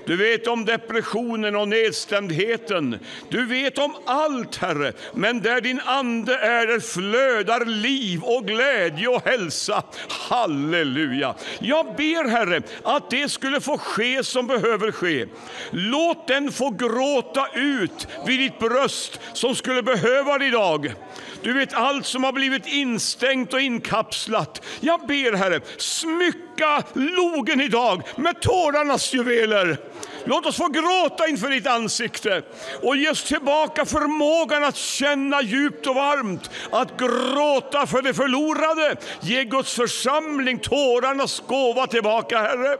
Du 0.09 0.15
vet 0.15 0.47
om 0.47 0.65
depressionen 0.65 1.55
och 1.55 1.67
nedstämdheten. 1.67 2.99
Du 3.29 3.45
vet 3.45 3.77
om 3.77 3.95
allt, 4.05 4.55
Herre. 4.55 4.93
Men 5.13 5.41
där 5.41 5.61
din 5.61 5.81
ande 5.85 6.35
är, 6.37 6.67
där 6.67 6.79
flödar 6.79 7.65
liv 7.65 8.23
och 8.23 8.47
glädje 8.47 9.07
och 9.07 9.25
hälsa. 9.25 9.83
Halleluja. 10.09 11.35
Jag 11.59 11.85
ber, 11.85 12.29
Herre, 12.29 12.61
att 12.83 13.09
det 13.09 13.29
skulle 13.29 13.61
få 13.61 13.77
ske 13.77 14.23
som 14.23 14.47
behöver 14.47 14.91
ske. 14.91 15.25
Låt 15.71 16.27
den 16.27 16.51
få 16.51 16.69
gråta 16.69 17.47
ut 17.53 18.07
vid 18.27 18.39
ditt 18.39 18.59
bröst 18.59 19.19
som 19.33 19.55
skulle 19.55 19.83
behöva 19.83 20.37
det 20.37 20.45
idag. 20.45 20.93
Du 21.41 21.53
vet 21.53 21.73
allt 21.73 22.05
som 22.05 22.23
har 22.23 22.31
blivit 22.31 22.67
instängt 22.67 23.53
och 23.53 23.61
inkapslat. 23.61 24.61
Jag 24.79 25.07
ber, 25.07 25.33
Herre, 25.33 25.61
smycka 25.77 26.83
logen 26.93 27.61
idag 27.61 28.03
med 28.15 28.41
tårarnas 28.41 29.13
juveler. 29.13 29.77
Låt 30.25 30.45
oss 30.45 30.57
få 30.57 30.67
gråta 30.67 31.27
inför 31.27 31.49
ditt 31.49 31.67
ansikte 31.67 32.41
och 32.81 32.97
ge 32.97 33.09
oss 33.09 33.23
tillbaka 33.23 33.85
förmågan 33.85 34.63
att 34.63 34.75
känna 34.75 35.41
djupt 35.41 35.87
och 35.87 35.95
varmt, 35.95 36.49
att 36.71 36.99
gråta 36.99 37.87
för 37.87 38.01
det 38.01 38.13
förlorade. 38.13 38.95
Ge 39.21 39.43
Guds 39.43 39.75
församling 39.75 40.59
tårarnas 40.59 41.43
gåva 41.47 41.87
tillbaka, 41.87 42.37
Herre. 42.37 42.77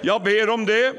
Jag 0.00 0.22
ber 0.22 0.50
om 0.50 0.66
det. 0.66 0.94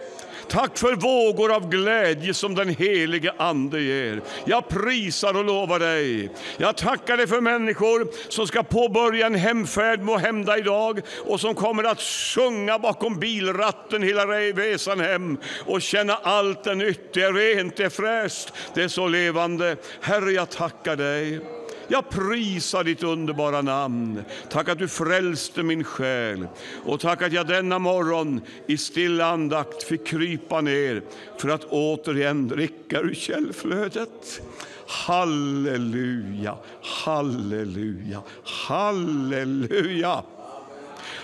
Tack 0.49 0.77
för 0.77 0.95
vågor 0.95 1.55
av 1.55 1.69
glädje 1.69 2.33
som 2.33 2.55
den 2.55 2.69
helige 2.69 3.33
Ande 3.37 3.81
ger. 3.81 4.21
Jag 4.45 4.69
prisar 4.69 5.37
och 5.37 5.45
lovar 5.45 5.79
dig. 5.79 6.31
Jag 6.57 6.77
tackar 6.77 7.17
dig 7.17 7.27
för 7.27 7.41
människor 7.41 8.07
som 8.29 8.47
ska 8.47 8.63
påbörja 8.63 9.25
en 9.25 9.35
hemfärd 9.35 10.01
må 10.01 10.17
hända 10.17 10.57
idag 10.57 11.01
och 11.25 11.39
som 11.39 11.55
kommer 11.55 11.83
att 11.83 12.01
sjunga 12.01 12.79
bakom 12.79 13.19
bilratten 13.19 14.03
hela 14.03 14.25
resan 14.25 14.99
hem 14.99 15.37
och 15.65 15.81
känna 15.81 16.13
allt 16.13 16.67
är 16.67 16.75
nytt, 16.75 17.13
det 17.13 17.23
är 17.23 17.33
rent, 17.33 17.77
det 17.77 17.83
är 17.83 17.89
fräscht, 17.89 18.53
det 18.73 18.83
är 18.83 18.87
så 18.87 19.07
levande. 19.07 19.77
Herre, 20.01 20.31
jag 20.31 20.49
tackar 20.49 20.95
dig. 20.95 21.56
Jag 21.87 22.09
prisar 22.09 22.83
ditt 22.83 23.03
underbara 23.03 23.61
namn. 23.61 24.23
Tack 24.49 24.69
att 24.69 24.79
du 24.79 24.87
frälste 24.87 25.63
min 25.63 25.83
själ. 25.83 26.47
Och 26.85 26.99
tack 26.99 27.21
att 27.21 27.33
jag 27.33 27.47
denna 27.47 27.79
morgon 27.79 28.41
i 28.67 28.77
stilla 28.77 29.25
andakt 29.25 29.83
fick 29.83 30.07
krypa 30.07 30.61
ner 30.61 31.01
för 31.37 31.49
att 31.49 31.63
återigen 31.63 32.47
dricka 32.47 32.99
ur 32.99 33.13
källflödet. 33.13 34.41
Halleluja, 34.87 36.57
halleluja, 36.81 38.21
halleluja. 38.43 40.23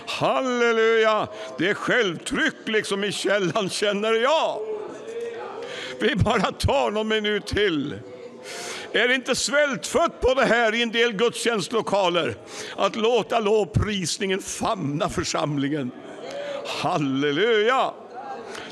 Halleluja! 0.06 1.28
Det 1.58 1.70
är 1.70 1.74
självtryck 1.74 2.54
liksom 2.64 3.04
i 3.04 3.12
källan 3.12 3.68
känner 3.68 4.12
jag. 4.12 4.58
Vi 6.00 6.16
bara 6.16 6.52
tar 6.52 6.90
någon 6.90 7.08
minut 7.08 7.46
till. 7.46 7.94
Är 8.94 9.08
det 9.08 9.14
inte 9.14 9.34
svältfött 9.34 10.20
på 10.20 10.34
det 10.34 10.44
här 10.44 10.74
i 10.74 10.82
en 10.82 10.92
del 10.92 11.12
gudstjänstlokaler? 11.12 12.34
Att 12.76 12.96
låta 12.96 13.40
lovprisningen 13.40 14.42
famna 14.42 15.08
församlingen. 15.08 15.90
Halleluja! 16.82 17.90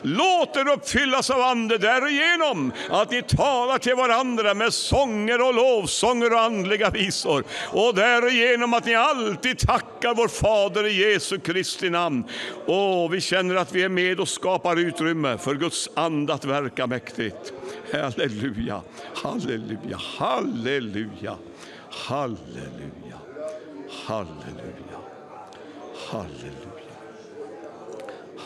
Låt 0.03 0.57
er 0.57 0.69
uppfyllas 0.69 1.31
av 1.31 1.41
Ande 1.41 1.79
därigenom 1.79 2.73
att 2.91 3.11
ni 3.11 3.23
talar 3.23 3.79
till 3.79 3.95
varandra 3.95 4.55
med 4.55 4.75
sånger 4.75 5.49
och 5.49 5.55
lovsånger 5.55 6.33
och 6.33 6.41
andliga 6.41 6.91
visor. 6.91 7.45
Och 7.71 7.95
därigenom 7.95 8.75
att 8.75 8.87
ni 8.87 8.95
alltid 8.95 9.59
tackar 9.59 10.15
vår 10.15 10.29
Fader 10.29 10.87
i 10.87 11.13
Jesu 11.13 11.39
Kristi 11.39 11.91
namn. 11.91 12.25
Och 12.67 13.15
vi 13.15 13.21
känner 13.21 13.55
att 13.55 13.73
vi 13.73 13.83
är 13.83 13.89
med 13.89 14.21
och 14.21 14.29
skapar 14.29 14.79
utrymme 14.79 15.39
för 15.39 15.55
Guds 15.55 15.89
ande 15.95 16.35
att 16.35 16.45
verka 16.45 16.87
mäktigt. 16.87 17.53
Halleluja, 17.93 18.83
halleluja, 19.15 19.99
halleluja, 19.99 21.39
halleluja, 21.91 23.19
halleluja, 24.07 24.99
halleluja. 26.09 26.93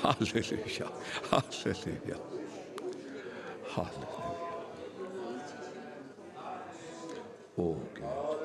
Halleluja, 0.03 0.89
halleluja, 1.31 2.17
halleluja. 3.71 4.37
Åh 7.57 7.77
Gud. 7.95 8.37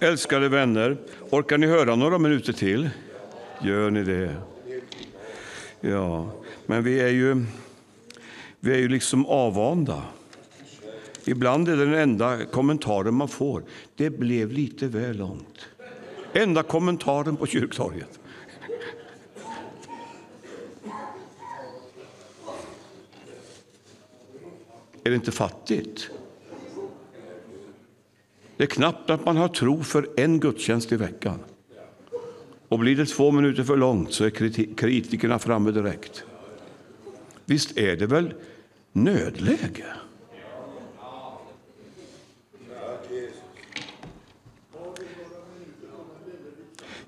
Älskade 0.00 0.48
vänner, 0.48 0.96
orkar 1.30 1.58
ni 1.58 1.66
höra 1.66 1.96
några 1.96 2.18
minuter 2.18 2.52
till? 2.52 2.90
Gör 3.62 3.90
ni 3.90 4.02
det? 4.02 4.36
Ja, 5.80 6.30
men 6.66 6.84
vi 6.84 7.00
är 7.00 7.08
ju, 7.08 7.44
vi 8.60 8.72
är 8.72 8.78
ju 8.78 8.88
liksom 8.88 9.26
avvanda. 9.26 10.02
Ibland 11.24 11.68
är 11.68 11.76
det 11.76 11.84
den 11.84 11.94
enda 11.94 12.44
kommentaren 12.44 13.14
man 13.14 13.28
får. 13.28 13.62
Det 13.94 14.10
blev 14.10 14.52
lite 14.52 14.86
väl 14.86 15.16
långt. 15.16 15.66
Enda 16.32 16.62
kommentaren 16.62 17.36
på 17.36 17.46
kyrktorget. 17.46 18.20
Är 25.04 25.10
det 25.10 25.14
inte 25.14 25.32
fattigt? 25.32 26.10
Det 28.56 28.62
är 28.62 28.66
knappt 28.66 29.10
att 29.10 29.24
man 29.24 29.36
har 29.36 29.48
tro 29.48 29.82
för 29.82 30.08
en 30.16 30.40
gudstjänst 30.40 30.92
i 30.92 30.96
veckan. 30.96 31.38
Och 32.68 32.78
blir 32.78 32.96
det 32.96 33.06
två 33.06 33.30
minuter 33.30 33.64
för 33.64 33.76
långt 33.76 34.12
så 34.12 34.24
är 34.24 34.30
kritikerna 34.74 35.38
framme 35.38 35.70
direkt. 35.70 36.24
Visst 37.44 37.76
är 37.78 37.96
det 37.96 38.06
väl 38.06 38.34
nödläge? 38.92 39.84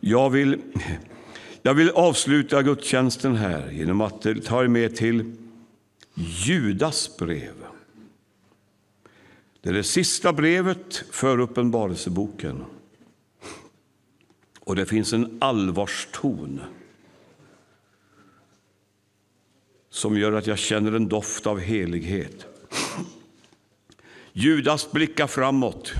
Jag 0.00 0.30
vill, 0.30 0.58
jag 1.62 1.74
vill 1.74 1.90
avsluta 1.90 2.62
gudstjänsten 2.62 3.36
här 3.36 3.70
genom 3.70 4.00
att 4.00 4.26
ta 4.44 4.64
er 4.64 4.68
med 4.68 4.96
till 4.96 5.32
Judas 6.14 7.16
brev. 7.16 7.54
Det 9.60 9.68
är 9.68 9.72
det 9.72 9.82
sista 9.82 10.32
brevet 10.32 11.04
för 11.10 11.38
Uppenbarelseboken. 11.38 12.64
Och 14.68 14.76
det 14.76 14.86
finns 14.86 15.12
en 15.12 15.38
allvarston 15.40 16.60
som 19.90 20.18
gör 20.18 20.32
att 20.32 20.46
jag 20.46 20.58
känner 20.58 20.92
en 20.92 21.08
doft 21.08 21.46
av 21.46 21.58
helighet. 21.58 22.46
Judas 24.32 24.92
blickar 24.92 25.26
framåt 25.26 25.92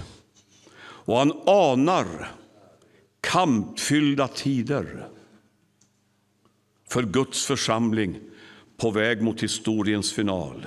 och 0.80 1.16
han 1.16 1.32
anar 1.46 2.30
kampfyllda 3.20 4.28
tider 4.28 5.08
för 6.88 7.02
Guds 7.02 7.46
församling 7.46 8.20
på 8.76 8.90
väg 8.90 9.22
mot 9.22 9.42
historiens 9.42 10.12
final. 10.12 10.66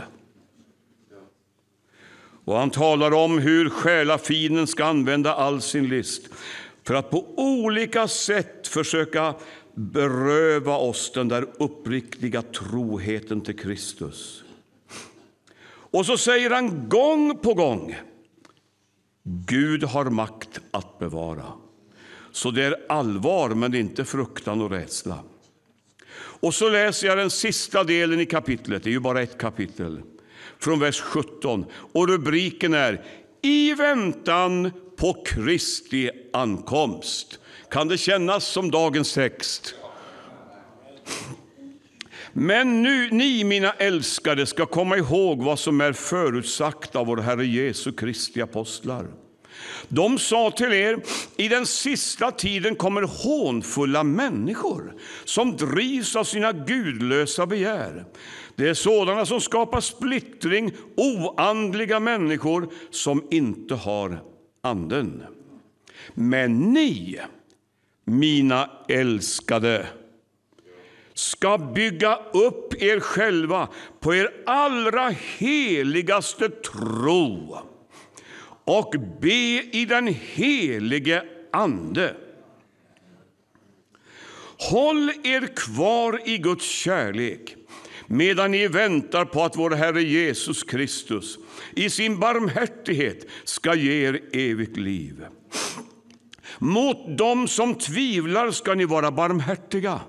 Och 2.45 2.57
han 2.57 2.69
talar 2.69 3.13
om 3.13 3.37
hur 3.37 3.69
själafinen 3.69 4.67
ska 4.67 4.85
använda 4.85 5.33
all 5.33 5.61
sin 5.61 5.89
list 5.89 6.29
för 6.83 6.93
att 6.93 7.09
på 7.09 7.33
olika 7.37 8.07
sätt 8.07 8.67
försöka 8.67 9.35
beröva 9.73 10.75
oss 10.75 11.11
den 11.11 11.27
där 11.27 11.47
uppriktiga 11.59 12.41
troheten 12.41 13.41
till 13.41 13.59
Kristus. 13.59 14.43
Och 15.67 16.05
så 16.05 16.17
säger 16.17 16.49
han 16.49 16.89
gång 16.89 17.37
på 17.37 17.53
gång 17.53 17.95
Gud 19.23 19.83
har 19.83 20.05
makt 20.05 20.59
att 20.71 20.99
bevara. 20.99 21.45
Så 22.31 22.51
det 22.51 22.63
är 22.63 22.75
allvar, 22.89 23.49
men 23.49 23.75
inte 23.75 24.05
fruktan 24.05 24.61
och 24.61 24.71
rädsla. 24.71 25.19
Och 26.13 26.53
så 26.53 26.69
läser 26.69 27.07
jag 27.07 27.17
den 27.17 27.29
sista 27.29 27.83
delen 27.83 28.19
i 28.19 28.25
kapitlet, 28.25 28.83
det 28.83 28.89
är 28.89 28.91
ju 28.91 28.99
bara 28.99 29.21
ett 29.21 29.37
kapitel 29.37 30.01
från 30.59 30.79
vers 30.79 31.01
17. 31.01 31.65
Och 31.73 32.07
rubriken 32.07 32.73
är 32.73 33.03
I 33.41 33.73
väntan 33.73 34.71
på 35.01 35.13
Kristi 35.25 36.09
ankomst. 36.33 37.39
Kan 37.69 37.87
det 37.87 37.97
kännas 37.97 38.45
som 38.45 38.71
dagens 38.71 39.13
text? 39.13 39.75
Men 42.33 42.83
nu, 42.83 43.09
ni, 43.11 43.43
mina 43.43 43.71
älskade, 43.71 44.45
ska 44.45 44.65
komma 44.65 44.97
ihåg 44.97 45.43
vad 45.43 45.59
som 45.59 45.81
är 45.81 45.93
förutsagt 45.93 46.95
av 46.95 47.07
vår 47.07 47.17
Herre 47.17 47.45
Jesu 47.45 47.91
Kristi 47.91 48.41
apostlar. 48.41 49.07
De 49.87 50.19
sa 50.19 50.51
till 50.51 50.73
er, 50.73 51.03
i 51.37 51.47
den 51.47 51.65
sista 51.65 52.31
tiden 52.31 52.75
kommer 52.75 53.01
hånfulla 53.01 54.03
människor 54.03 54.93
som 55.25 55.57
drivs 55.57 56.15
av 56.15 56.23
sina 56.23 56.51
gudlösa 56.51 57.45
begär. 57.45 58.05
Det 58.55 58.69
är 58.69 58.73
sådana 58.73 59.25
som 59.25 59.41
skapar 59.41 59.81
splittring, 59.81 60.71
oandliga 60.97 61.99
människor 61.99 62.69
som 62.91 63.27
inte 63.31 63.75
har 63.75 64.30
Anden. 64.61 65.23
Men 66.13 66.73
ni, 66.73 67.19
mina 68.05 68.69
älskade, 68.87 69.87
ska 71.13 71.57
bygga 71.57 72.15
upp 72.33 72.81
er 72.81 72.99
själva 72.99 73.67
på 73.99 74.15
er 74.15 74.29
allra 74.45 75.09
heligaste 75.37 76.49
tro 76.49 77.57
och 78.65 78.95
be 79.21 79.61
i 79.71 79.85
den 79.89 80.07
helige 80.07 81.23
Ande. 81.51 82.15
Håll 84.69 85.11
er 85.23 85.55
kvar 85.55 86.21
i 86.25 86.37
Guds 86.37 86.65
kärlek 86.65 87.55
medan 88.07 88.51
ni 88.51 88.67
väntar 88.67 89.25
på 89.25 89.43
att 89.43 89.57
vår 89.57 89.71
Herre 89.71 90.03
Jesus 90.03 90.63
Kristus 90.63 91.37
i 91.75 91.89
sin 91.89 92.19
barmhärtighet 92.19 93.27
ska 93.43 93.75
ge 93.75 94.07
er 94.07 94.19
evigt 94.33 94.77
liv. 94.77 95.25
Mot 96.59 97.17
dem 97.17 97.47
som 97.47 97.75
tvivlar 97.75 98.51
ska 98.51 98.73
ni 98.73 98.85
vara 98.85 99.11
barmhärtiga. 99.11 99.99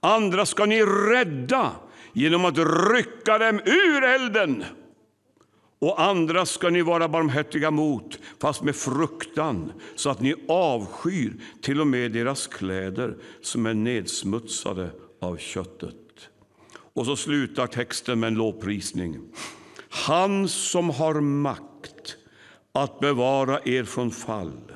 Andra 0.00 0.46
ska 0.46 0.66
ni 0.66 0.82
rädda 0.82 1.72
genom 2.12 2.44
att 2.44 2.58
rycka 2.92 3.38
dem 3.38 3.60
ur 3.64 4.04
elden. 4.04 4.64
Och 5.78 6.02
andra 6.02 6.46
ska 6.46 6.70
ni 6.70 6.82
vara 6.82 7.08
barmhärtiga 7.08 7.70
mot, 7.70 8.18
fast 8.40 8.62
med 8.62 8.76
fruktan 8.76 9.72
så 9.96 10.10
att 10.10 10.20
ni 10.20 10.34
avskyr 10.48 11.34
till 11.62 11.80
och 11.80 11.86
med 11.86 12.12
deras 12.12 12.46
kläder 12.46 13.16
som 13.40 13.66
är 13.66 13.74
nedsmutsade 13.74 14.90
av 15.20 15.36
köttet. 15.36 15.96
Och 16.94 17.06
så 17.06 17.16
slutar 17.16 17.66
texten 17.66 18.20
med 18.20 18.26
en 18.26 18.34
lovprisning. 18.34 19.20
Han 19.94 20.48
som 20.48 20.90
har 20.90 21.20
makt 21.20 22.16
att 22.72 23.00
bevara 23.00 23.60
er 23.64 23.84
från 23.84 24.10
fall 24.10 24.72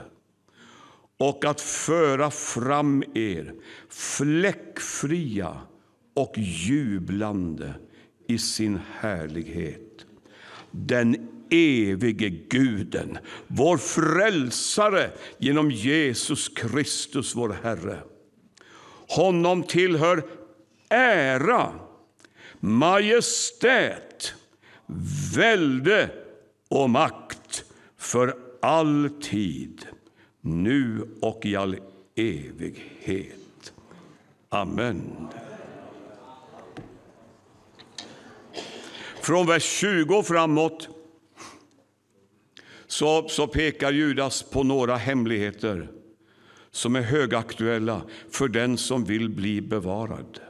och 1.19 1.45
att 1.45 1.61
föra 1.61 2.31
fram 2.31 3.05
er 3.15 3.55
fläckfria 3.89 5.61
och 6.15 6.33
jublande 6.37 7.75
i 8.29 8.39
sin 8.39 8.81
härlighet. 8.99 10.07
Den 10.71 11.29
evige 11.51 12.29
Guden, 12.29 13.19
vår 13.47 13.77
frälsare 13.77 15.11
genom 15.39 15.71
Jesus 15.71 16.49
Kristus, 16.49 17.37
vår 17.37 17.57
Herre. 17.63 17.99
Honom 19.09 19.63
tillhör 19.63 20.23
ära, 20.89 21.73
majestät, 22.61 24.35
välde 25.35 26.11
och 26.69 26.91
makt 26.91 27.65
för 27.97 28.37
all 28.63 29.11
tid, 29.23 29.87
nu 30.41 31.09
och 31.21 31.47
i 31.47 31.57
all 31.57 31.77
evighet. 32.15 33.73
Amen. 34.49 35.29
Från 39.23 39.47
vers 39.47 39.63
20 39.63 40.23
framåt 40.23 40.89
så, 42.87 43.29
så 43.29 43.47
pekar 43.47 43.93
Judas 43.93 44.43
på 44.43 44.63
några 44.63 44.97
hemligheter 44.97 45.89
som 46.71 46.97
är 46.97 47.03
högaktuella 47.03 48.03
för 48.31 48.49
den 48.49 48.79
som 48.79 49.05
vill 49.05 49.29
bli 49.31 49.61
bevarad. 49.61 50.41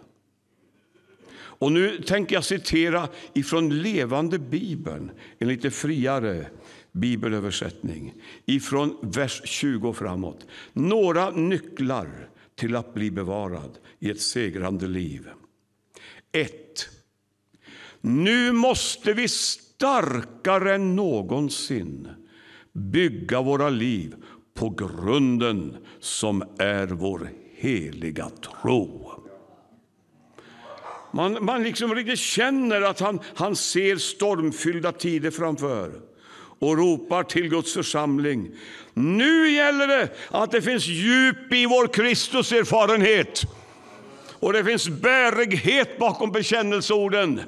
Och 1.59 1.73
nu 1.73 2.03
tänker 2.03 2.35
jag 2.35 2.45
citera 2.45 3.09
ifrån 3.35 3.83
Levande 3.83 4.39
Bibeln, 4.39 5.11
en 5.39 5.49
lite 5.49 5.71
friare 5.71 6.47
bibelöversättning, 6.93 8.15
ifrån 8.47 8.97
vers 9.03 9.43
20 9.45 9.93
framåt. 9.93 10.47
Några 10.73 11.31
nycklar 11.31 12.29
till 12.55 12.77
att 12.77 12.95
bli 12.95 13.11
bevarad 13.11 13.79
i 13.99 14.11
ett 14.11 14.21
segrande 14.21 14.87
liv. 14.87 15.29
1. 16.33 16.53
Nu 18.01 18.53
måste 18.53 19.13
vi 19.13 19.29
starkare 19.29 20.75
än 20.75 20.97
någonsin 20.97 22.09
bygga 22.73 23.43
våra 23.43 23.69
liv 23.69 24.15
på 24.55 24.71
grunden 24.71 25.77
som 26.01 26.43
är 26.59 26.87
vår 26.87 27.31
heliga 27.55 28.31
tro. 28.31 29.06
Man, 31.17 31.45
man 31.45 31.63
liksom 31.63 31.95
riktigt 31.95 32.19
känner 32.19 32.83
att 32.83 33.01
han, 33.01 33.21
han 33.35 33.57
ser 33.57 33.97
stormfyllda 33.97 34.93
tider 34.93 35.31
framför 35.31 35.93
och 36.59 36.77
ropar 36.79 37.23
till 37.23 37.49
Guds 37.49 37.75
församling. 37.75 38.51
Nu 38.95 39.51
gäller 39.51 39.87
det 39.87 40.09
att 40.31 40.51
det 40.51 40.63
finns 40.63 40.87
djup 40.87 41.53
i 41.53 41.67
vår 41.67 41.87
Kristuserfarenhet 41.87 43.43
och 44.41 44.53
det 44.53 44.65
finns 44.65 44.89
bärighet 44.89 45.99
bakom 45.99 46.33
bekännelseorden. 46.33 47.41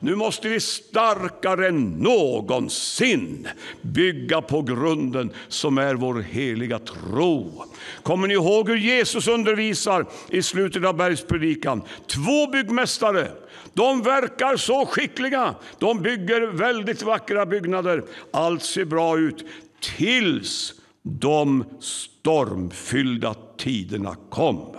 Nu 0.00 0.14
måste 0.14 0.48
vi 0.48 0.60
starkare 0.60 1.68
än 1.68 1.90
någonsin 1.90 3.48
bygga 3.82 4.42
på 4.42 4.62
grunden 4.62 5.32
som 5.48 5.78
är 5.78 5.94
vår 5.94 6.14
heliga 6.20 6.78
tro. 6.78 7.64
Kommer 8.02 8.28
ni 8.28 8.34
ihåg 8.34 8.68
hur 8.68 8.76
Jesus 8.76 9.28
undervisar 9.28 10.06
i 10.30 10.42
slutet 10.42 10.84
av 10.84 10.96
bergspredikan? 10.96 11.82
Två 12.06 12.46
byggmästare. 12.52 13.28
De 13.72 14.02
verkar 14.02 14.56
så 14.56 14.86
skickliga. 14.86 15.54
De 15.78 16.02
bygger 16.02 16.40
väldigt 16.46 17.02
vackra 17.02 17.46
byggnader. 17.46 18.04
Allt 18.30 18.62
ser 18.62 18.84
bra 18.84 19.18
ut 19.18 19.44
tills 19.80 20.74
de 21.02 21.64
stormfyllda 21.80 23.34
tiderna 23.58 24.16
kom. 24.30 24.76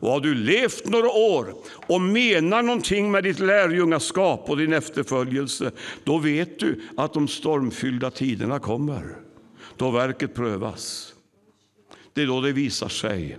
Och 0.00 0.10
har 0.10 0.20
du 0.20 0.34
levt 0.34 0.86
några 0.86 1.10
år 1.10 1.54
och 1.86 2.00
menar 2.00 2.62
någonting 2.62 3.10
med 3.10 3.24
ditt 3.24 3.38
lärjungaskap 3.38 4.50
och 4.50 4.56
din 4.56 4.72
efterföljelse, 4.72 5.72
då 6.04 6.18
vet 6.18 6.58
du 6.58 6.80
att 6.96 7.14
de 7.14 7.28
stormfyllda 7.28 8.10
tiderna 8.10 8.58
kommer. 8.58 9.16
Då 9.76 9.90
verket 9.90 10.34
prövas. 10.34 11.14
Det 12.12 12.22
är 12.22 12.26
då 12.26 12.40
det 12.40 12.52
visar 12.52 12.88
sig. 12.88 13.38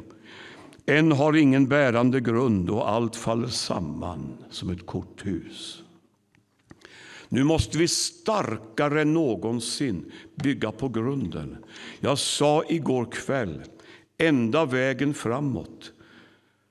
En 0.85 1.11
har 1.11 1.35
ingen 1.35 1.67
bärande 1.67 2.19
grund 2.19 2.69
och 2.69 2.89
allt 2.89 3.15
faller 3.15 3.47
samman 3.47 4.37
som 4.49 4.69
ett 4.69 4.85
korthus. 4.85 5.83
Nu 7.29 7.43
måste 7.43 7.77
vi 7.77 7.87
starkare 7.87 9.01
än 9.01 9.13
någonsin 9.13 10.11
bygga 10.35 10.71
på 10.71 10.89
grunden. 10.89 11.57
Jag 11.99 12.17
sa 12.17 12.63
igår 12.69 13.05
kväll, 13.11 13.61
enda 14.17 14.65
vägen 14.65 15.13
framåt 15.13 15.90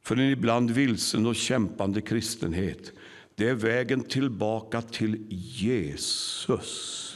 för 0.02 0.16
en 0.16 0.30
ibland 0.30 0.70
vilsen 0.70 1.26
och 1.26 1.36
kämpande 1.36 2.00
kristenhet. 2.00 2.92
Det 3.34 3.48
är 3.48 3.54
vägen 3.54 4.04
tillbaka 4.04 4.82
till 4.82 5.26
Jesus. 5.30 7.06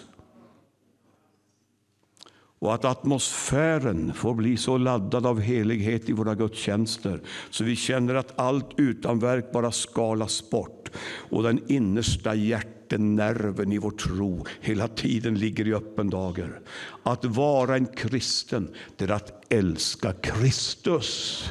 Och 2.65 2.75
att 2.75 2.85
atmosfären 2.85 4.13
får 4.15 4.35
bli 4.35 4.57
så 4.57 4.79
laddad 4.79 5.27
av 5.27 5.41
helighet 5.41 6.09
i 6.09 6.13
våra 6.13 6.35
gudstjänster 6.35 7.21
så 7.51 7.65
vi 7.65 7.77
känner 7.77 8.15
att 8.15 8.39
allt 8.39 8.71
utanverk 8.77 9.53
bara 9.53 9.73
skalas 9.73 10.51
bort 10.51 10.91
och 11.31 11.43
den 11.43 11.61
innersta 11.69 12.35
hjärtenerven 12.35 13.73
i 13.73 13.79
vår 13.79 13.91
tro 13.91 14.47
hela 14.61 14.89
tiden 14.89 15.39
ligger 15.39 15.69
i 15.69 15.75
öppen 15.75 16.11
dager. 16.11 16.61
Att 17.03 17.25
vara 17.25 17.77
en 17.77 17.87
kristen, 17.87 18.75
det 18.97 19.05
är 19.05 19.11
att 19.11 19.53
älska 19.53 20.13
Kristus. 20.13 21.45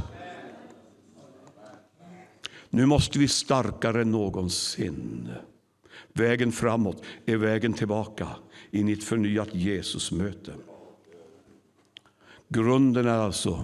Nu 2.75 2.85
måste 2.85 3.19
vi 3.19 3.27
starkare 3.27 4.01
än 4.01 4.11
någonsin. 4.11 5.29
Vägen 6.13 6.51
framåt 6.51 7.03
är 7.25 7.37
vägen 7.37 7.73
tillbaka 7.73 8.27
in 8.71 8.89
i 8.89 8.91
ett 8.91 9.03
förnyat 9.03 9.49
Jesusmöte. 9.55 10.53
Grunden 12.49 13.07
är 13.07 13.17
alltså 13.17 13.63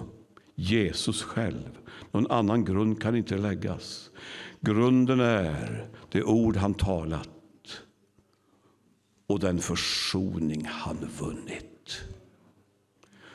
Jesus 0.54 1.22
själv. 1.22 1.78
Någon 2.12 2.30
annan 2.30 2.64
grund 2.64 3.02
kan 3.02 3.16
inte 3.16 3.36
läggas. 3.36 4.10
Grunden 4.60 5.20
är 5.20 5.88
det 6.10 6.22
ord 6.22 6.56
han 6.56 6.74
talat 6.74 7.28
och 9.26 9.40
den 9.40 9.58
försoning 9.58 10.64
han 10.64 11.08
vunnit. 11.18 12.00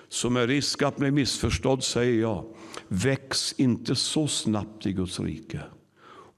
Som 0.08 0.34
med 0.34 0.48
risk 0.48 0.82
att 0.82 0.98
bli 0.98 1.12
missförstådd 1.12 1.84
säger 1.84 2.22
jag, 2.22 2.55
väx 2.88 3.54
inte 3.58 3.96
så 3.96 4.28
snabbt 4.28 4.86
i 4.86 4.94
Guds 4.94 5.20
rike 5.20 5.60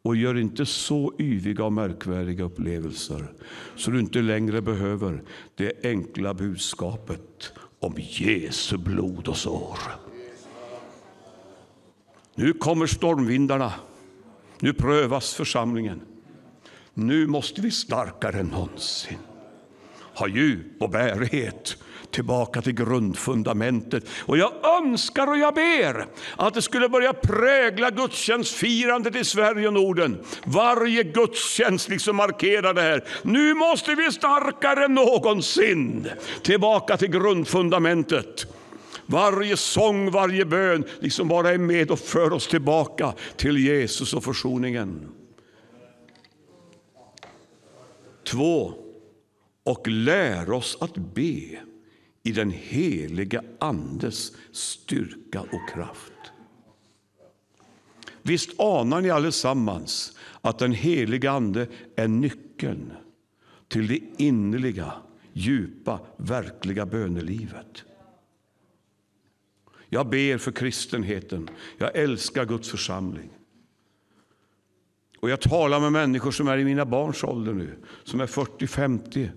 och 0.01 0.15
gör 0.15 0.37
inte 0.37 0.65
så 0.65 1.13
yviga 1.19 1.63
och 1.63 1.73
märkvärdiga 1.73 2.43
upplevelser 2.43 3.31
så 3.75 3.91
du 3.91 3.99
inte 3.99 4.21
längre 4.21 4.61
behöver 4.61 5.23
det 5.55 5.85
enkla 5.85 6.33
budskapet 6.33 7.53
om 7.79 7.93
Jesu 7.97 8.77
blod 8.77 9.27
och 9.27 9.37
sår. 9.37 9.79
Nu 12.35 12.53
kommer 12.53 12.87
stormvindarna. 12.87 13.73
Nu 14.59 14.73
prövas 14.73 15.33
församlingen. 15.33 16.01
Nu 16.93 17.27
måste 17.27 17.61
vi 17.61 17.71
starkare 17.71 18.39
än 18.39 18.47
någonsin 18.47 19.17
ha 20.13 20.27
djup 20.27 20.81
och 20.81 20.89
bärighet 20.89 21.77
tillbaka 22.11 22.61
till 22.61 22.73
grundfundamentet. 22.73 24.03
Och 24.25 24.37
jag 24.37 24.51
önskar 24.81 25.27
och 25.27 25.37
jag 25.37 25.53
ber 25.53 26.07
att 26.35 26.53
det 26.53 26.61
skulle 26.61 26.89
börja 26.89 27.13
prägla 27.13 27.91
gudstjänstfirandet 27.91 29.15
i 29.15 29.23
Sverige 29.23 29.67
och 29.67 29.73
Norden. 29.73 30.17
Varje 30.45 31.03
gudstjänst 31.03 31.89
liksom 31.89 32.15
markerar 32.15 32.73
det 32.73 32.81
här. 32.81 33.03
Nu 33.23 33.53
måste 33.53 33.95
vi 33.95 34.11
starkare 34.11 34.85
än 34.85 34.93
någonsin 34.93 36.09
tillbaka 36.43 36.97
till 36.97 37.11
grundfundamentet. 37.11 38.45
Varje 39.05 39.57
sång, 39.57 40.11
varje 40.11 40.45
bön 40.45 40.83
liksom 40.99 41.27
bara 41.27 41.49
är 41.49 41.57
med 41.57 41.91
och 41.91 41.99
för 41.99 42.33
oss 42.33 42.47
tillbaka 42.47 43.13
till 43.35 43.57
Jesus 43.57 44.13
och 44.13 44.23
försoningen. 44.23 45.09
Två, 48.23 48.73
och 49.63 49.87
lär 49.87 50.51
oss 50.51 50.77
att 50.81 50.97
be 50.97 51.59
i 52.27 52.31
den 52.31 52.51
heliga 52.51 53.43
Andes 53.59 54.31
styrka 54.51 55.41
och 55.41 55.69
kraft. 55.73 56.13
Visst 58.21 58.59
anar 58.59 59.01
ni 59.01 59.09
allesammans 59.09 60.17
att 60.41 60.59
den 60.59 60.71
heliga 60.71 61.31
Ande 61.31 61.67
är 61.95 62.07
nyckeln 62.07 62.91
till 63.67 63.87
det 63.87 63.99
innerliga, 64.17 64.93
djupa, 65.33 65.99
verkliga 66.17 66.85
bönelivet. 66.85 67.83
Jag 69.89 70.09
ber 70.09 70.37
för 70.37 70.51
kristenheten. 70.51 71.49
Jag 71.77 71.95
älskar 71.95 72.45
Guds 72.45 72.69
församling. 72.69 73.29
Och 75.19 75.29
Jag 75.29 75.41
talar 75.41 75.79
med 75.79 75.91
människor 75.91 76.31
som 76.31 76.47
är 76.47 76.57
i 76.57 76.65
mina 76.65 76.85
barns 76.85 77.23
ålder 77.23 77.53
nu, 77.53 77.77
som 78.03 78.21
är 78.21 78.27
40-50 78.27 79.29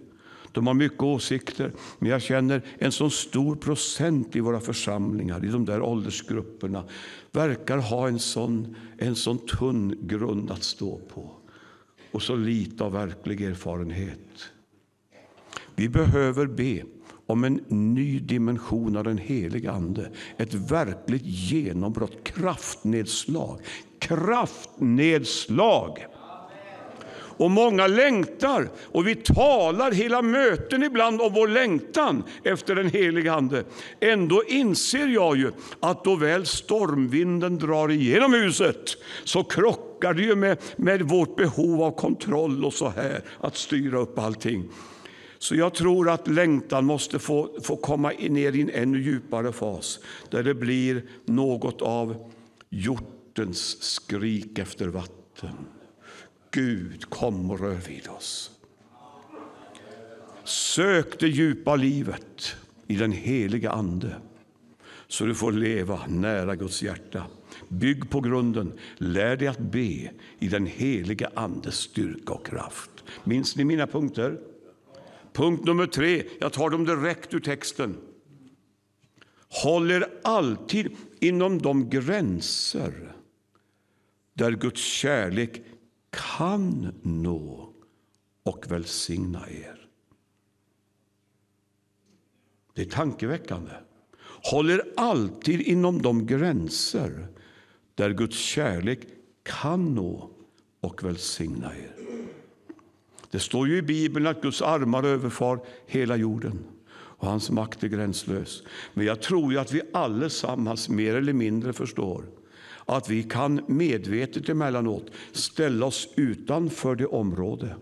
de 0.52 0.66
har 0.66 0.74
mycket 0.74 1.02
åsikter, 1.02 1.72
men 1.98 2.10
jag 2.10 2.22
känner 2.22 2.62
en 2.78 2.92
så 2.92 3.10
stor 3.10 3.56
procent 3.56 4.36
i 4.36 4.40
våra 4.40 4.60
församlingar, 4.60 5.44
i 5.44 5.48
de 5.48 5.64
där 5.64 5.82
åldersgrupperna, 5.82 6.84
verkar 7.32 7.78
ha 7.78 8.08
en 8.08 8.18
sån, 8.18 8.76
en 8.98 9.16
sån 9.16 9.38
tunn 9.38 9.98
grund 10.00 10.50
att 10.50 10.62
stå 10.62 10.98
på 10.98 11.30
och 12.12 12.22
så 12.22 12.36
lite 12.36 12.84
av 12.84 12.92
verklig 12.92 13.42
erfarenhet. 13.42 14.50
Vi 15.74 15.88
behöver 15.88 16.46
be 16.46 16.82
om 17.26 17.44
en 17.44 17.60
ny 17.68 18.18
dimension 18.18 18.96
av 18.96 19.04
den 19.04 19.18
heliga 19.18 19.72
Ande. 19.72 20.10
Ett 20.36 20.54
verkligt 20.54 21.22
genombrott, 21.24 22.24
kraftnedslag. 22.24 23.60
Kraftnedslag! 23.98 26.06
Och 27.40 27.50
många 27.50 27.86
längtar, 27.86 28.68
och 28.92 29.08
vi 29.08 29.14
talar 29.14 29.92
hela 29.92 30.22
möten 30.22 30.82
ibland 30.82 31.20
om 31.20 31.32
vår 31.32 31.48
längtan 31.48 32.22
efter 32.44 32.74
den 32.74 32.90
helige 32.90 33.32
Ande. 33.32 33.64
Ändå 34.00 34.44
inser 34.44 35.06
jag 35.06 35.36
ju 35.36 35.52
att 35.80 36.04
då 36.04 36.16
väl 36.16 36.46
stormvinden 36.46 37.58
drar 37.58 37.90
igenom 37.90 38.32
huset 38.32 38.96
så 39.24 39.44
krockar 39.44 40.14
det 40.14 40.22
ju 40.22 40.36
med, 40.36 40.58
med 40.76 41.02
vårt 41.02 41.36
behov 41.36 41.82
av 41.82 41.90
kontroll 41.90 42.64
och 42.64 42.74
så 42.74 42.88
här, 42.88 43.22
att 43.40 43.56
styra 43.56 43.98
upp 43.98 44.18
allting. 44.18 44.68
Så 45.38 45.54
jag 45.54 45.74
tror 45.74 46.10
att 46.10 46.28
längtan 46.28 46.84
måste 46.84 47.18
få, 47.18 47.50
få 47.62 47.76
komma 47.76 48.12
ner 48.28 48.52
i 48.52 48.60
en 48.60 48.70
ännu 48.70 49.02
djupare 49.02 49.52
fas 49.52 49.98
där 50.30 50.42
det 50.42 50.54
blir 50.54 51.02
något 51.24 51.82
av 51.82 52.30
hjortens 52.70 53.82
skrik 53.82 54.58
efter 54.58 54.86
vatten. 54.86 55.79
Gud, 56.50 57.10
kom 57.10 57.50
och 57.50 57.60
rör 57.60 57.74
vid 57.74 58.08
oss. 58.08 58.50
Sök 60.44 61.20
det 61.20 61.28
djupa 61.28 61.76
livet 61.76 62.56
i 62.86 62.96
den 62.96 63.12
heliga 63.12 63.70
Ande 63.70 64.16
så 65.10 65.24
du 65.24 65.34
får 65.34 65.52
leva 65.52 66.06
nära 66.06 66.56
Guds 66.56 66.82
hjärta. 66.82 67.26
Bygg 67.68 68.10
på 68.10 68.20
grunden. 68.20 68.72
Lär 68.96 69.36
dig 69.36 69.48
att 69.48 69.58
be 69.58 70.10
i 70.38 70.48
den 70.50 70.66
heliga 70.66 71.30
Andes 71.34 71.74
styrka 71.74 72.32
och 72.32 72.46
kraft. 72.46 72.90
Minns 73.24 73.56
ni 73.56 73.64
mina 73.64 73.86
punkter? 73.86 74.40
Punkt 75.32 75.64
nummer 75.64 75.86
tre, 75.86 76.22
jag 76.40 76.52
tar 76.52 76.70
dem 76.70 76.84
direkt 76.84 77.34
ur 77.34 77.40
texten. 77.40 77.96
Håll 79.48 79.90
er 79.90 80.06
alltid 80.24 80.96
inom 81.20 81.58
de 81.58 81.90
gränser 81.90 83.12
där 84.34 84.50
Guds 84.50 84.80
kärlek 84.80 85.62
kan 86.10 86.92
nå 87.02 87.72
och 88.42 88.70
välsigna 88.70 89.50
er. 89.50 89.88
Det 92.74 92.82
är 92.82 92.86
tankeväckande. 92.86 93.72
Håller 94.42 94.82
alltid 94.96 95.60
inom 95.60 96.02
de 96.02 96.26
gränser 96.26 97.26
där 97.94 98.10
Guds 98.10 98.38
kärlek 98.38 99.00
kan 99.42 99.94
nå 99.94 100.30
och 100.80 101.04
välsigna 101.04 101.76
er. 101.76 101.96
Det 103.30 103.38
står 103.38 103.68
ju 103.68 103.76
i 103.76 103.82
Bibeln 103.82 104.26
att 104.26 104.42
Guds 104.42 104.62
armar 104.62 105.02
överfar 105.02 105.60
hela 105.86 106.16
jorden 106.16 106.58
och 106.92 107.28
hans 107.28 107.50
makt 107.50 107.84
är 107.84 107.88
gränslös. 107.88 108.62
Men 108.94 109.06
jag 109.06 109.22
tror 109.22 109.52
ju 109.52 109.58
att 109.58 109.72
vi 109.72 109.82
allesammans 109.92 110.88
mer 110.88 111.14
eller 111.14 111.32
mindre 111.32 111.72
förstår 111.72 112.24
att 112.96 113.08
vi 113.08 113.22
kan 113.22 113.60
medvetet 113.66 114.48
emellanåt 114.48 115.10
ställa 115.32 115.86
oss 115.86 116.08
utanför 116.16 116.94
det 116.94 117.06
område 117.06 117.76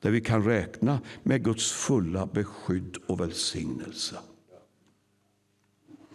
där 0.00 0.10
vi 0.10 0.20
kan 0.20 0.44
räkna 0.44 1.00
med 1.22 1.44
Guds 1.44 1.72
fulla 1.72 2.26
beskydd 2.26 2.96
och 3.06 3.20
välsignelse. 3.20 4.16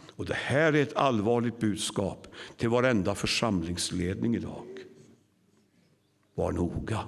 Och 0.10 0.26
Det 0.26 0.34
här 0.34 0.74
är 0.74 0.82
ett 0.82 0.96
allvarligt 0.96 1.60
budskap 1.60 2.28
till 2.58 2.70
varenda 2.70 3.16
församlingsledning 3.16 4.36
idag. 4.36 4.66
Var 6.36 6.52
noga. 6.52 7.00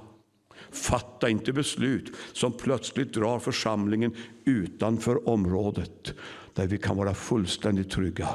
Fatta 0.72 1.30
inte 1.30 1.53
beslut 1.53 2.15
som 2.34 2.51
plötsligt 2.51 3.14
drar 3.14 3.39
församlingen 3.39 4.15
utanför 4.45 5.30
området 5.30 6.14
där 6.53 6.68
vi 6.68 6.77
kan 6.77 6.97
vara 6.97 7.14
fullständigt 7.14 7.91
trygga. 7.91 8.30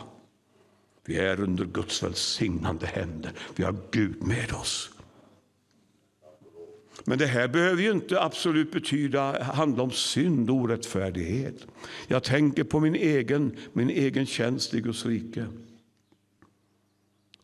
Vi 1.07 1.19
är 1.19 1.41
under 1.41 1.65
Guds 1.65 2.03
välsignande 2.03 2.87
händer. 2.87 3.33
Vi 3.57 3.65
har 3.65 3.77
Gud 3.91 4.23
med 4.23 4.53
oss. 4.53 4.91
Men 7.05 7.19
det 7.19 7.27
här 7.27 7.49
behöver 7.49 7.83
ju 7.83 7.91
inte 7.91 8.23
absolut 8.23 8.73
betyda 8.73 9.43
handla 9.43 9.83
om 9.83 9.91
synd 9.91 10.51
och 10.51 10.57
orättfärdighet. 10.57 11.67
Jag 12.07 12.25
tänker 12.25 12.65
på 12.65 12.81
min 12.81 12.95
egen, 12.95 13.57
min 13.73 13.91
egen 13.91 14.27
tjänst 14.27 14.75
i 14.75 14.81
Guds 14.81 15.07
rike. 15.07 15.47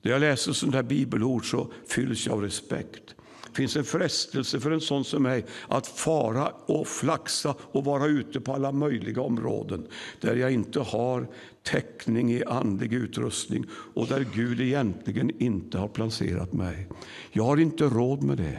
När 0.03 0.13
jag 0.13 0.21
läser 0.21 0.53
sådana 0.53 0.77
här 0.77 0.83
bibelord 0.83 1.51
så 1.51 1.73
fylls 1.89 2.27
jag 2.27 2.33
av 2.33 2.43
respekt. 2.43 3.15
Det 3.51 3.57
finns 3.57 3.77
en 3.77 3.85
frestelse 3.85 4.61
för 4.61 4.71
en 4.71 4.81
sån 4.81 5.05
som 5.05 5.23
mig 5.23 5.45
att 5.69 5.87
fara 5.87 6.53
och 6.67 6.87
flaxa 6.87 7.55
och 7.61 7.85
vara 7.85 8.07
ute 8.07 8.41
på 8.41 8.53
alla 8.53 8.73
möjliga 8.73 9.21
områden 9.21 9.87
där 10.21 10.37
jag 10.37 10.53
inte 10.53 10.81
har 10.81 11.29
täckning 11.63 12.33
i 12.33 12.45
andlig 12.45 12.93
utrustning 12.93 13.65
och 13.95 14.07
där 14.07 14.27
Gud 14.35 14.61
egentligen 14.61 15.43
inte 15.43 15.79
har 15.79 15.89
placerat 15.89 16.53
mig. 16.53 16.89
Jag 17.33 17.45
har 17.45 17.57
inte 17.57 17.85
råd 17.85 18.23
med 18.23 18.37
det. 18.37 18.59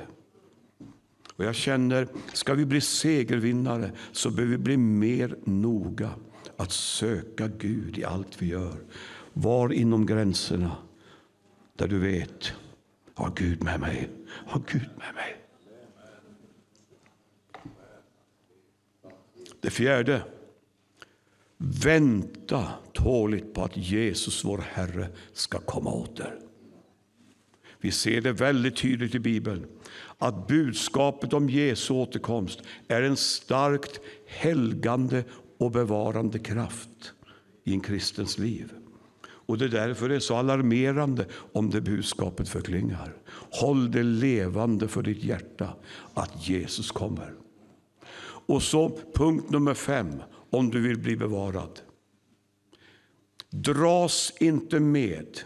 Och 1.35 1.45
jag 1.45 1.55
känner, 1.55 2.07
ska 2.33 2.53
vi 2.53 2.65
bli 2.65 2.81
segervinnare 2.81 3.91
så 4.11 4.29
behöver 4.29 4.51
vi 4.51 4.63
bli 4.63 4.77
mer 4.77 5.35
noga 5.43 6.09
att 6.57 6.71
söka 6.71 7.47
Gud 7.47 7.97
i 7.97 8.03
allt 8.03 8.41
vi 8.41 8.47
gör. 8.47 8.77
Var 9.33 9.73
inom 9.73 10.05
gränserna 10.05 10.71
där 11.75 11.87
du 11.87 11.99
vet, 11.99 12.53
har 13.13 13.31
Gud 13.35 13.63
med 13.63 13.79
mig? 13.79 14.09
Har 14.45 14.61
Gud 14.67 14.89
med 14.97 15.15
mig? 15.15 15.37
Det 19.59 19.69
fjärde. 19.69 20.23
Vänta 21.57 22.67
tåligt 22.93 23.53
på 23.53 23.63
att 23.63 23.77
Jesus, 23.77 24.45
vår 24.45 24.57
Herre, 24.57 25.07
ska 25.33 25.59
komma 25.59 25.91
åter. 25.91 26.39
Vi 27.79 27.91
ser 27.91 28.21
det 28.21 28.31
väldigt 28.31 28.77
tydligt 28.77 29.15
i 29.15 29.19
Bibeln 29.19 29.65
att 30.17 30.47
budskapet 30.47 31.33
om 31.33 31.49
Jesu 31.49 31.93
återkomst 31.93 32.61
är 32.87 33.01
en 33.01 33.17
starkt 33.17 33.99
helgande 34.27 35.23
och 35.57 35.71
bevarande 35.71 36.39
kraft 36.39 37.13
i 37.63 37.73
en 37.73 37.81
kristens 37.81 38.37
liv. 38.37 38.73
Och 39.23 39.57
Det 39.57 39.65
är 39.65 39.69
därför 39.69 40.09
det 40.09 40.15
är 40.15 40.19
så 40.19 40.35
alarmerande 40.35 41.25
om 41.51 41.69
det 41.69 41.81
budskapet 41.81 42.49
förklingar. 42.49 43.13
Håll 43.51 43.91
det 43.91 44.03
levande 44.03 44.87
för 44.87 45.03
ditt 45.03 45.23
hjärta 45.23 45.73
att 46.13 46.47
Jesus 46.47 46.91
kommer. 46.91 47.33
Och 48.45 48.63
så 48.63 48.99
punkt 49.13 49.49
nummer 49.49 49.73
fem, 49.73 50.21
om 50.49 50.69
du 50.69 50.81
vill 50.81 50.99
bli 50.99 51.15
bevarad. 51.15 51.79
Dras 53.49 54.33
inte 54.39 54.79
med 54.79 55.39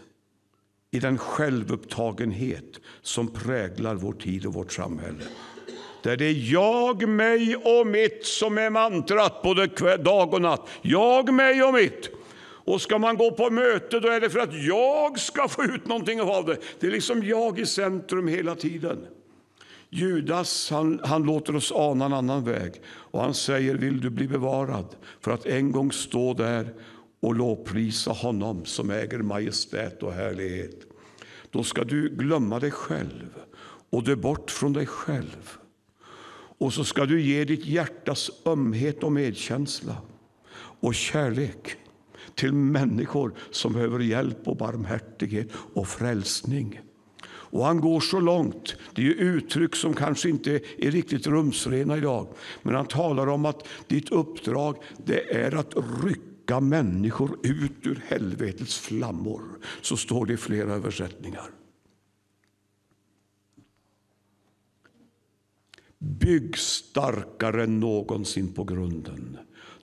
i 0.91 0.99
den 0.99 1.17
självupptagenhet 1.17 2.79
som 3.01 3.27
präglar 3.27 3.95
vår 3.95 4.13
tid 4.13 4.45
och 4.45 4.53
vårt 4.53 4.73
samhälle. 4.73 5.23
Där 6.03 6.17
det 6.17 6.25
är 6.25 6.51
jag, 6.53 7.09
mig 7.09 7.55
och 7.55 7.87
mitt 7.87 8.25
som 8.25 8.57
är 8.57 8.69
mantrat 8.69 9.41
både 9.41 9.67
dag 9.97 10.33
och 10.33 10.41
natt. 10.41 10.67
Jag, 10.81 11.33
mig 11.33 11.63
och 11.63 11.73
mitt. 11.73 12.09
Och 12.65 12.81
ska 12.81 12.99
man 12.99 13.17
gå 13.17 13.31
på 13.31 13.49
möte 13.49 13.99
då 13.99 14.07
är 14.07 14.21
det 14.21 14.29
för 14.29 14.39
att 14.39 14.63
jag 14.63 15.19
ska 15.19 15.47
få 15.47 15.63
ut 15.63 15.87
någonting 15.87 16.21
av 16.21 16.45
det. 16.45 16.57
Det 16.79 16.87
är 16.87 16.91
liksom 16.91 17.23
jag 17.23 17.59
i 17.59 17.65
centrum 17.65 18.27
hela 18.27 18.55
tiden. 18.55 19.07
Judas 19.89 20.71
han, 20.71 20.99
han 21.03 21.23
låter 21.23 21.55
oss 21.55 21.71
ana 21.71 22.05
en 22.05 22.13
annan 22.13 22.43
väg 22.43 22.81
och 22.85 23.21
han 23.21 23.33
säger 23.33 23.75
vill 23.75 24.01
du 24.01 24.09
bli 24.09 24.27
bevarad 24.27 24.85
för 25.19 25.31
att 25.31 25.45
en 25.45 25.71
gång 25.71 25.91
stå 25.91 26.33
där 26.33 26.73
och 27.19 27.35
lovprisa 27.35 28.11
honom 28.11 28.65
som 28.65 28.89
äger 28.89 29.19
majestät 29.19 30.03
och 30.03 30.13
härlighet. 30.13 30.79
Då 31.51 31.63
ska 31.63 31.83
du 31.83 32.09
glömma 32.09 32.59
dig 32.59 32.71
själv 32.71 33.29
och 33.89 34.03
dö 34.03 34.15
bort 34.15 34.51
från 34.51 34.73
dig 34.73 34.85
själv. 34.85 35.57
Och 36.57 36.73
så 36.73 36.83
ska 36.83 37.05
du 37.05 37.21
ge 37.21 37.45
ditt 37.45 37.65
hjärtas 37.65 38.31
ömhet 38.45 39.03
och 39.03 39.11
medkänsla 39.11 39.95
och 40.79 40.95
kärlek 40.95 41.77
till 42.35 42.53
människor 42.53 43.33
som 43.51 43.73
behöver 43.73 43.99
hjälp 43.99 44.47
och 44.47 44.57
barmhärtighet 44.57 45.47
och 45.73 45.87
frälsning. 45.87 46.81
Och 47.27 47.65
han 47.65 47.81
går 47.81 47.99
så 47.99 48.19
långt, 48.19 48.75
det 48.95 49.07
är 49.07 49.13
uttryck 49.13 49.75
som 49.75 49.93
kanske 49.93 50.29
inte 50.29 50.51
är 50.77 50.91
riktigt 50.91 51.27
rumsrena 51.27 51.97
idag, 51.97 52.27
men 52.61 52.75
han 52.75 52.85
talar 52.85 53.27
om 53.27 53.45
att 53.45 53.67
ditt 53.87 54.11
uppdrag 54.11 54.77
det 55.05 55.35
är 55.35 55.55
att 55.55 55.73
rycka 56.03 56.59
människor 56.59 57.39
ut 57.43 57.71
ur 57.81 58.03
helvetets 58.07 58.79
flammor. 58.79 59.41
Så 59.81 59.97
står 59.97 60.25
det 60.25 60.33
i 60.33 60.37
flera 60.37 60.73
översättningar. 60.73 61.49
Bygg 65.97 66.57
starkare 66.57 67.63
än 67.63 67.79
någonsin 67.79 68.53
på 68.53 68.63
grunden. 68.63 69.37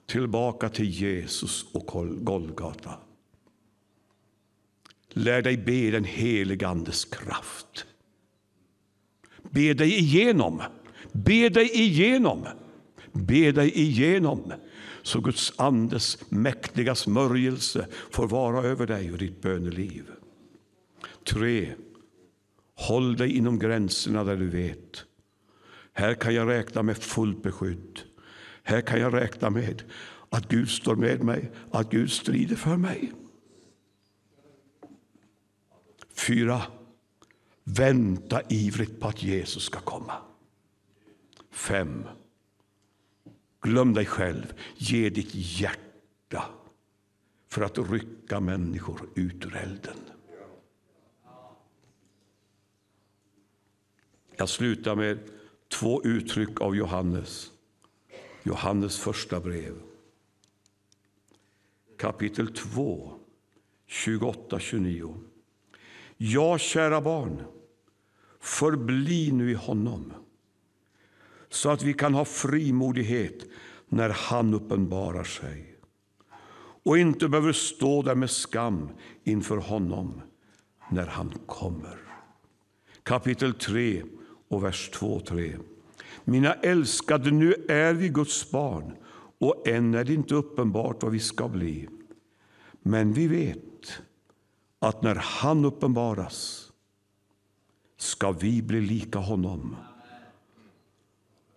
Tillbaka 0.05 0.69
till 0.69 0.89
Jesus 0.89 1.65
och 1.73 1.85
Golgata. 2.25 2.93
Lär 5.09 5.41
dig 5.41 5.57
be 5.57 5.91
den 5.91 6.03
helige 6.03 6.67
Andes 6.67 7.05
kraft. 7.05 7.85
Be 9.51 9.73
dig 9.73 9.99
igenom. 9.99 10.61
Be 11.11 11.49
dig 11.49 11.71
igenom. 11.73 12.47
Be 13.11 13.51
dig 13.51 13.71
igenom 13.79 14.53
så 15.03 15.19
Guds 15.19 15.53
andes 15.55 16.31
mäktiga 16.31 16.95
smörjelse 16.95 17.87
får 18.11 18.27
vara 18.27 18.63
över 18.63 18.87
dig 18.87 19.11
och 19.11 19.17
ditt 19.17 19.41
böneliv. 19.41 20.11
3. 21.23 21.73
Håll 22.75 23.15
dig 23.15 23.37
inom 23.37 23.59
gränserna 23.59 24.23
där 24.23 24.37
du 24.37 24.49
vet. 24.49 25.05
Här 25.93 26.13
kan 26.13 26.35
jag 26.35 26.49
räkna 26.49 26.83
med 26.83 26.97
fullt 26.97 27.43
beskydd. 27.43 27.99
Här 28.63 28.81
kan 28.81 28.99
jag 28.99 29.13
räkna 29.13 29.49
med 29.49 29.83
att 30.29 30.49
Gud 30.49 30.69
står 30.69 30.95
med 30.95 31.23
mig, 31.23 31.51
att 31.71 31.89
Gud 31.89 32.11
strider 32.11 32.55
för 32.55 32.77
mig. 32.77 33.13
Fyra. 36.09 36.61
Vänta 37.63 38.41
ivrigt 38.49 38.99
på 38.99 39.07
att 39.07 39.23
Jesus 39.23 39.63
ska 39.63 39.79
komma. 39.79 40.13
Fem. 41.51 42.05
Glöm 43.61 43.93
dig 43.93 44.05
själv. 44.05 44.53
Ge 44.75 45.09
ditt 45.09 45.31
hjärta 45.33 46.43
för 47.49 47.61
att 47.61 47.77
rycka 47.77 48.39
människor 48.39 49.09
ut 49.15 49.45
ur 49.45 49.55
elden. 49.55 49.97
Jag 54.35 54.49
slutar 54.49 54.95
med 54.95 55.19
två 55.67 56.03
uttryck 56.03 56.61
av 56.61 56.75
Johannes. 56.75 57.52
Johannes 58.43 58.99
första 58.99 59.39
brev. 59.39 59.73
Kapitel 61.97 62.53
2, 62.53 63.13
28-29. 63.89 65.15
Ja, 66.17 66.57
kära 66.57 67.01
barn, 67.01 67.43
förbli 68.39 69.31
nu 69.31 69.51
i 69.51 69.53
honom 69.53 70.13
så 71.49 71.69
att 71.69 71.83
vi 71.83 71.93
kan 71.93 72.13
ha 72.13 72.25
frimodighet 72.25 73.45
när 73.87 74.09
han 74.09 74.53
uppenbarar 74.53 75.23
sig 75.23 75.75
och 76.83 76.97
inte 76.97 77.27
behöver 77.27 77.53
stå 77.53 78.01
där 78.01 78.15
med 78.15 78.29
skam 78.29 78.89
inför 79.23 79.57
honom 79.57 80.21
när 80.91 81.07
han 81.07 81.33
kommer. 81.45 81.97
Kapitel 83.03 83.53
3 83.53 84.03
och 84.47 84.63
vers 84.63 84.91
2-3. 84.93 85.59
Mina 86.23 86.53
älskade, 86.53 87.31
nu 87.31 87.65
är 87.69 87.93
vi 87.93 88.09
Guds 88.09 88.51
barn 88.51 88.95
och 89.37 89.67
än 89.67 89.93
är 89.93 90.03
det 90.03 90.13
inte 90.13 90.35
uppenbart 90.35 91.03
vad 91.03 91.11
vi 91.11 91.19
ska 91.19 91.47
bli. 91.47 91.87
Men 92.81 93.13
vi 93.13 93.27
vet 93.27 94.01
att 94.79 95.01
när 95.01 95.15
han 95.15 95.65
uppenbaras 95.65 96.69
ska 97.97 98.31
vi 98.31 98.61
bli 98.61 98.81
lika 98.81 99.19
honom 99.19 99.75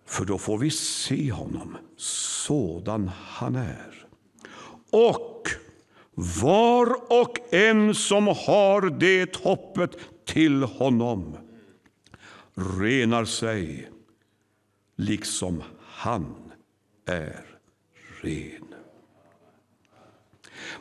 för 0.05 0.25
då 0.25 0.37
får 0.37 0.57
vi 0.57 0.71
se 0.71 1.31
honom 1.31 1.77
sådan 1.97 3.07
han 3.07 3.55
är. 3.55 4.07
Och 4.91 5.47
var 6.13 7.11
och 7.21 7.53
en 7.53 7.95
som 7.95 8.27
har 8.27 8.99
det 8.99 9.35
hoppet 9.35 9.91
till 10.25 10.63
honom 10.63 11.37
renar 12.79 13.25
sig 13.25 13.89
liksom 14.97 15.63
han 15.81 16.35
är 17.05 17.45
ren. 18.21 18.75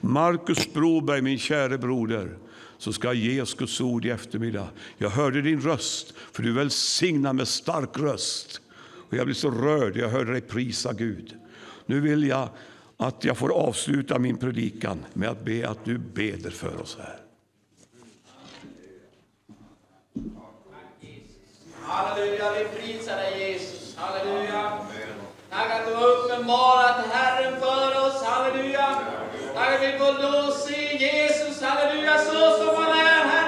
Markus 0.01 0.72
Broberg, 0.72 1.22
min 1.22 1.38
käre 1.38 1.78
broder, 1.78 2.38
så 2.78 2.93
ska 2.93 3.09
jag 3.09 3.14
ge 3.14 3.43
oss 3.43 3.55
Guds 3.55 3.80
ord 3.80 4.05
i 4.05 4.10
eftermiddag. 4.10 4.68
Jag 4.98 5.10
hörde 5.10 5.43
din 5.43 5.60
röst, 5.60 6.14
för 6.32 6.43
du 6.43 6.52
välsignar 6.52 7.32
med 7.32 7.48
stark 7.48 7.98
röst. 7.98 8.60
Och 9.09 9.14
jag 9.14 9.26
blev 9.26 9.34
så 9.34 9.51
rörd, 9.51 9.97
jag 9.97 10.09
hörde 10.09 10.32
dig 10.32 10.40
prisa 10.40 10.93
Gud. 10.93 11.34
Nu 11.86 12.01
vill 12.01 12.24
jag 12.26 12.48
att 12.97 13.24
jag 13.24 13.36
får 13.36 13.52
avsluta 13.52 14.18
min 14.18 14.36
predikan 14.36 15.05
med 15.12 15.28
att 15.28 15.44
be 15.44 15.68
att 15.68 15.84
du 15.84 15.98
beder 15.98 16.51
för 16.51 16.80
oss 16.80 16.98
här. 17.01 17.20
Halleluja, 21.88 22.50
vi 22.52 22.64
prisar 22.64 23.16
dig 23.16 23.52
Jesus. 23.52 23.96
Halleluja. 23.96 24.72
Tack 25.50 25.70
att 25.70 25.86
du 25.86 25.94
har 25.94 26.06
uppenbarat 26.06 26.96
Herren 27.12 27.60
för 27.60 28.06
oss. 28.06 28.22
Halleluja. 28.22 28.98
Tack 29.54 29.74
att 29.74 29.82
vi 29.82 29.98
får 29.98 30.22
då 30.22 30.52
se 30.52 30.96
Jesus. 30.96 31.62
Halleluja, 31.62 32.18
så 32.18 32.64
som 32.64 32.84
han 32.84 32.98
är, 32.98 33.24
Herre. 33.24 33.45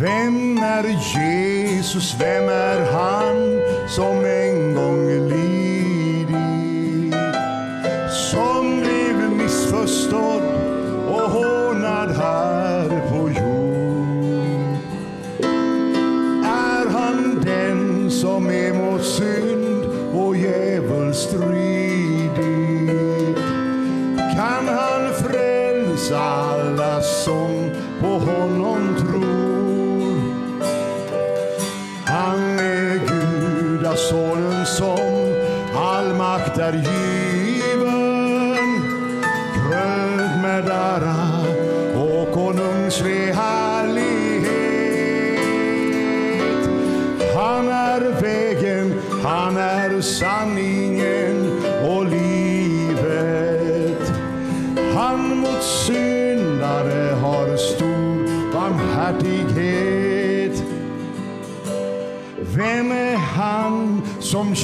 Vem 0.00 0.58
är 0.58 0.84
Jesus, 0.84 2.16
vem 2.20 2.48
är 2.48 2.92
han 2.92 3.60
som 3.88 4.24
en 4.24 4.55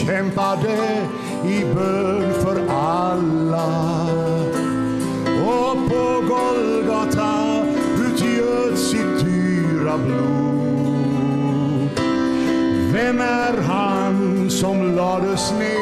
kämpade 0.06 1.06
i 1.44 1.64
bön 1.74 2.32
för 2.42 2.68
alla? 2.68 4.02
Och 5.46 5.88
på 5.88 6.24
Golgata 6.28 7.64
utgöt 8.00 8.78
sitt 8.78 9.24
dyra 9.24 9.98
blod. 9.98 10.42
Vem 12.92 13.20
är 13.20 13.62
han 13.62 14.50
som 14.50 14.96
lades 14.96 15.52
ner 15.52 15.81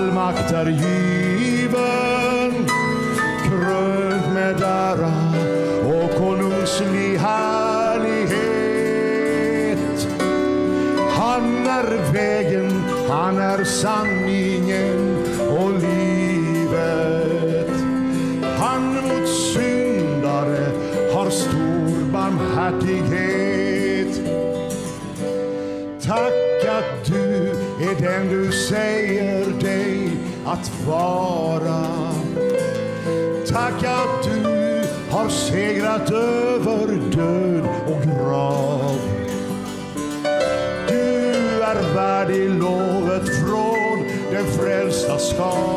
all 0.00 0.12
makt 0.12 0.52
är 0.52 0.66
given 0.66 0.90
krönt 3.44 4.32
med 4.34 4.62
ära 4.62 5.12
och 5.84 6.10
konungslig 6.18 7.18
härlighet. 7.18 8.38
Han 11.18 11.66
är 11.66 12.12
vägen, 12.12 12.82
han 13.08 13.38
är 13.38 13.64
sanningen 13.64 15.26
och 15.58 15.72
livet. 15.72 17.70
Han 18.58 18.94
mot 18.94 19.28
syndare 19.28 20.70
har 21.14 21.30
stor 21.30 22.04
barmhärtighet. 22.12 24.20
Tack 26.06 26.64
att 26.68 27.06
du 27.06 27.50
är 27.80 27.94
den 28.00 28.28
du 28.28 28.52
säger 28.52 28.59
att 30.46 30.70
vara. 30.86 31.86
Tack 33.48 33.84
att 33.84 34.24
du 34.24 34.60
har 35.10 35.28
segrat 35.28 36.10
över 36.10 36.86
död 37.16 37.68
och 37.86 38.02
grav. 38.02 38.98
Du 40.88 41.62
är 41.62 41.94
värdig 41.94 42.50
lovet 42.50 43.28
från 43.40 44.04
den 44.32 44.46
frälsta 44.46 45.18
skaran. 45.18 45.69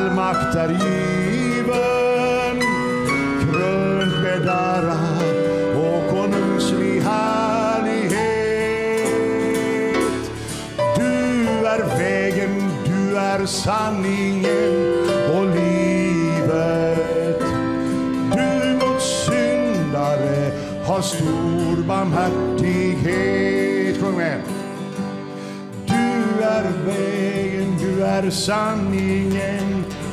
All 0.00 0.10
makt 0.14 0.54
är 0.54 0.68
given 0.68 2.60
krönt 3.40 4.22
med 4.22 4.48
ära 4.48 4.98
och 5.76 6.10
konungslig 6.10 7.00
härlighet. 7.00 8.20
Du 10.96 11.46
är 11.66 11.98
vägen, 11.98 12.70
du 12.86 13.16
är 13.16 13.46
sanningen 13.46 15.08
och 15.34 15.46
livet. 15.56 17.40
Du 18.32 18.74
mot 18.74 19.02
syndare 19.02 20.50
har 20.84 21.00
stor 21.00 21.82
barmhärtighet. 21.88 24.00
Sjung 24.00 24.16
med. 24.16 24.40
Du 25.86 26.42
är 26.42 26.64
vägen, 26.86 27.76
du 27.80 28.04
är 28.04 28.30
sanningen 28.30 29.69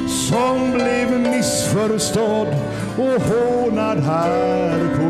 Som 0.10 0.72
blev 0.73 1.19
missförstådd 1.19 2.56
och 2.98 3.22
hånad 3.22 3.99
här 3.99 4.95
på 4.95 5.07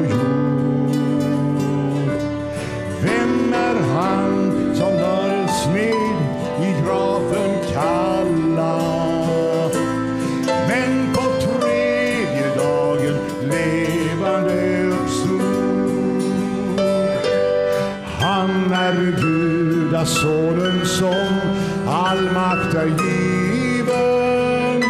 Sonens 20.08 20.98
som 20.98 21.42
all 21.88 22.32
makt 22.32 22.76
är 22.76 22.88
given. 22.88 24.82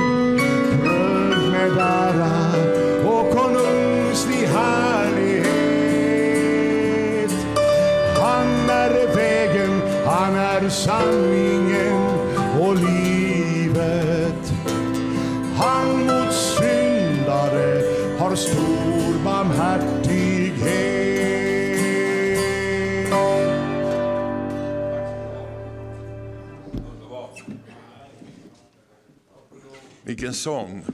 Krönt 0.83 1.51
med 1.51 1.77
ära 1.77 2.31
och 3.05 3.31
konungslig 3.31 4.47
härlighet. 4.47 5.47
Han 8.21 8.69
är 8.69 9.15
vägen, 9.15 9.81
han 10.05 10.35
är 10.35 10.69
sanningen 10.69 11.46
Vilken 30.17 30.33
sång! 30.33 30.85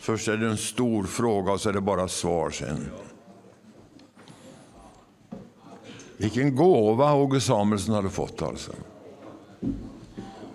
Först 0.00 0.28
är 0.28 0.36
det 0.36 0.46
en 0.46 0.56
stor 0.56 1.04
fråga 1.04 1.52
och 1.52 1.60
så 1.60 1.68
är 1.68 1.72
det 1.72 1.80
bara 1.80 2.08
svar 2.08 2.50
sen. 2.50 2.90
Vilken 6.16 6.56
gåva 6.56 7.14
Åge 7.14 7.40
Samuelsson 7.40 7.94
hade 7.94 8.10
fått 8.10 8.42
alltså. 8.42 8.72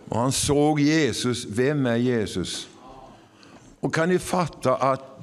Och 0.09 0.19
han 0.19 0.31
såg 0.31 0.79
Jesus. 0.79 1.45
Vem 1.45 1.85
är 1.85 1.95
Jesus? 1.95 2.67
Och 3.79 3.93
kan 3.93 4.09
ni 4.09 4.19
fatta 4.19 4.75
att 4.75 5.21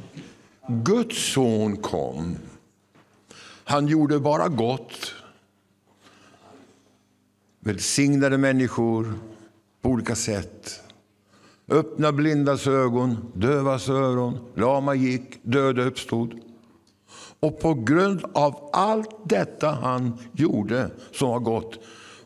Guds 0.69 1.33
son 1.33 1.77
kom. 1.77 2.37
Han 3.65 3.87
gjorde 3.87 4.21
bara 4.21 4.49
gott. 4.49 5.15
Välsignade 7.61 8.39
människor 8.39 9.15
på 9.81 9.89
olika 9.89 10.15
sätt. 10.15 10.83
Öppna 11.71 12.13
blindas 12.13 12.67
ögon, 12.67 13.33
dövas 13.35 13.89
öron, 13.89 14.39
lama 14.55 14.95
gick, 14.95 15.41
döda 15.43 15.83
uppstod. 15.83 16.41
Och 17.41 17.61
på 17.61 17.75
grund 17.75 18.25
av 18.33 18.71
allt 18.73 19.11
detta 19.25 19.71
han 19.71 20.19
gjorde 20.33 20.91
som 21.13 21.29
var 21.29 21.39
gott 21.39 21.79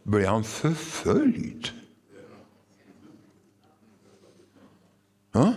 blev 0.02 0.26
han 0.26 0.44
förföljd. 0.44 1.68
Ja? 5.32 5.54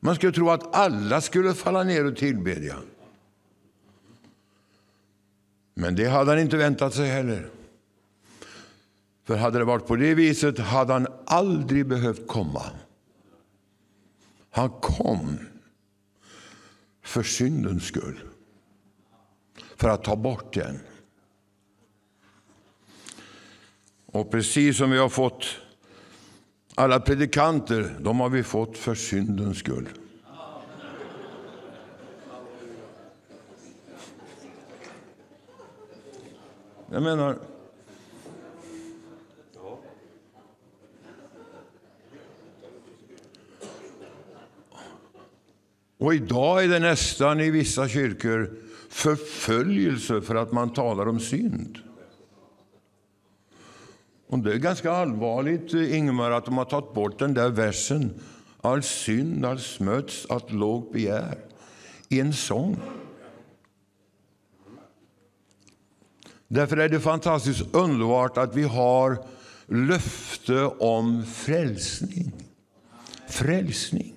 Man 0.00 0.14
skulle 0.14 0.32
tro 0.32 0.50
att 0.50 0.74
alla 0.74 1.20
skulle 1.20 1.54
falla 1.54 1.82
ner 1.82 2.04
och 2.06 2.16
tillbedja. 2.16 2.76
Men 5.74 5.96
det 5.96 6.06
hade 6.06 6.30
han 6.30 6.40
inte 6.40 6.56
väntat 6.56 6.94
sig 6.94 7.08
heller. 7.08 7.50
För 9.30 9.36
hade 9.36 9.58
det 9.58 9.64
varit 9.64 9.86
på 9.86 9.96
det 9.96 10.14
viset 10.14 10.58
hade 10.58 10.92
han 10.92 11.06
aldrig 11.26 11.86
behövt 11.86 12.26
komma. 12.26 12.62
Han 14.50 14.70
kom 14.70 15.38
för 17.02 17.22
syndens 17.22 17.84
skull. 17.84 18.20
För 19.76 19.88
att 19.88 20.04
ta 20.04 20.16
bort 20.16 20.54
den. 20.54 20.80
Och 24.06 24.30
precis 24.30 24.76
som 24.76 24.90
vi 24.90 24.98
har 24.98 25.08
fått 25.08 25.44
alla 26.74 27.00
predikanter, 27.00 27.96
de 28.00 28.20
har 28.20 28.28
vi 28.28 28.42
fått 28.42 28.78
för 28.78 28.94
syndens 28.94 29.58
skull. 29.58 29.88
Jag 36.90 37.02
menar, 37.02 37.38
Och 46.00 46.14
idag 46.14 46.64
är 46.64 46.68
det 46.68 46.78
nästan 46.78 47.40
i 47.40 47.50
vissa 47.50 47.88
kyrkor 47.88 48.50
förföljelse 48.88 50.20
för 50.20 50.34
att 50.34 50.52
man 50.52 50.72
talar 50.72 51.08
om 51.08 51.20
synd. 51.20 51.78
Och 54.26 54.38
det 54.38 54.52
är 54.52 54.56
ganska 54.56 54.92
allvarligt, 54.92 55.74
Ingmar, 55.74 56.30
att 56.30 56.44
de 56.44 56.58
har 56.58 56.64
tagit 56.64 56.94
bort 56.94 57.18
den 57.18 57.34
där 57.34 57.48
versen. 57.48 58.20
All 58.60 58.82
synd, 58.82 59.44
all 59.44 59.60
smuts, 59.60 60.26
allt 60.28 60.52
lågt 60.52 60.92
begär 60.92 61.38
i 62.08 62.20
en 62.20 62.32
sång. 62.32 62.76
Därför 66.48 66.76
är 66.76 66.88
det 66.88 67.00
fantastiskt 67.00 67.74
underbart 67.74 68.38
att 68.38 68.56
vi 68.56 68.62
har 68.62 69.24
löfte 69.66 70.64
om 70.64 71.24
frälsning. 71.24 72.32
Frälsning. 73.28 74.14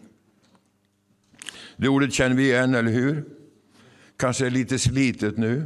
Det 1.84 1.89
ordet 1.89 2.14
känner 2.14 2.35
vi 2.35 2.43
igen, 2.43 2.76
eller 2.76 2.91
hur? 2.91 3.26
Kanske 4.18 4.45
är 4.45 4.49
lite 4.49 4.80
slitet 4.80 5.38
nu, 5.38 5.65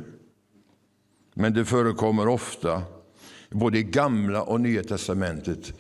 men 1.34 1.54
det 1.54 1.66
förekommer 1.66 2.28
ofta 2.28 2.84
både 3.50 3.78
i 3.78 3.84
Gamla 3.84 4.42
och 4.42 4.62
Nya 4.62 4.84
testamentet. 4.84 5.74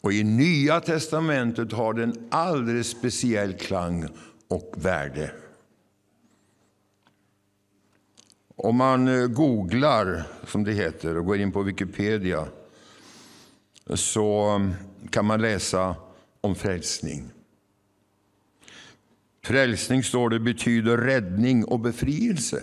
Och 0.00 0.12
I 0.12 0.24
Nya 0.24 0.80
testamentet 0.80 1.72
har 1.72 1.94
det 1.94 2.02
en 2.02 2.28
alldeles 2.30 2.90
speciell 2.90 3.52
klang 3.52 4.08
och 4.48 4.74
värde. 4.76 5.30
Om 8.56 8.76
man 8.76 9.08
eh, 9.08 9.26
googlar, 9.26 10.24
som 10.46 10.64
det 10.64 10.72
heter, 10.72 11.16
och 11.16 11.26
går 11.26 11.36
in 11.36 11.52
på 11.52 11.62
Wikipedia 11.62 12.46
så 13.94 14.48
mm, 14.48 14.74
kan 15.10 15.24
man 15.24 15.40
läsa 15.40 15.96
om 16.40 16.54
frälsning. 16.54 17.30
Frälsning, 19.46 20.02
står 20.02 20.30
det, 20.30 20.40
betyder 20.40 20.98
räddning 20.98 21.64
och 21.64 21.80
befrielse. 21.80 22.62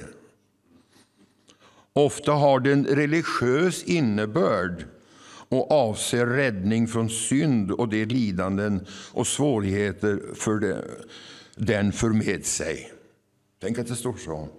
Ofta 1.93 2.31
har 2.31 2.59
den 2.59 2.85
religiös 2.85 3.83
innebörd 3.83 4.85
och 5.49 5.71
avser 5.71 6.25
räddning 6.25 6.87
från 6.87 7.09
synd 7.09 7.71
och 7.71 7.89
de 7.89 8.05
lidanden 8.05 8.85
och 9.11 9.27
svårigheter 9.27 10.21
för 10.35 10.59
det, 10.59 10.83
den 11.55 11.91
för 11.91 12.09
med 12.09 12.45
sig. 12.45 12.91
Tänk 13.61 13.79
att 13.79 13.87
det 13.87 13.95
står 13.95 14.17
så. 14.17 14.49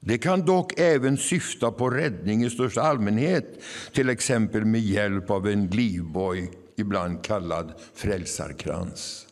Det 0.00 0.18
kan 0.18 0.46
dock 0.46 0.78
även 0.80 1.16
syfta 1.16 1.72
på 1.72 1.90
räddning 1.90 2.44
i 2.44 2.50
största 2.50 2.82
allmänhet, 2.82 3.62
till 3.92 4.08
exempel 4.08 4.64
med 4.64 4.80
hjälp 4.80 5.30
av 5.30 5.48
en 5.48 5.66
livboj, 5.66 6.50
ibland 6.76 7.24
kallad 7.24 7.72
frälsarkrans. 7.94 9.26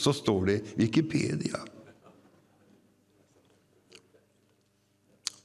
Så 0.00 0.12
står 0.12 0.46
det 0.46 0.62
Wikipedia. 0.74 1.58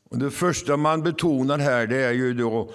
Och 0.10 0.18
det 0.18 0.32
första 0.32 0.78
man 0.78 1.04
betonar 1.04 1.58
här 1.58 1.88
det 1.88 1.98
är 1.98 2.12
ju 2.12 2.34
då 2.34 2.72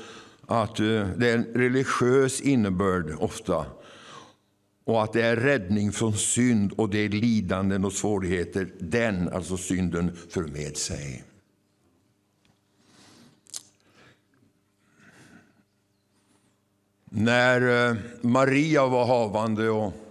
att 0.46 0.80
eh, 0.80 1.08
det 1.16 1.30
är 1.30 1.34
en 1.34 1.44
religiös 1.44 2.40
innebörd 2.40 3.14
ofta 3.18 3.66
och 4.84 5.02
att 5.02 5.12
det 5.12 5.22
är 5.22 5.36
räddning 5.36 5.92
från 5.92 6.12
synd 6.12 6.72
och 6.72 6.90
det 6.90 6.98
är 6.98 7.08
lidanden 7.08 7.84
och 7.84 7.92
svårigheter 7.92 8.68
den, 8.78 9.28
alltså 9.28 9.56
synden, 9.56 10.16
för 10.30 10.42
med 10.42 10.76
sig. 10.76 11.24
När 17.04 17.88
eh, 17.90 17.96
Maria 18.20 18.86
var 18.86 19.06
havande 19.06 19.70
och 19.70 20.09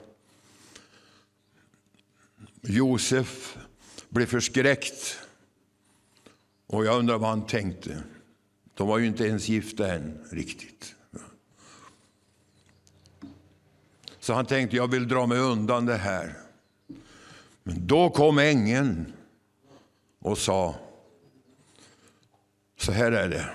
Josef 2.61 3.57
blev 4.09 4.25
förskräckt 4.25 5.19
och 6.67 6.85
jag 6.85 6.99
undrar 6.99 7.17
vad 7.17 7.29
han 7.29 7.45
tänkte. 7.45 8.03
De 8.73 8.87
var 8.87 8.97
ju 8.97 9.07
inte 9.07 9.25
ens 9.25 9.49
gifta 9.49 9.93
än 9.93 10.25
riktigt. 10.31 10.95
Så 14.19 14.33
han 14.33 14.45
tänkte, 14.45 14.75
jag 14.75 14.87
vill 14.91 15.07
dra 15.07 15.25
mig 15.25 15.39
undan 15.39 15.85
det 15.85 15.97
här. 15.97 16.37
Men 17.63 17.87
då 17.87 18.09
kom 18.09 18.37
ängeln 18.37 19.13
och 20.19 20.37
sa, 20.37 20.75
så 22.77 22.91
här 22.91 23.11
är 23.11 23.29
det. 23.29 23.49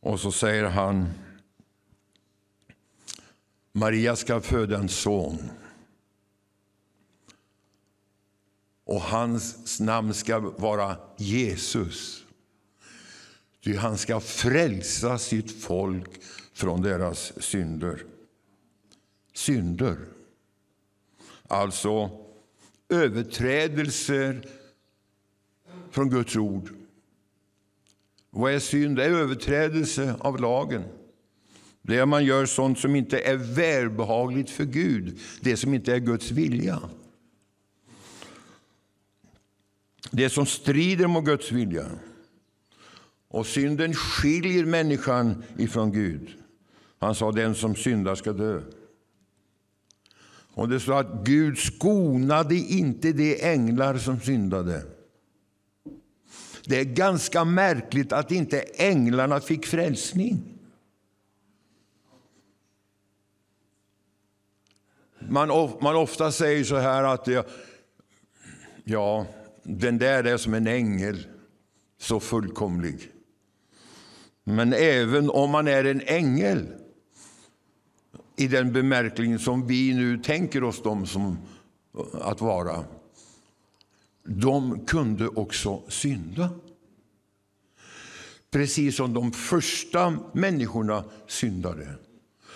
Och 0.00 0.20
så 0.20 0.32
säger 0.32 0.64
han, 0.64 1.12
Maria 3.72 4.16
ska 4.16 4.40
föda 4.40 4.78
en 4.78 4.88
son. 4.88 5.50
Och 8.84 9.00
hans 9.00 9.80
namn 9.80 10.14
ska 10.14 10.38
vara 10.40 10.96
Jesus. 11.16 12.24
Ty 13.64 13.76
han 13.76 13.98
ska 13.98 14.20
frälsa 14.20 15.18
sitt 15.18 15.62
folk 15.62 16.10
från 16.52 16.82
deras 16.82 17.42
synder. 17.42 18.04
Synder. 19.34 19.96
Alltså 21.48 22.10
överträdelser 22.88 24.48
från 25.90 26.10
Guds 26.10 26.36
ord. 26.36 26.70
Vad 28.30 28.52
är 28.52 28.58
synd? 28.58 28.96
Det 28.96 29.04
är 29.04 29.10
överträdelse 29.10 30.14
av 30.20 30.40
lagen. 30.40 30.84
Det 31.82 31.98
är 31.98 32.06
man 32.06 32.24
gör 32.24 32.46
sånt 32.46 32.78
som 32.78 32.96
inte 32.96 33.18
är 33.18 33.36
välbehagligt 33.36 34.50
för 34.50 34.64
Gud, 34.64 35.18
det 35.40 35.56
som 35.56 35.74
inte 35.74 35.94
är 35.94 35.98
Guds 35.98 36.30
vilja. 36.30 36.80
Det 40.16 40.30
som 40.30 40.46
strider 40.46 41.06
mot 41.06 41.24
Guds 41.24 41.52
vilja. 41.52 41.86
Och 43.28 43.46
synden 43.46 43.94
skiljer 43.94 44.64
människan 44.64 45.44
ifrån 45.58 45.92
Gud. 45.92 46.28
Han 46.98 47.14
sa 47.14 47.32
den 47.32 47.54
som 47.54 47.74
syndar 47.74 48.14
ska 48.14 48.32
dö. 48.32 48.60
Och 50.54 50.68
det 50.68 50.80
står 50.80 51.00
att 51.00 51.24
Gud 51.24 51.58
skonade 51.58 52.54
inte 52.54 53.12
de 53.12 53.42
änglar 53.42 53.98
som 53.98 54.20
syndade. 54.20 54.82
Det 56.64 56.80
är 56.80 56.84
ganska 56.84 57.44
märkligt 57.44 58.12
att 58.12 58.32
inte 58.32 58.60
änglarna 58.60 59.40
fick 59.40 59.66
frälsning. 59.66 60.58
Man, 65.18 65.48
man 65.80 65.96
ofta 65.96 66.32
säger 66.32 66.64
så 66.64 66.76
här 66.76 67.04
att 67.04 67.26
ja, 67.26 67.44
ja, 68.84 69.26
den 69.64 69.98
där 69.98 70.24
är 70.24 70.36
som 70.36 70.54
en 70.54 70.66
ängel, 70.66 71.26
så 71.98 72.20
fullkomlig. 72.20 73.10
Men 74.44 74.72
även 74.72 75.30
om 75.30 75.50
man 75.50 75.68
är 75.68 75.84
en 75.84 76.00
ängel 76.00 76.66
i 78.36 78.48
den 78.48 78.72
bemärkning 78.72 79.38
som 79.38 79.66
vi 79.66 79.94
nu 79.94 80.18
tänker 80.18 80.64
oss 80.64 80.82
dem 80.82 81.06
som 81.06 81.38
eh, 81.98 82.26
att 82.26 82.40
vara, 82.40 82.84
de 84.24 84.86
kunde 84.86 85.28
också 85.28 85.82
synda. 85.88 86.50
Precis 88.50 88.96
som 88.96 89.14
de 89.14 89.32
första 89.32 90.18
människorna 90.32 91.04
syndade, 91.26 91.88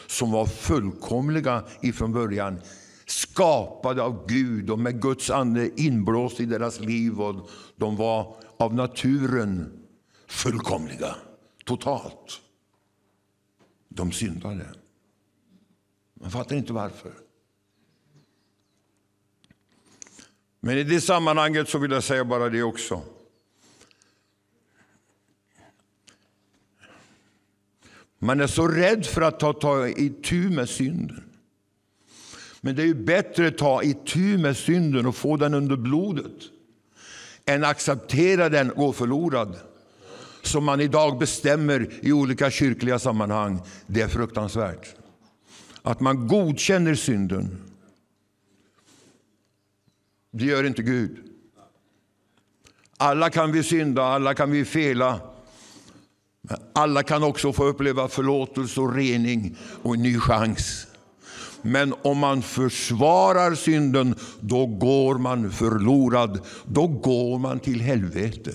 som 0.07 0.31
var 0.31 0.47
fullkomliga 0.47 1.65
ifrån 1.81 2.13
början 2.13 2.61
skapade 3.11 4.03
av 4.03 4.27
Gud 4.27 4.71
och 4.71 4.79
med 4.79 5.03
Guds 5.03 5.31
ande 5.31 5.81
inblåst 5.81 6.41
i 6.41 6.47
deras 6.47 6.81
liv. 6.81 7.21
Och 7.21 7.51
de 7.77 7.97
var 7.97 8.37
av 8.57 8.75
naturen 8.75 9.83
fullkomliga, 10.27 11.17
totalt. 11.65 12.41
De 13.89 14.13
syndade. 14.13 14.67
Man 16.15 16.31
fattar 16.31 16.57
inte 16.57 16.73
varför. 16.73 17.13
Men 20.61 20.79
i 20.79 20.85
det 20.85 21.01
sammanhanget 21.01 21.69
så 21.69 21.79
vill 21.79 21.91
jag 21.91 22.05
säga 22.05 22.25
bara 22.25 22.49
det 22.49 22.63
också. 22.63 23.03
Man 28.19 28.41
är 28.41 28.47
så 28.47 28.69
rädd 28.69 29.07
för 29.07 29.23
att 29.23 29.41
ta, 29.41 29.53
ta 29.53 29.89
itu 29.89 30.51
med 30.51 30.69
synden. 30.69 31.28
Men 32.61 32.77
det 32.77 32.83
är 32.83 32.87
ju 32.87 32.95
bättre 32.95 33.49
att 33.49 33.59
ta 33.59 33.83
itu 33.83 34.39
med 34.39 34.57
synden 34.57 35.07
och 35.07 35.17
få 35.17 35.37
den 35.37 35.55
under 35.55 35.77
blodet 35.77 36.33
än 37.45 37.65
acceptera 37.65 38.49
den 38.49 38.71
och 38.71 38.77
gå 38.77 38.93
förlorad. 38.93 39.57
Som 40.43 40.65
man 40.65 40.81
idag 40.81 41.19
bestämmer 41.19 41.89
i 42.03 42.13
olika 42.13 42.51
kyrkliga 42.51 42.99
sammanhang. 42.99 43.61
Det 43.87 44.01
är 44.01 44.09
fruktansvärt. 44.09 44.95
Att 45.83 46.01
man 46.01 46.29
godkänner 46.29 46.95
synden. 46.95 47.59
Det 50.31 50.45
gör 50.45 50.65
inte 50.65 50.83
Gud. 50.83 51.17
Alla 52.97 53.31
kan 53.31 53.53
vi 53.53 53.63
synda, 53.63 54.03
alla 54.03 54.35
kan 54.35 54.51
vi 54.51 54.65
fela. 54.65 55.21
Men 56.41 56.57
alla 56.73 57.03
kan 57.03 57.23
också 57.23 57.53
få 57.53 57.65
uppleva 57.65 58.09
förlåtelse 58.09 58.81
och 58.81 58.95
rening 58.95 59.57
och 59.83 59.95
en 59.95 60.03
ny 60.03 60.19
chans. 60.19 60.88
Men 61.63 61.95
om 62.03 62.19
man 62.19 62.43
försvarar 62.43 63.55
synden, 63.55 64.15
då 64.41 64.67
går 64.67 65.19
man 65.19 65.51
förlorad. 65.51 66.41
Då 66.65 66.87
går 66.87 67.39
man 67.39 67.61
till 67.61 67.81
helvete. 67.81 68.53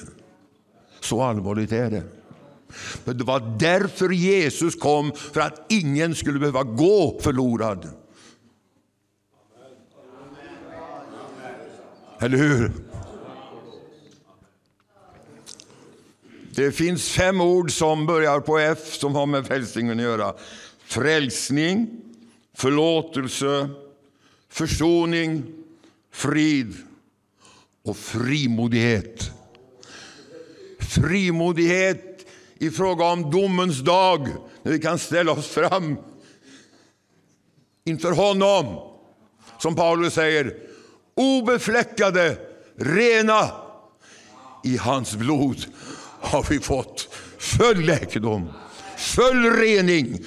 Så 0.99 1.21
allvarligt 1.21 1.71
är 1.71 1.91
det. 1.91 2.03
Men 3.03 3.17
det 3.17 3.23
var 3.23 3.57
därför 3.59 4.09
Jesus 4.09 4.75
kom, 4.75 5.11
för 5.15 5.41
att 5.41 5.65
ingen 5.69 6.15
skulle 6.15 6.39
behöva 6.39 6.63
gå 6.63 7.19
förlorad. 7.21 7.89
Eller 12.19 12.37
hur? 12.37 12.71
Det 16.55 16.71
finns 16.71 17.09
fem 17.09 17.41
ord 17.41 17.71
som 17.71 18.05
börjar 18.05 18.39
på 18.39 18.57
F 18.57 18.93
som 18.93 19.15
har 19.15 19.25
med 19.25 19.47
frälsningen 19.47 19.99
att 19.99 20.03
göra. 20.03 20.33
Frälsning, 20.85 22.01
förlåtelse, 22.53 23.69
försoning, 24.49 25.43
frid 26.11 26.75
och 27.83 27.97
frimodighet. 27.97 29.31
Frimodighet 30.79 32.25
i 32.55 32.69
fråga 32.71 33.05
om 33.05 33.31
domens 33.31 33.79
dag, 33.79 34.27
när 34.63 34.71
vi 34.71 34.79
kan 34.79 34.99
ställa 34.99 35.31
oss 35.31 35.47
fram 35.47 35.97
inför 37.85 38.11
honom. 38.11 38.89
Som 39.59 39.75
Paulus 39.75 40.13
säger, 40.13 40.57
obefläckade, 41.15 42.37
rena. 42.75 43.51
I 44.63 44.77
hans 44.77 45.15
blod 45.15 45.65
har 46.21 46.45
vi 46.49 46.59
fått 46.59 47.09
full 47.37 47.85
läkedom, 47.85 48.49
full 49.03 49.51
rening, 49.51 50.25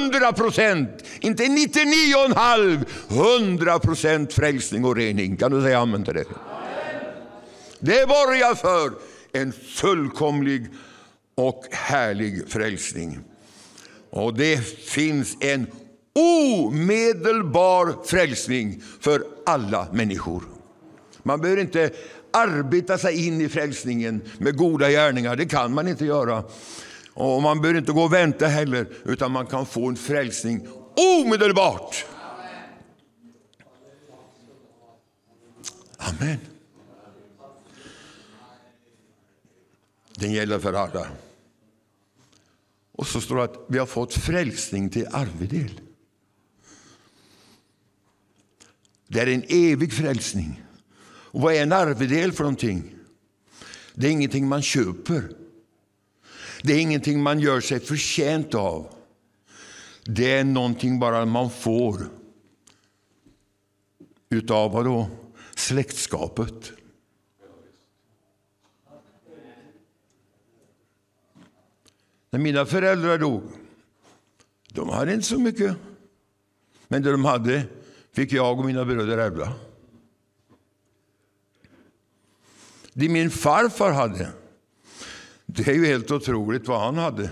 100 0.00 0.32
procent, 0.32 1.04
inte 1.20 1.44
99,5, 1.44 2.84
100 3.08 3.78
procent 3.78 4.32
frälsning 4.32 4.84
och 4.84 4.96
rening. 4.96 5.36
Kan 5.36 5.50
du 5.52 5.62
säga 5.62 5.78
amen 5.78 6.04
till 6.04 6.14
det? 6.14 6.24
Det 7.80 8.08
borgar 8.08 8.54
för 8.54 8.92
en 9.32 9.52
fullkomlig 9.52 10.66
och 11.34 11.64
härlig 11.70 12.48
frälsning. 12.48 13.18
Och 14.10 14.34
det 14.34 14.56
finns 14.88 15.36
en 15.40 15.66
omedelbar 16.14 18.04
frälsning 18.06 18.82
för 19.00 19.22
alla 19.46 19.86
människor. 19.92 20.42
Man 21.22 21.40
behöver 21.40 21.62
inte 21.62 21.90
arbeta 22.32 22.98
sig 22.98 23.26
in 23.26 23.40
i 23.40 23.48
frälsningen 23.48 24.22
med 24.38 24.56
goda 24.56 24.90
gärningar. 24.90 25.36
Det 25.36 25.46
kan 25.46 25.74
man 25.74 25.88
inte 25.88 26.04
göra. 26.04 26.44
Och 27.18 27.42
Man 27.42 27.60
behöver 27.60 27.80
inte 27.80 27.92
gå 27.92 28.02
och 28.02 28.12
vänta 28.12 28.46
heller, 28.46 28.88
utan 29.04 29.32
man 29.32 29.46
kan 29.46 29.66
få 29.66 29.88
en 29.88 29.96
frälsning 29.96 30.68
omedelbart. 31.20 32.06
Amen. 35.96 36.38
Den 40.14 40.32
gäller 40.32 40.58
för 40.58 40.72
alla. 40.72 41.06
Och 42.92 43.06
så 43.06 43.20
står 43.20 43.36
det 43.36 43.42
att 43.44 43.56
vi 43.68 43.78
har 43.78 43.86
fått 43.86 44.14
frälsning 44.14 44.90
till 44.90 45.06
arvedel. 45.12 45.80
Det 49.06 49.20
är 49.20 49.26
en 49.26 49.44
evig 49.48 49.92
frälsning. 49.92 50.62
Och 51.04 51.40
vad 51.40 51.54
är 51.54 51.62
en 51.62 51.72
arvedel 51.72 52.32
för 52.32 52.44
någonting? 52.44 52.94
Det 53.94 54.06
är 54.06 54.10
ingenting 54.10 54.48
man 54.48 54.62
köper. 54.62 55.37
Det 56.62 56.72
är 56.72 56.80
ingenting 56.80 57.22
man 57.22 57.40
gör 57.40 57.60
sig 57.60 57.80
förtjänt 57.80 58.54
av. 58.54 58.94
Det 60.04 60.32
är 60.32 60.44
någonting 60.44 60.98
bara 60.98 61.26
man 61.26 61.50
får 61.50 62.08
utav 64.30 64.72
vad 64.72 64.84
då? 64.84 65.10
Släktskapet. 65.56 66.72
När 72.30 72.38
mina 72.38 72.66
föräldrar 72.66 73.18
dog, 73.18 73.42
de 74.68 74.88
hade 74.88 75.14
inte 75.14 75.26
så 75.26 75.38
mycket. 75.38 75.76
Men 76.88 77.02
det 77.02 77.10
de 77.10 77.24
hade 77.24 77.62
fick 78.12 78.32
jag 78.32 78.58
och 78.58 78.64
mina 78.64 78.84
bröder 78.84 79.18
ärva. 79.18 79.52
Det 82.92 83.08
min 83.08 83.30
farfar 83.30 83.92
hade, 83.92 84.32
det 85.58 85.70
är 85.70 85.74
ju 85.74 85.86
helt 85.86 86.10
otroligt 86.10 86.68
vad 86.68 86.80
han 86.80 86.98
hade. 86.98 87.30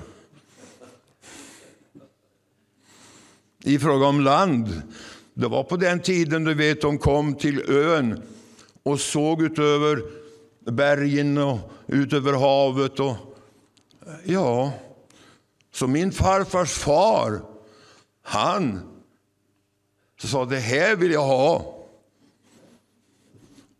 I 3.65 3.79
fråga 3.79 4.07
om 4.07 4.21
land, 4.21 4.83
det 5.35 5.49
var 5.49 5.65
på 5.65 5.77
den 5.77 6.01
tiden 6.01 6.45
du 6.45 6.55
vet 6.55 6.81
de 6.81 6.99
kom 6.99 7.35
till 7.35 7.71
ön 7.71 8.23
och 8.83 9.01
såg 9.01 9.43
utöver 9.43 10.03
bergen 10.71 11.39
och 11.39 11.59
ut 11.87 12.13
över 12.13 12.33
havet. 12.33 13.01
Och, 13.01 13.17
ja, 14.25 14.73
så 15.73 15.87
min 15.87 16.13
farfars 16.13 16.73
far, 16.73 17.41
han 18.23 18.81
så 20.21 20.29
sa 20.29 20.45
det 20.45 20.59
här 20.59 20.97
vill 20.97 21.13
jag 21.13 21.27
ha. 21.27 21.76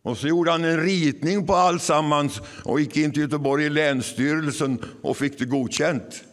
Och 0.07 0.19
så 0.19 0.29
gjorde 0.29 0.51
han 0.51 0.65
en 0.65 0.81
ritning 0.81 1.47
på 1.47 1.55
alltsammans 1.55 2.41
och 2.65 2.81
gick 2.81 2.97
in 2.97 3.13
till 3.13 3.23
Göteborg 3.23 3.65
i 3.65 3.71
Länsstyrelsen 3.71 4.85
och 5.03 5.17
fick 5.17 5.39
det 5.39 5.45
godkänt. 5.45 6.25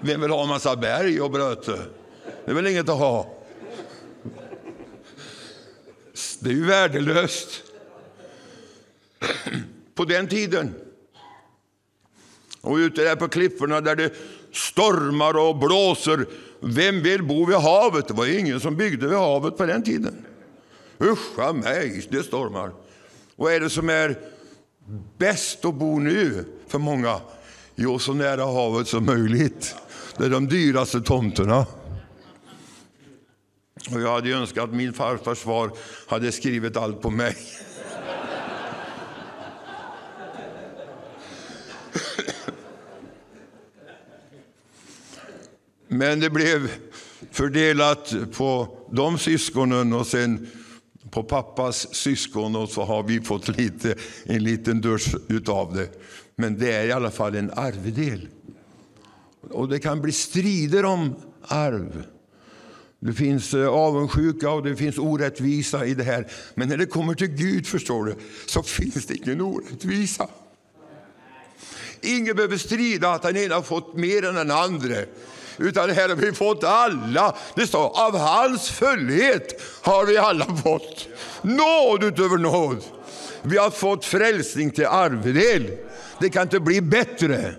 Vem 0.00 0.20
vill 0.20 0.30
ha 0.30 0.42
en 0.42 0.48
massa 0.48 0.76
berg 0.76 1.20
och 1.20 1.30
bröte? 1.30 1.78
Det 2.44 2.50
är 2.50 2.54
väl 2.54 2.66
inget 2.66 2.88
att 2.88 2.98
ha. 2.98 3.34
Det 6.38 6.50
är 6.50 6.54
ju 6.54 6.64
värdelöst. 6.64 7.62
På 9.94 10.04
den 10.04 10.28
tiden. 10.28 10.74
Och 12.60 12.76
ute 12.76 13.02
där 13.02 13.16
på 13.16 13.28
klipporna 13.28 13.80
där 13.80 13.96
det 13.96 14.14
stormar 14.52 15.36
och 15.36 15.58
blåser. 15.58 16.26
Vem 16.60 17.02
vill 17.02 17.22
bo 17.22 17.44
vid 17.44 17.56
havet? 17.56 18.08
Det 18.08 18.14
var 18.14 18.38
ingen 18.38 18.60
som 18.60 18.76
byggde 18.76 19.08
vid 19.08 19.18
havet 19.18 19.56
på 19.56 19.66
den 19.66 19.82
tiden. 19.82 20.26
Uscha 20.98 21.52
mig, 21.52 22.06
det 22.10 22.22
stormar. 22.22 22.72
Vad 23.40 23.52
är 23.52 23.60
det 23.60 23.70
som 23.70 23.90
är 23.90 24.18
bäst 25.18 25.64
att 25.64 25.74
bo 25.74 25.98
nu 25.98 26.44
för 26.68 26.78
många? 26.78 27.20
Jo, 27.74 27.98
så 27.98 28.12
nära 28.12 28.44
havet 28.44 28.88
som 28.88 29.06
möjligt. 29.06 29.74
Det 30.16 30.24
är 30.24 30.30
de 30.30 30.48
dyraste 30.48 31.00
tomterna. 31.00 31.66
Och 33.94 34.00
jag 34.00 34.12
hade 34.12 34.30
önskat 34.30 34.64
att 34.64 34.74
min 34.74 34.92
farfars 34.92 35.38
far 35.38 35.70
hade 36.06 36.32
skrivit 36.32 36.76
allt 36.76 37.02
på 37.02 37.10
mig. 37.10 37.36
Men 45.88 46.20
det 46.20 46.30
blev 46.30 46.70
fördelat 47.30 48.14
på 48.32 48.78
de 48.90 49.18
syskonen 49.18 49.92
och 49.92 50.06
sen 50.06 50.50
på 51.10 51.22
pappas 51.22 51.94
syskon 51.94 52.56
och 52.56 52.68
så 52.68 52.82
har 52.82 53.02
vi 53.02 53.20
fått 53.20 53.48
lite, 53.48 53.94
en 54.24 54.44
liten 54.44 54.80
dusch 54.80 55.14
utav 55.28 55.74
det. 55.74 55.88
Men 56.36 56.58
det 56.58 56.72
är 56.72 56.86
i 56.86 56.92
alla 56.92 57.10
fall 57.10 57.34
en 57.34 57.50
arvedel. 57.50 58.28
Och 59.50 59.68
det 59.68 59.78
kan 59.78 60.00
bli 60.00 60.12
strider 60.12 60.84
om 60.84 61.14
arv. 61.42 62.04
Det 63.00 63.12
finns 63.12 63.54
eh, 63.54 63.68
avundsjuka 63.68 64.50
och 64.50 64.62
det 64.62 64.76
finns 64.76 64.98
orättvisa 64.98 65.86
i 65.86 65.94
det 65.94 66.04
här. 66.04 66.26
Men 66.54 66.68
när 66.68 66.76
det 66.76 66.86
kommer 66.86 67.14
till 67.14 67.28
Gud 67.28 67.66
förstår 67.66 68.04
du, 68.04 68.14
så 68.46 68.62
finns 68.62 69.06
det 69.06 69.14
ingen 69.14 69.40
orättvisa. 69.40 70.28
Ingen 72.00 72.36
behöver 72.36 72.56
strida 72.56 73.10
att 73.10 73.22
den 73.22 73.36
ena 73.36 73.54
har 73.54 73.62
fått 73.62 73.96
mer 73.96 74.24
än 74.24 74.34
den 74.34 74.50
andra. 74.50 74.96
Utan 75.60 75.90
här 75.90 76.08
har 76.08 76.16
vi 76.16 76.32
fått 76.32 76.64
alla. 76.64 77.36
Det 77.54 77.66
står 77.66 78.06
av 78.06 78.18
hans 78.18 78.70
fullhet 78.70 79.62
har 79.82 80.06
vi 80.06 80.16
alla 80.18 80.44
fått. 80.44 81.08
Nåd 81.42 82.04
utöver 82.04 82.38
nåd. 82.38 82.84
Vi 83.42 83.58
har 83.58 83.70
fått 83.70 84.04
frälsning 84.04 84.70
till 84.70 84.86
arvedel. 84.86 85.70
Det 86.18 86.30
kan 86.30 86.42
inte 86.42 86.60
bli 86.60 86.80
bättre. 86.80 87.54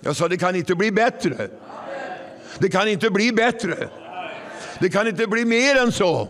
Jag 0.00 0.16
sa 0.16 0.28
det 0.28 0.36
kan 0.36 0.56
inte 0.56 0.74
bli 0.74 0.92
bättre. 0.92 1.48
Det 2.58 2.68
kan 2.68 2.88
inte 2.88 3.10
bli 3.10 3.32
bättre. 3.32 3.88
Det 4.78 4.88
kan 4.88 5.08
inte 5.08 5.26
bli 5.26 5.44
mer 5.44 5.76
än 5.76 5.92
så. 5.92 6.28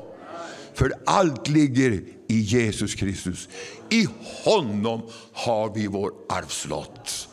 För 0.75 0.93
allt 1.07 1.49
ligger 1.49 1.93
i 2.29 2.39
Jesus 2.39 2.95
Kristus. 2.95 3.49
I 3.91 4.09
honom 4.45 5.11
har 5.33 5.75
vi 5.75 5.87
vår 5.87 6.13
arvslott. 6.29 7.29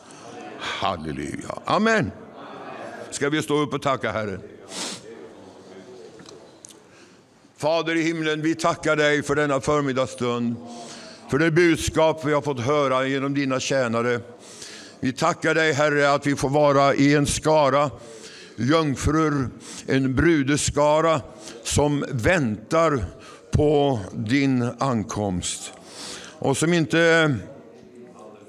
Halleluja. 0.58 1.58
Amen. 1.64 2.10
Ska 3.20 3.30
vi 3.30 3.42
stå 3.42 3.60
upp 3.60 3.74
och 3.74 3.82
tacka 3.82 4.12
Herren? 4.12 4.40
Fader 7.56 7.96
i 7.96 8.02
himlen, 8.02 8.42
vi 8.42 8.54
tackar 8.54 8.96
dig 8.96 9.22
för 9.22 9.34
denna 9.34 9.60
förmiddagsstund. 9.60 10.56
För 11.30 11.38
det 11.38 11.50
budskap 11.50 12.24
vi 12.24 12.32
har 12.32 12.42
fått 12.42 12.60
höra 12.60 13.06
genom 13.06 13.34
dina 13.34 13.60
tjänare. 13.60 14.20
Vi 15.00 15.12
tackar 15.12 15.54
dig 15.54 15.72
Herre 15.72 16.12
att 16.12 16.26
vi 16.26 16.36
får 16.36 16.48
vara 16.48 16.94
i 16.94 17.14
en 17.14 17.26
skara 17.26 17.90
jungfrur, 18.56 19.48
en 19.86 20.14
brudeskara 20.14 21.20
som 21.64 22.04
väntar 22.10 23.04
på 23.50 24.00
din 24.12 24.70
ankomst. 24.78 25.72
Och 26.38 26.56
som 26.56 26.72
inte 26.72 27.34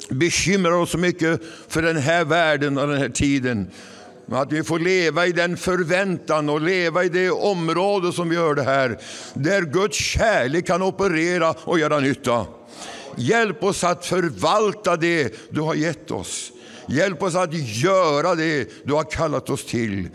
bekymrar 0.10 0.72
oss 0.72 0.92
så 0.92 0.98
mycket 0.98 1.42
för 1.68 1.82
den 1.82 1.98
här 1.98 2.26
världen 2.26 2.78
och 2.78 2.88
den 2.88 2.98
här 2.98 3.10
tiden. 3.10 3.72
Men 4.32 4.40
att 4.40 4.52
vi 4.52 4.64
får 4.64 4.80
leva 4.80 5.28
i 5.28 5.32
den 5.32 5.58
förväntan 5.58 6.50
och 6.50 6.62
leva 6.62 7.04
i 7.04 7.10
det 7.10 7.32
område 7.32 8.14
som 8.14 8.30
vi 8.30 8.36
hörde 8.36 8.64
här, 8.64 9.00
där 9.34 9.62
Guds 9.62 9.98
kärlek 9.98 10.68
kan 10.68 10.82
operera 10.82 11.56
och 11.64 11.80
göra 11.80 12.00
nytta. 12.00 12.46
Hjälp 13.16 13.64
oss 13.64 13.84
att 13.84 14.06
förvalta 14.06 14.96
det 14.96 15.36
du 15.50 15.62
har 15.62 15.76
gett 15.76 16.12
oss. 16.12 16.52
Hjälp 16.88 17.24
oss 17.24 17.36
att 17.36 17.54
göra 17.54 18.36
det 18.36 18.70
du 18.86 18.94
har 18.94 19.04
kallat 19.04 19.50
oss 19.50 19.66
till. 19.66 20.10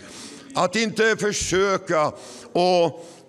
Att 0.54 0.76
inte 0.76 1.16
försöka 1.16 2.00
att 2.02 2.14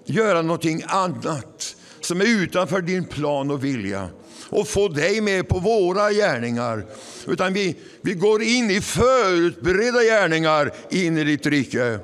göra 0.05 0.41
någonting 0.41 0.83
annat 0.87 1.75
som 2.01 2.21
är 2.21 2.25
utanför 2.25 2.81
din 2.81 3.05
plan 3.05 3.51
och 3.51 3.63
vilja 3.63 4.09
och 4.49 4.67
få 4.67 4.87
dig 4.87 5.21
med 5.21 5.47
på 5.47 5.59
våra 5.59 6.11
gärningar. 6.11 6.85
Utan 7.27 7.53
vi, 7.53 7.75
vi 8.01 8.13
går 8.13 8.41
in 8.43 8.71
i 8.71 8.81
förutberedda 8.81 10.03
gärningar 10.03 10.71
in 10.89 11.17
i 11.17 11.23
ditt 11.23 11.45
rike. 11.45 11.99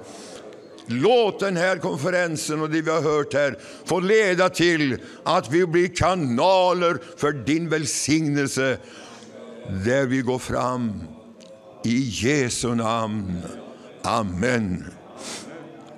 Låt 0.85 1.39
den 1.39 1.57
här 1.57 1.77
konferensen 1.77 2.61
och 2.61 2.69
det 2.69 2.81
vi 2.81 2.91
har 2.91 3.01
hört 3.01 3.33
här 3.33 3.57
få 3.85 3.99
leda 3.99 4.49
till 4.49 4.97
att 5.23 5.51
vi 5.51 5.65
blir 5.65 5.87
kanaler 5.87 6.97
för 7.17 7.31
din 7.31 7.69
välsignelse 7.69 8.77
där 9.85 10.05
vi 10.05 10.21
går 10.21 10.39
fram. 10.39 11.03
I 11.83 12.09
Jesu 12.09 12.75
namn. 12.75 13.41
Amen. 14.01 14.85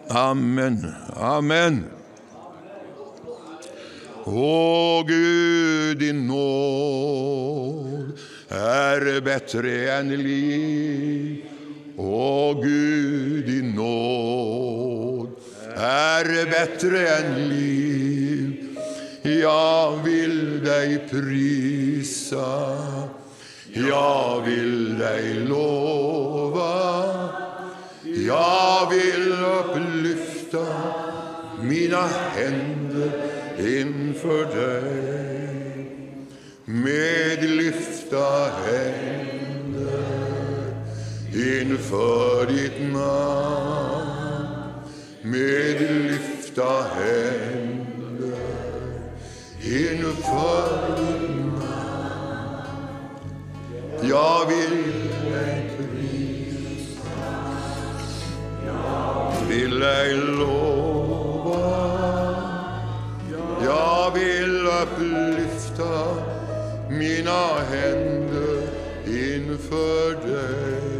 Amen. 0.09 0.93
Amen. 1.15 1.83
Åh 4.27 5.05
Gud, 5.07 5.97
din 5.97 6.27
nåd 6.27 8.11
är 8.49 9.21
bättre 9.21 9.91
än 9.91 10.09
liv. 10.09 11.45
Åh 11.97 12.61
Gud, 12.63 13.45
din 13.45 13.71
nåd 13.71 15.29
är 15.75 16.45
bättre 16.45 17.07
än 17.07 17.49
liv. 17.49 18.77
Jag 19.21 20.03
vill 20.03 20.63
dig 20.63 21.07
prisa, 21.09 22.77
jag 23.73 24.41
vill 24.41 24.97
dig 24.97 25.33
lova. 25.33 27.05
Jag 28.03 28.89
vill 28.89 29.33
upplyfta 29.33 30.65
mina 31.69 32.07
händer 32.35 33.11
inför 33.59 34.45
dig. 34.45 35.85
Med 36.65 37.43
lyfta 37.43 38.49
händer 38.65 40.05
inför 41.33 42.45
ditt 42.45 42.93
namn. 42.93 44.25
Med 45.21 45.81
lyfta 45.81 46.85
händer 46.95 48.39
inför 49.61 50.69
ditt 50.97 51.45
namn. 51.45 51.75
Jag 54.01 54.45
vill 54.45 54.83
dig 55.31 55.71
prisa. 55.77 57.09
Jag 58.65 59.33
vill 59.49 59.79
dig 59.79 60.13
lova 60.13 61.04
jag 64.05 64.11
vill 64.11 64.67
upplyfta 64.67 66.15
mina 66.89 67.59
händer 67.71 68.61
inför 69.05 70.27
dig. 70.27 70.95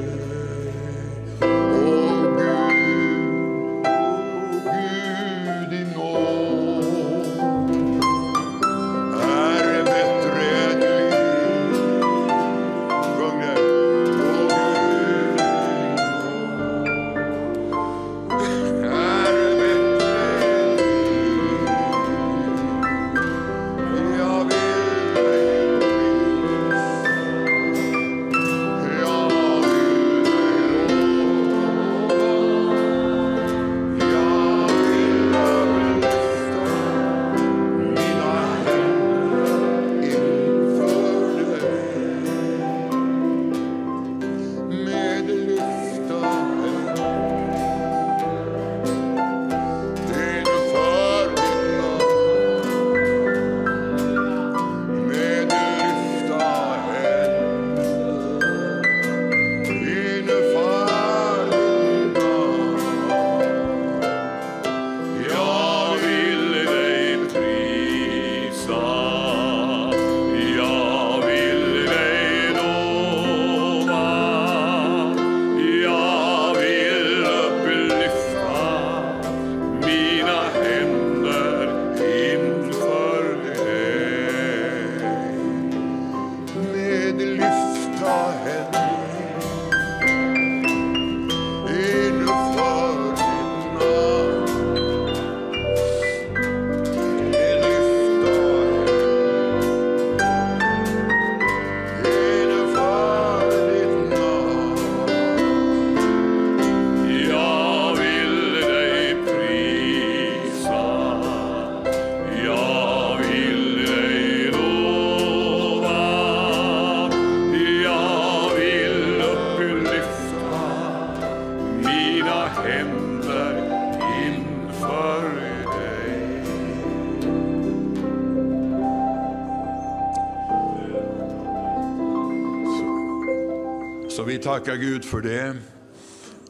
Tackar 134.46 134.76
Gud 134.76 135.06
för 135.06 135.22
det. 135.22 135.56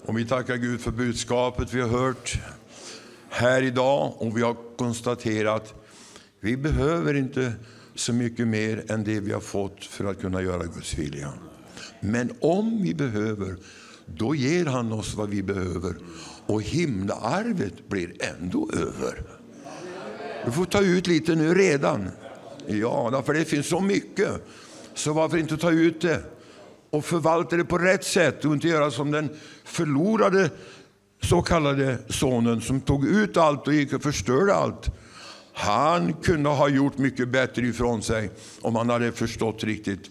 Och 0.05 0.17
vi 0.17 0.25
tackar 0.25 0.55
Gud 0.57 0.81
för 0.81 0.91
budskapet 0.91 1.73
vi 1.73 1.81
har 1.81 1.89
hört 1.89 2.39
här 3.29 3.61
idag. 3.61 4.13
Och 4.17 4.37
vi 4.37 4.41
har 4.41 4.77
konstaterat 4.77 5.73
vi 6.39 6.57
behöver 6.57 7.13
inte 7.13 7.53
så 7.95 8.13
mycket 8.13 8.47
mer 8.47 8.91
än 8.91 9.03
det 9.03 9.19
vi 9.19 9.31
har 9.31 9.39
fått 9.39 9.85
för 9.85 10.05
att 10.05 10.21
kunna 10.21 10.41
göra 10.41 10.63
Guds 10.63 10.97
vilja. 10.97 11.33
Men 11.99 12.31
om 12.39 12.83
vi 12.83 12.93
behöver, 12.93 13.55
då 14.05 14.35
ger 14.35 14.65
han 14.65 14.91
oss 14.91 15.15
vad 15.15 15.29
vi 15.29 15.43
behöver. 15.43 15.95
Och 16.45 16.61
himlaarvet 16.61 17.89
blir 17.89 18.13
ändå 18.19 18.69
över. 18.73 19.23
Du 20.45 20.51
får 20.51 20.65
ta 20.65 20.81
ut 20.81 21.07
lite 21.07 21.35
nu 21.35 21.53
redan. 21.53 22.09
Ja, 22.67 23.23
för 23.25 23.33
det 23.33 23.45
finns 23.45 23.67
så 23.67 23.79
mycket. 23.79 24.29
Så 24.93 25.13
varför 25.13 25.37
inte 25.37 25.57
ta 25.57 25.71
ut 25.71 26.01
det? 26.01 26.34
Och 26.89 27.05
förvalta 27.05 27.57
det 27.57 27.65
på 27.65 27.77
rätt 27.77 28.03
sätt 28.03 28.45
och 28.45 28.53
inte 28.53 28.67
göra 28.67 28.91
som 28.91 29.11
den 29.11 29.29
förlorade 29.63 30.49
så 31.23 31.41
kallade 31.41 31.97
sonen 32.09 32.61
som 32.61 32.81
tog 32.81 33.05
ut 33.07 33.37
allt 33.37 33.67
och 33.67 33.73
gick 33.73 33.93
och 33.93 34.03
förstörde 34.03 34.55
allt. 34.55 34.89
Han 35.53 36.13
kunde 36.13 36.49
ha 36.49 36.69
gjort 36.69 36.97
mycket 36.97 37.29
bättre 37.29 37.67
ifrån 37.67 38.01
sig 38.01 38.31
om 38.61 38.75
han 38.75 38.89
hade 38.89 39.11
förstått 39.11 39.63
riktigt 39.63 40.09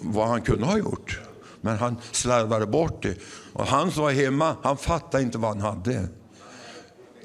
vad 0.00 0.28
han 0.28 0.42
kunde 0.42 0.66
ha 0.66 0.78
gjort. 0.78 1.20
Men 1.60 1.78
han 1.78 1.96
slarvade 2.12 2.66
bort 2.66 3.02
det. 3.02 3.14
Och 3.52 3.66
han 3.66 3.90
som 3.90 4.02
var 4.02 4.10
hemma, 4.10 4.56
han 4.62 4.76
fattade 4.76 5.22
inte 5.22 5.38
vad 5.38 5.50
han 5.50 5.60
hade. 5.60 6.08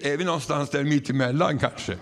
Är 0.01 0.17
vi 0.17 0.23
någonstans 0.23 0.69
där 0.69 0.83
mitt 0.83 1.09
emellan 1.09 1.59
kanske? 1.59 1.97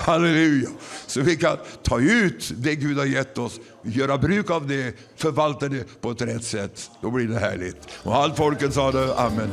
Halleluja! 0.00 0.68
Så 1.06 1.20
vi 1.20 1.36
kan 1.36 1.56
ta 1.82 2.00
ut 2.00 2.52
det 2.56 2.74
Gud 2.74 2.98
har 2.98 3.04
gett 3.04 3.38
oss, 3.38 3.60
göra 3.82 4.18
bruk 4.18 4.50
av 4.50 4.66
det, 4.66 4.94
förvalta 5.16 5.68
det 5.68 6.00
på 6.00 6.10
ett 6.10 6.22
rätt 6.22 6.44
sätt. 6.44 6.90
Då 7.02 7.10
blir 7.10 7.28
det 7.28 7.38
härligt. 7.38 7.76
Och 8.02 8.16
allt 8.16 8.36
folket 8.36 8.74
sa 8.74 8.92
det, 8.92 9.14
Amen. 9.14 9.50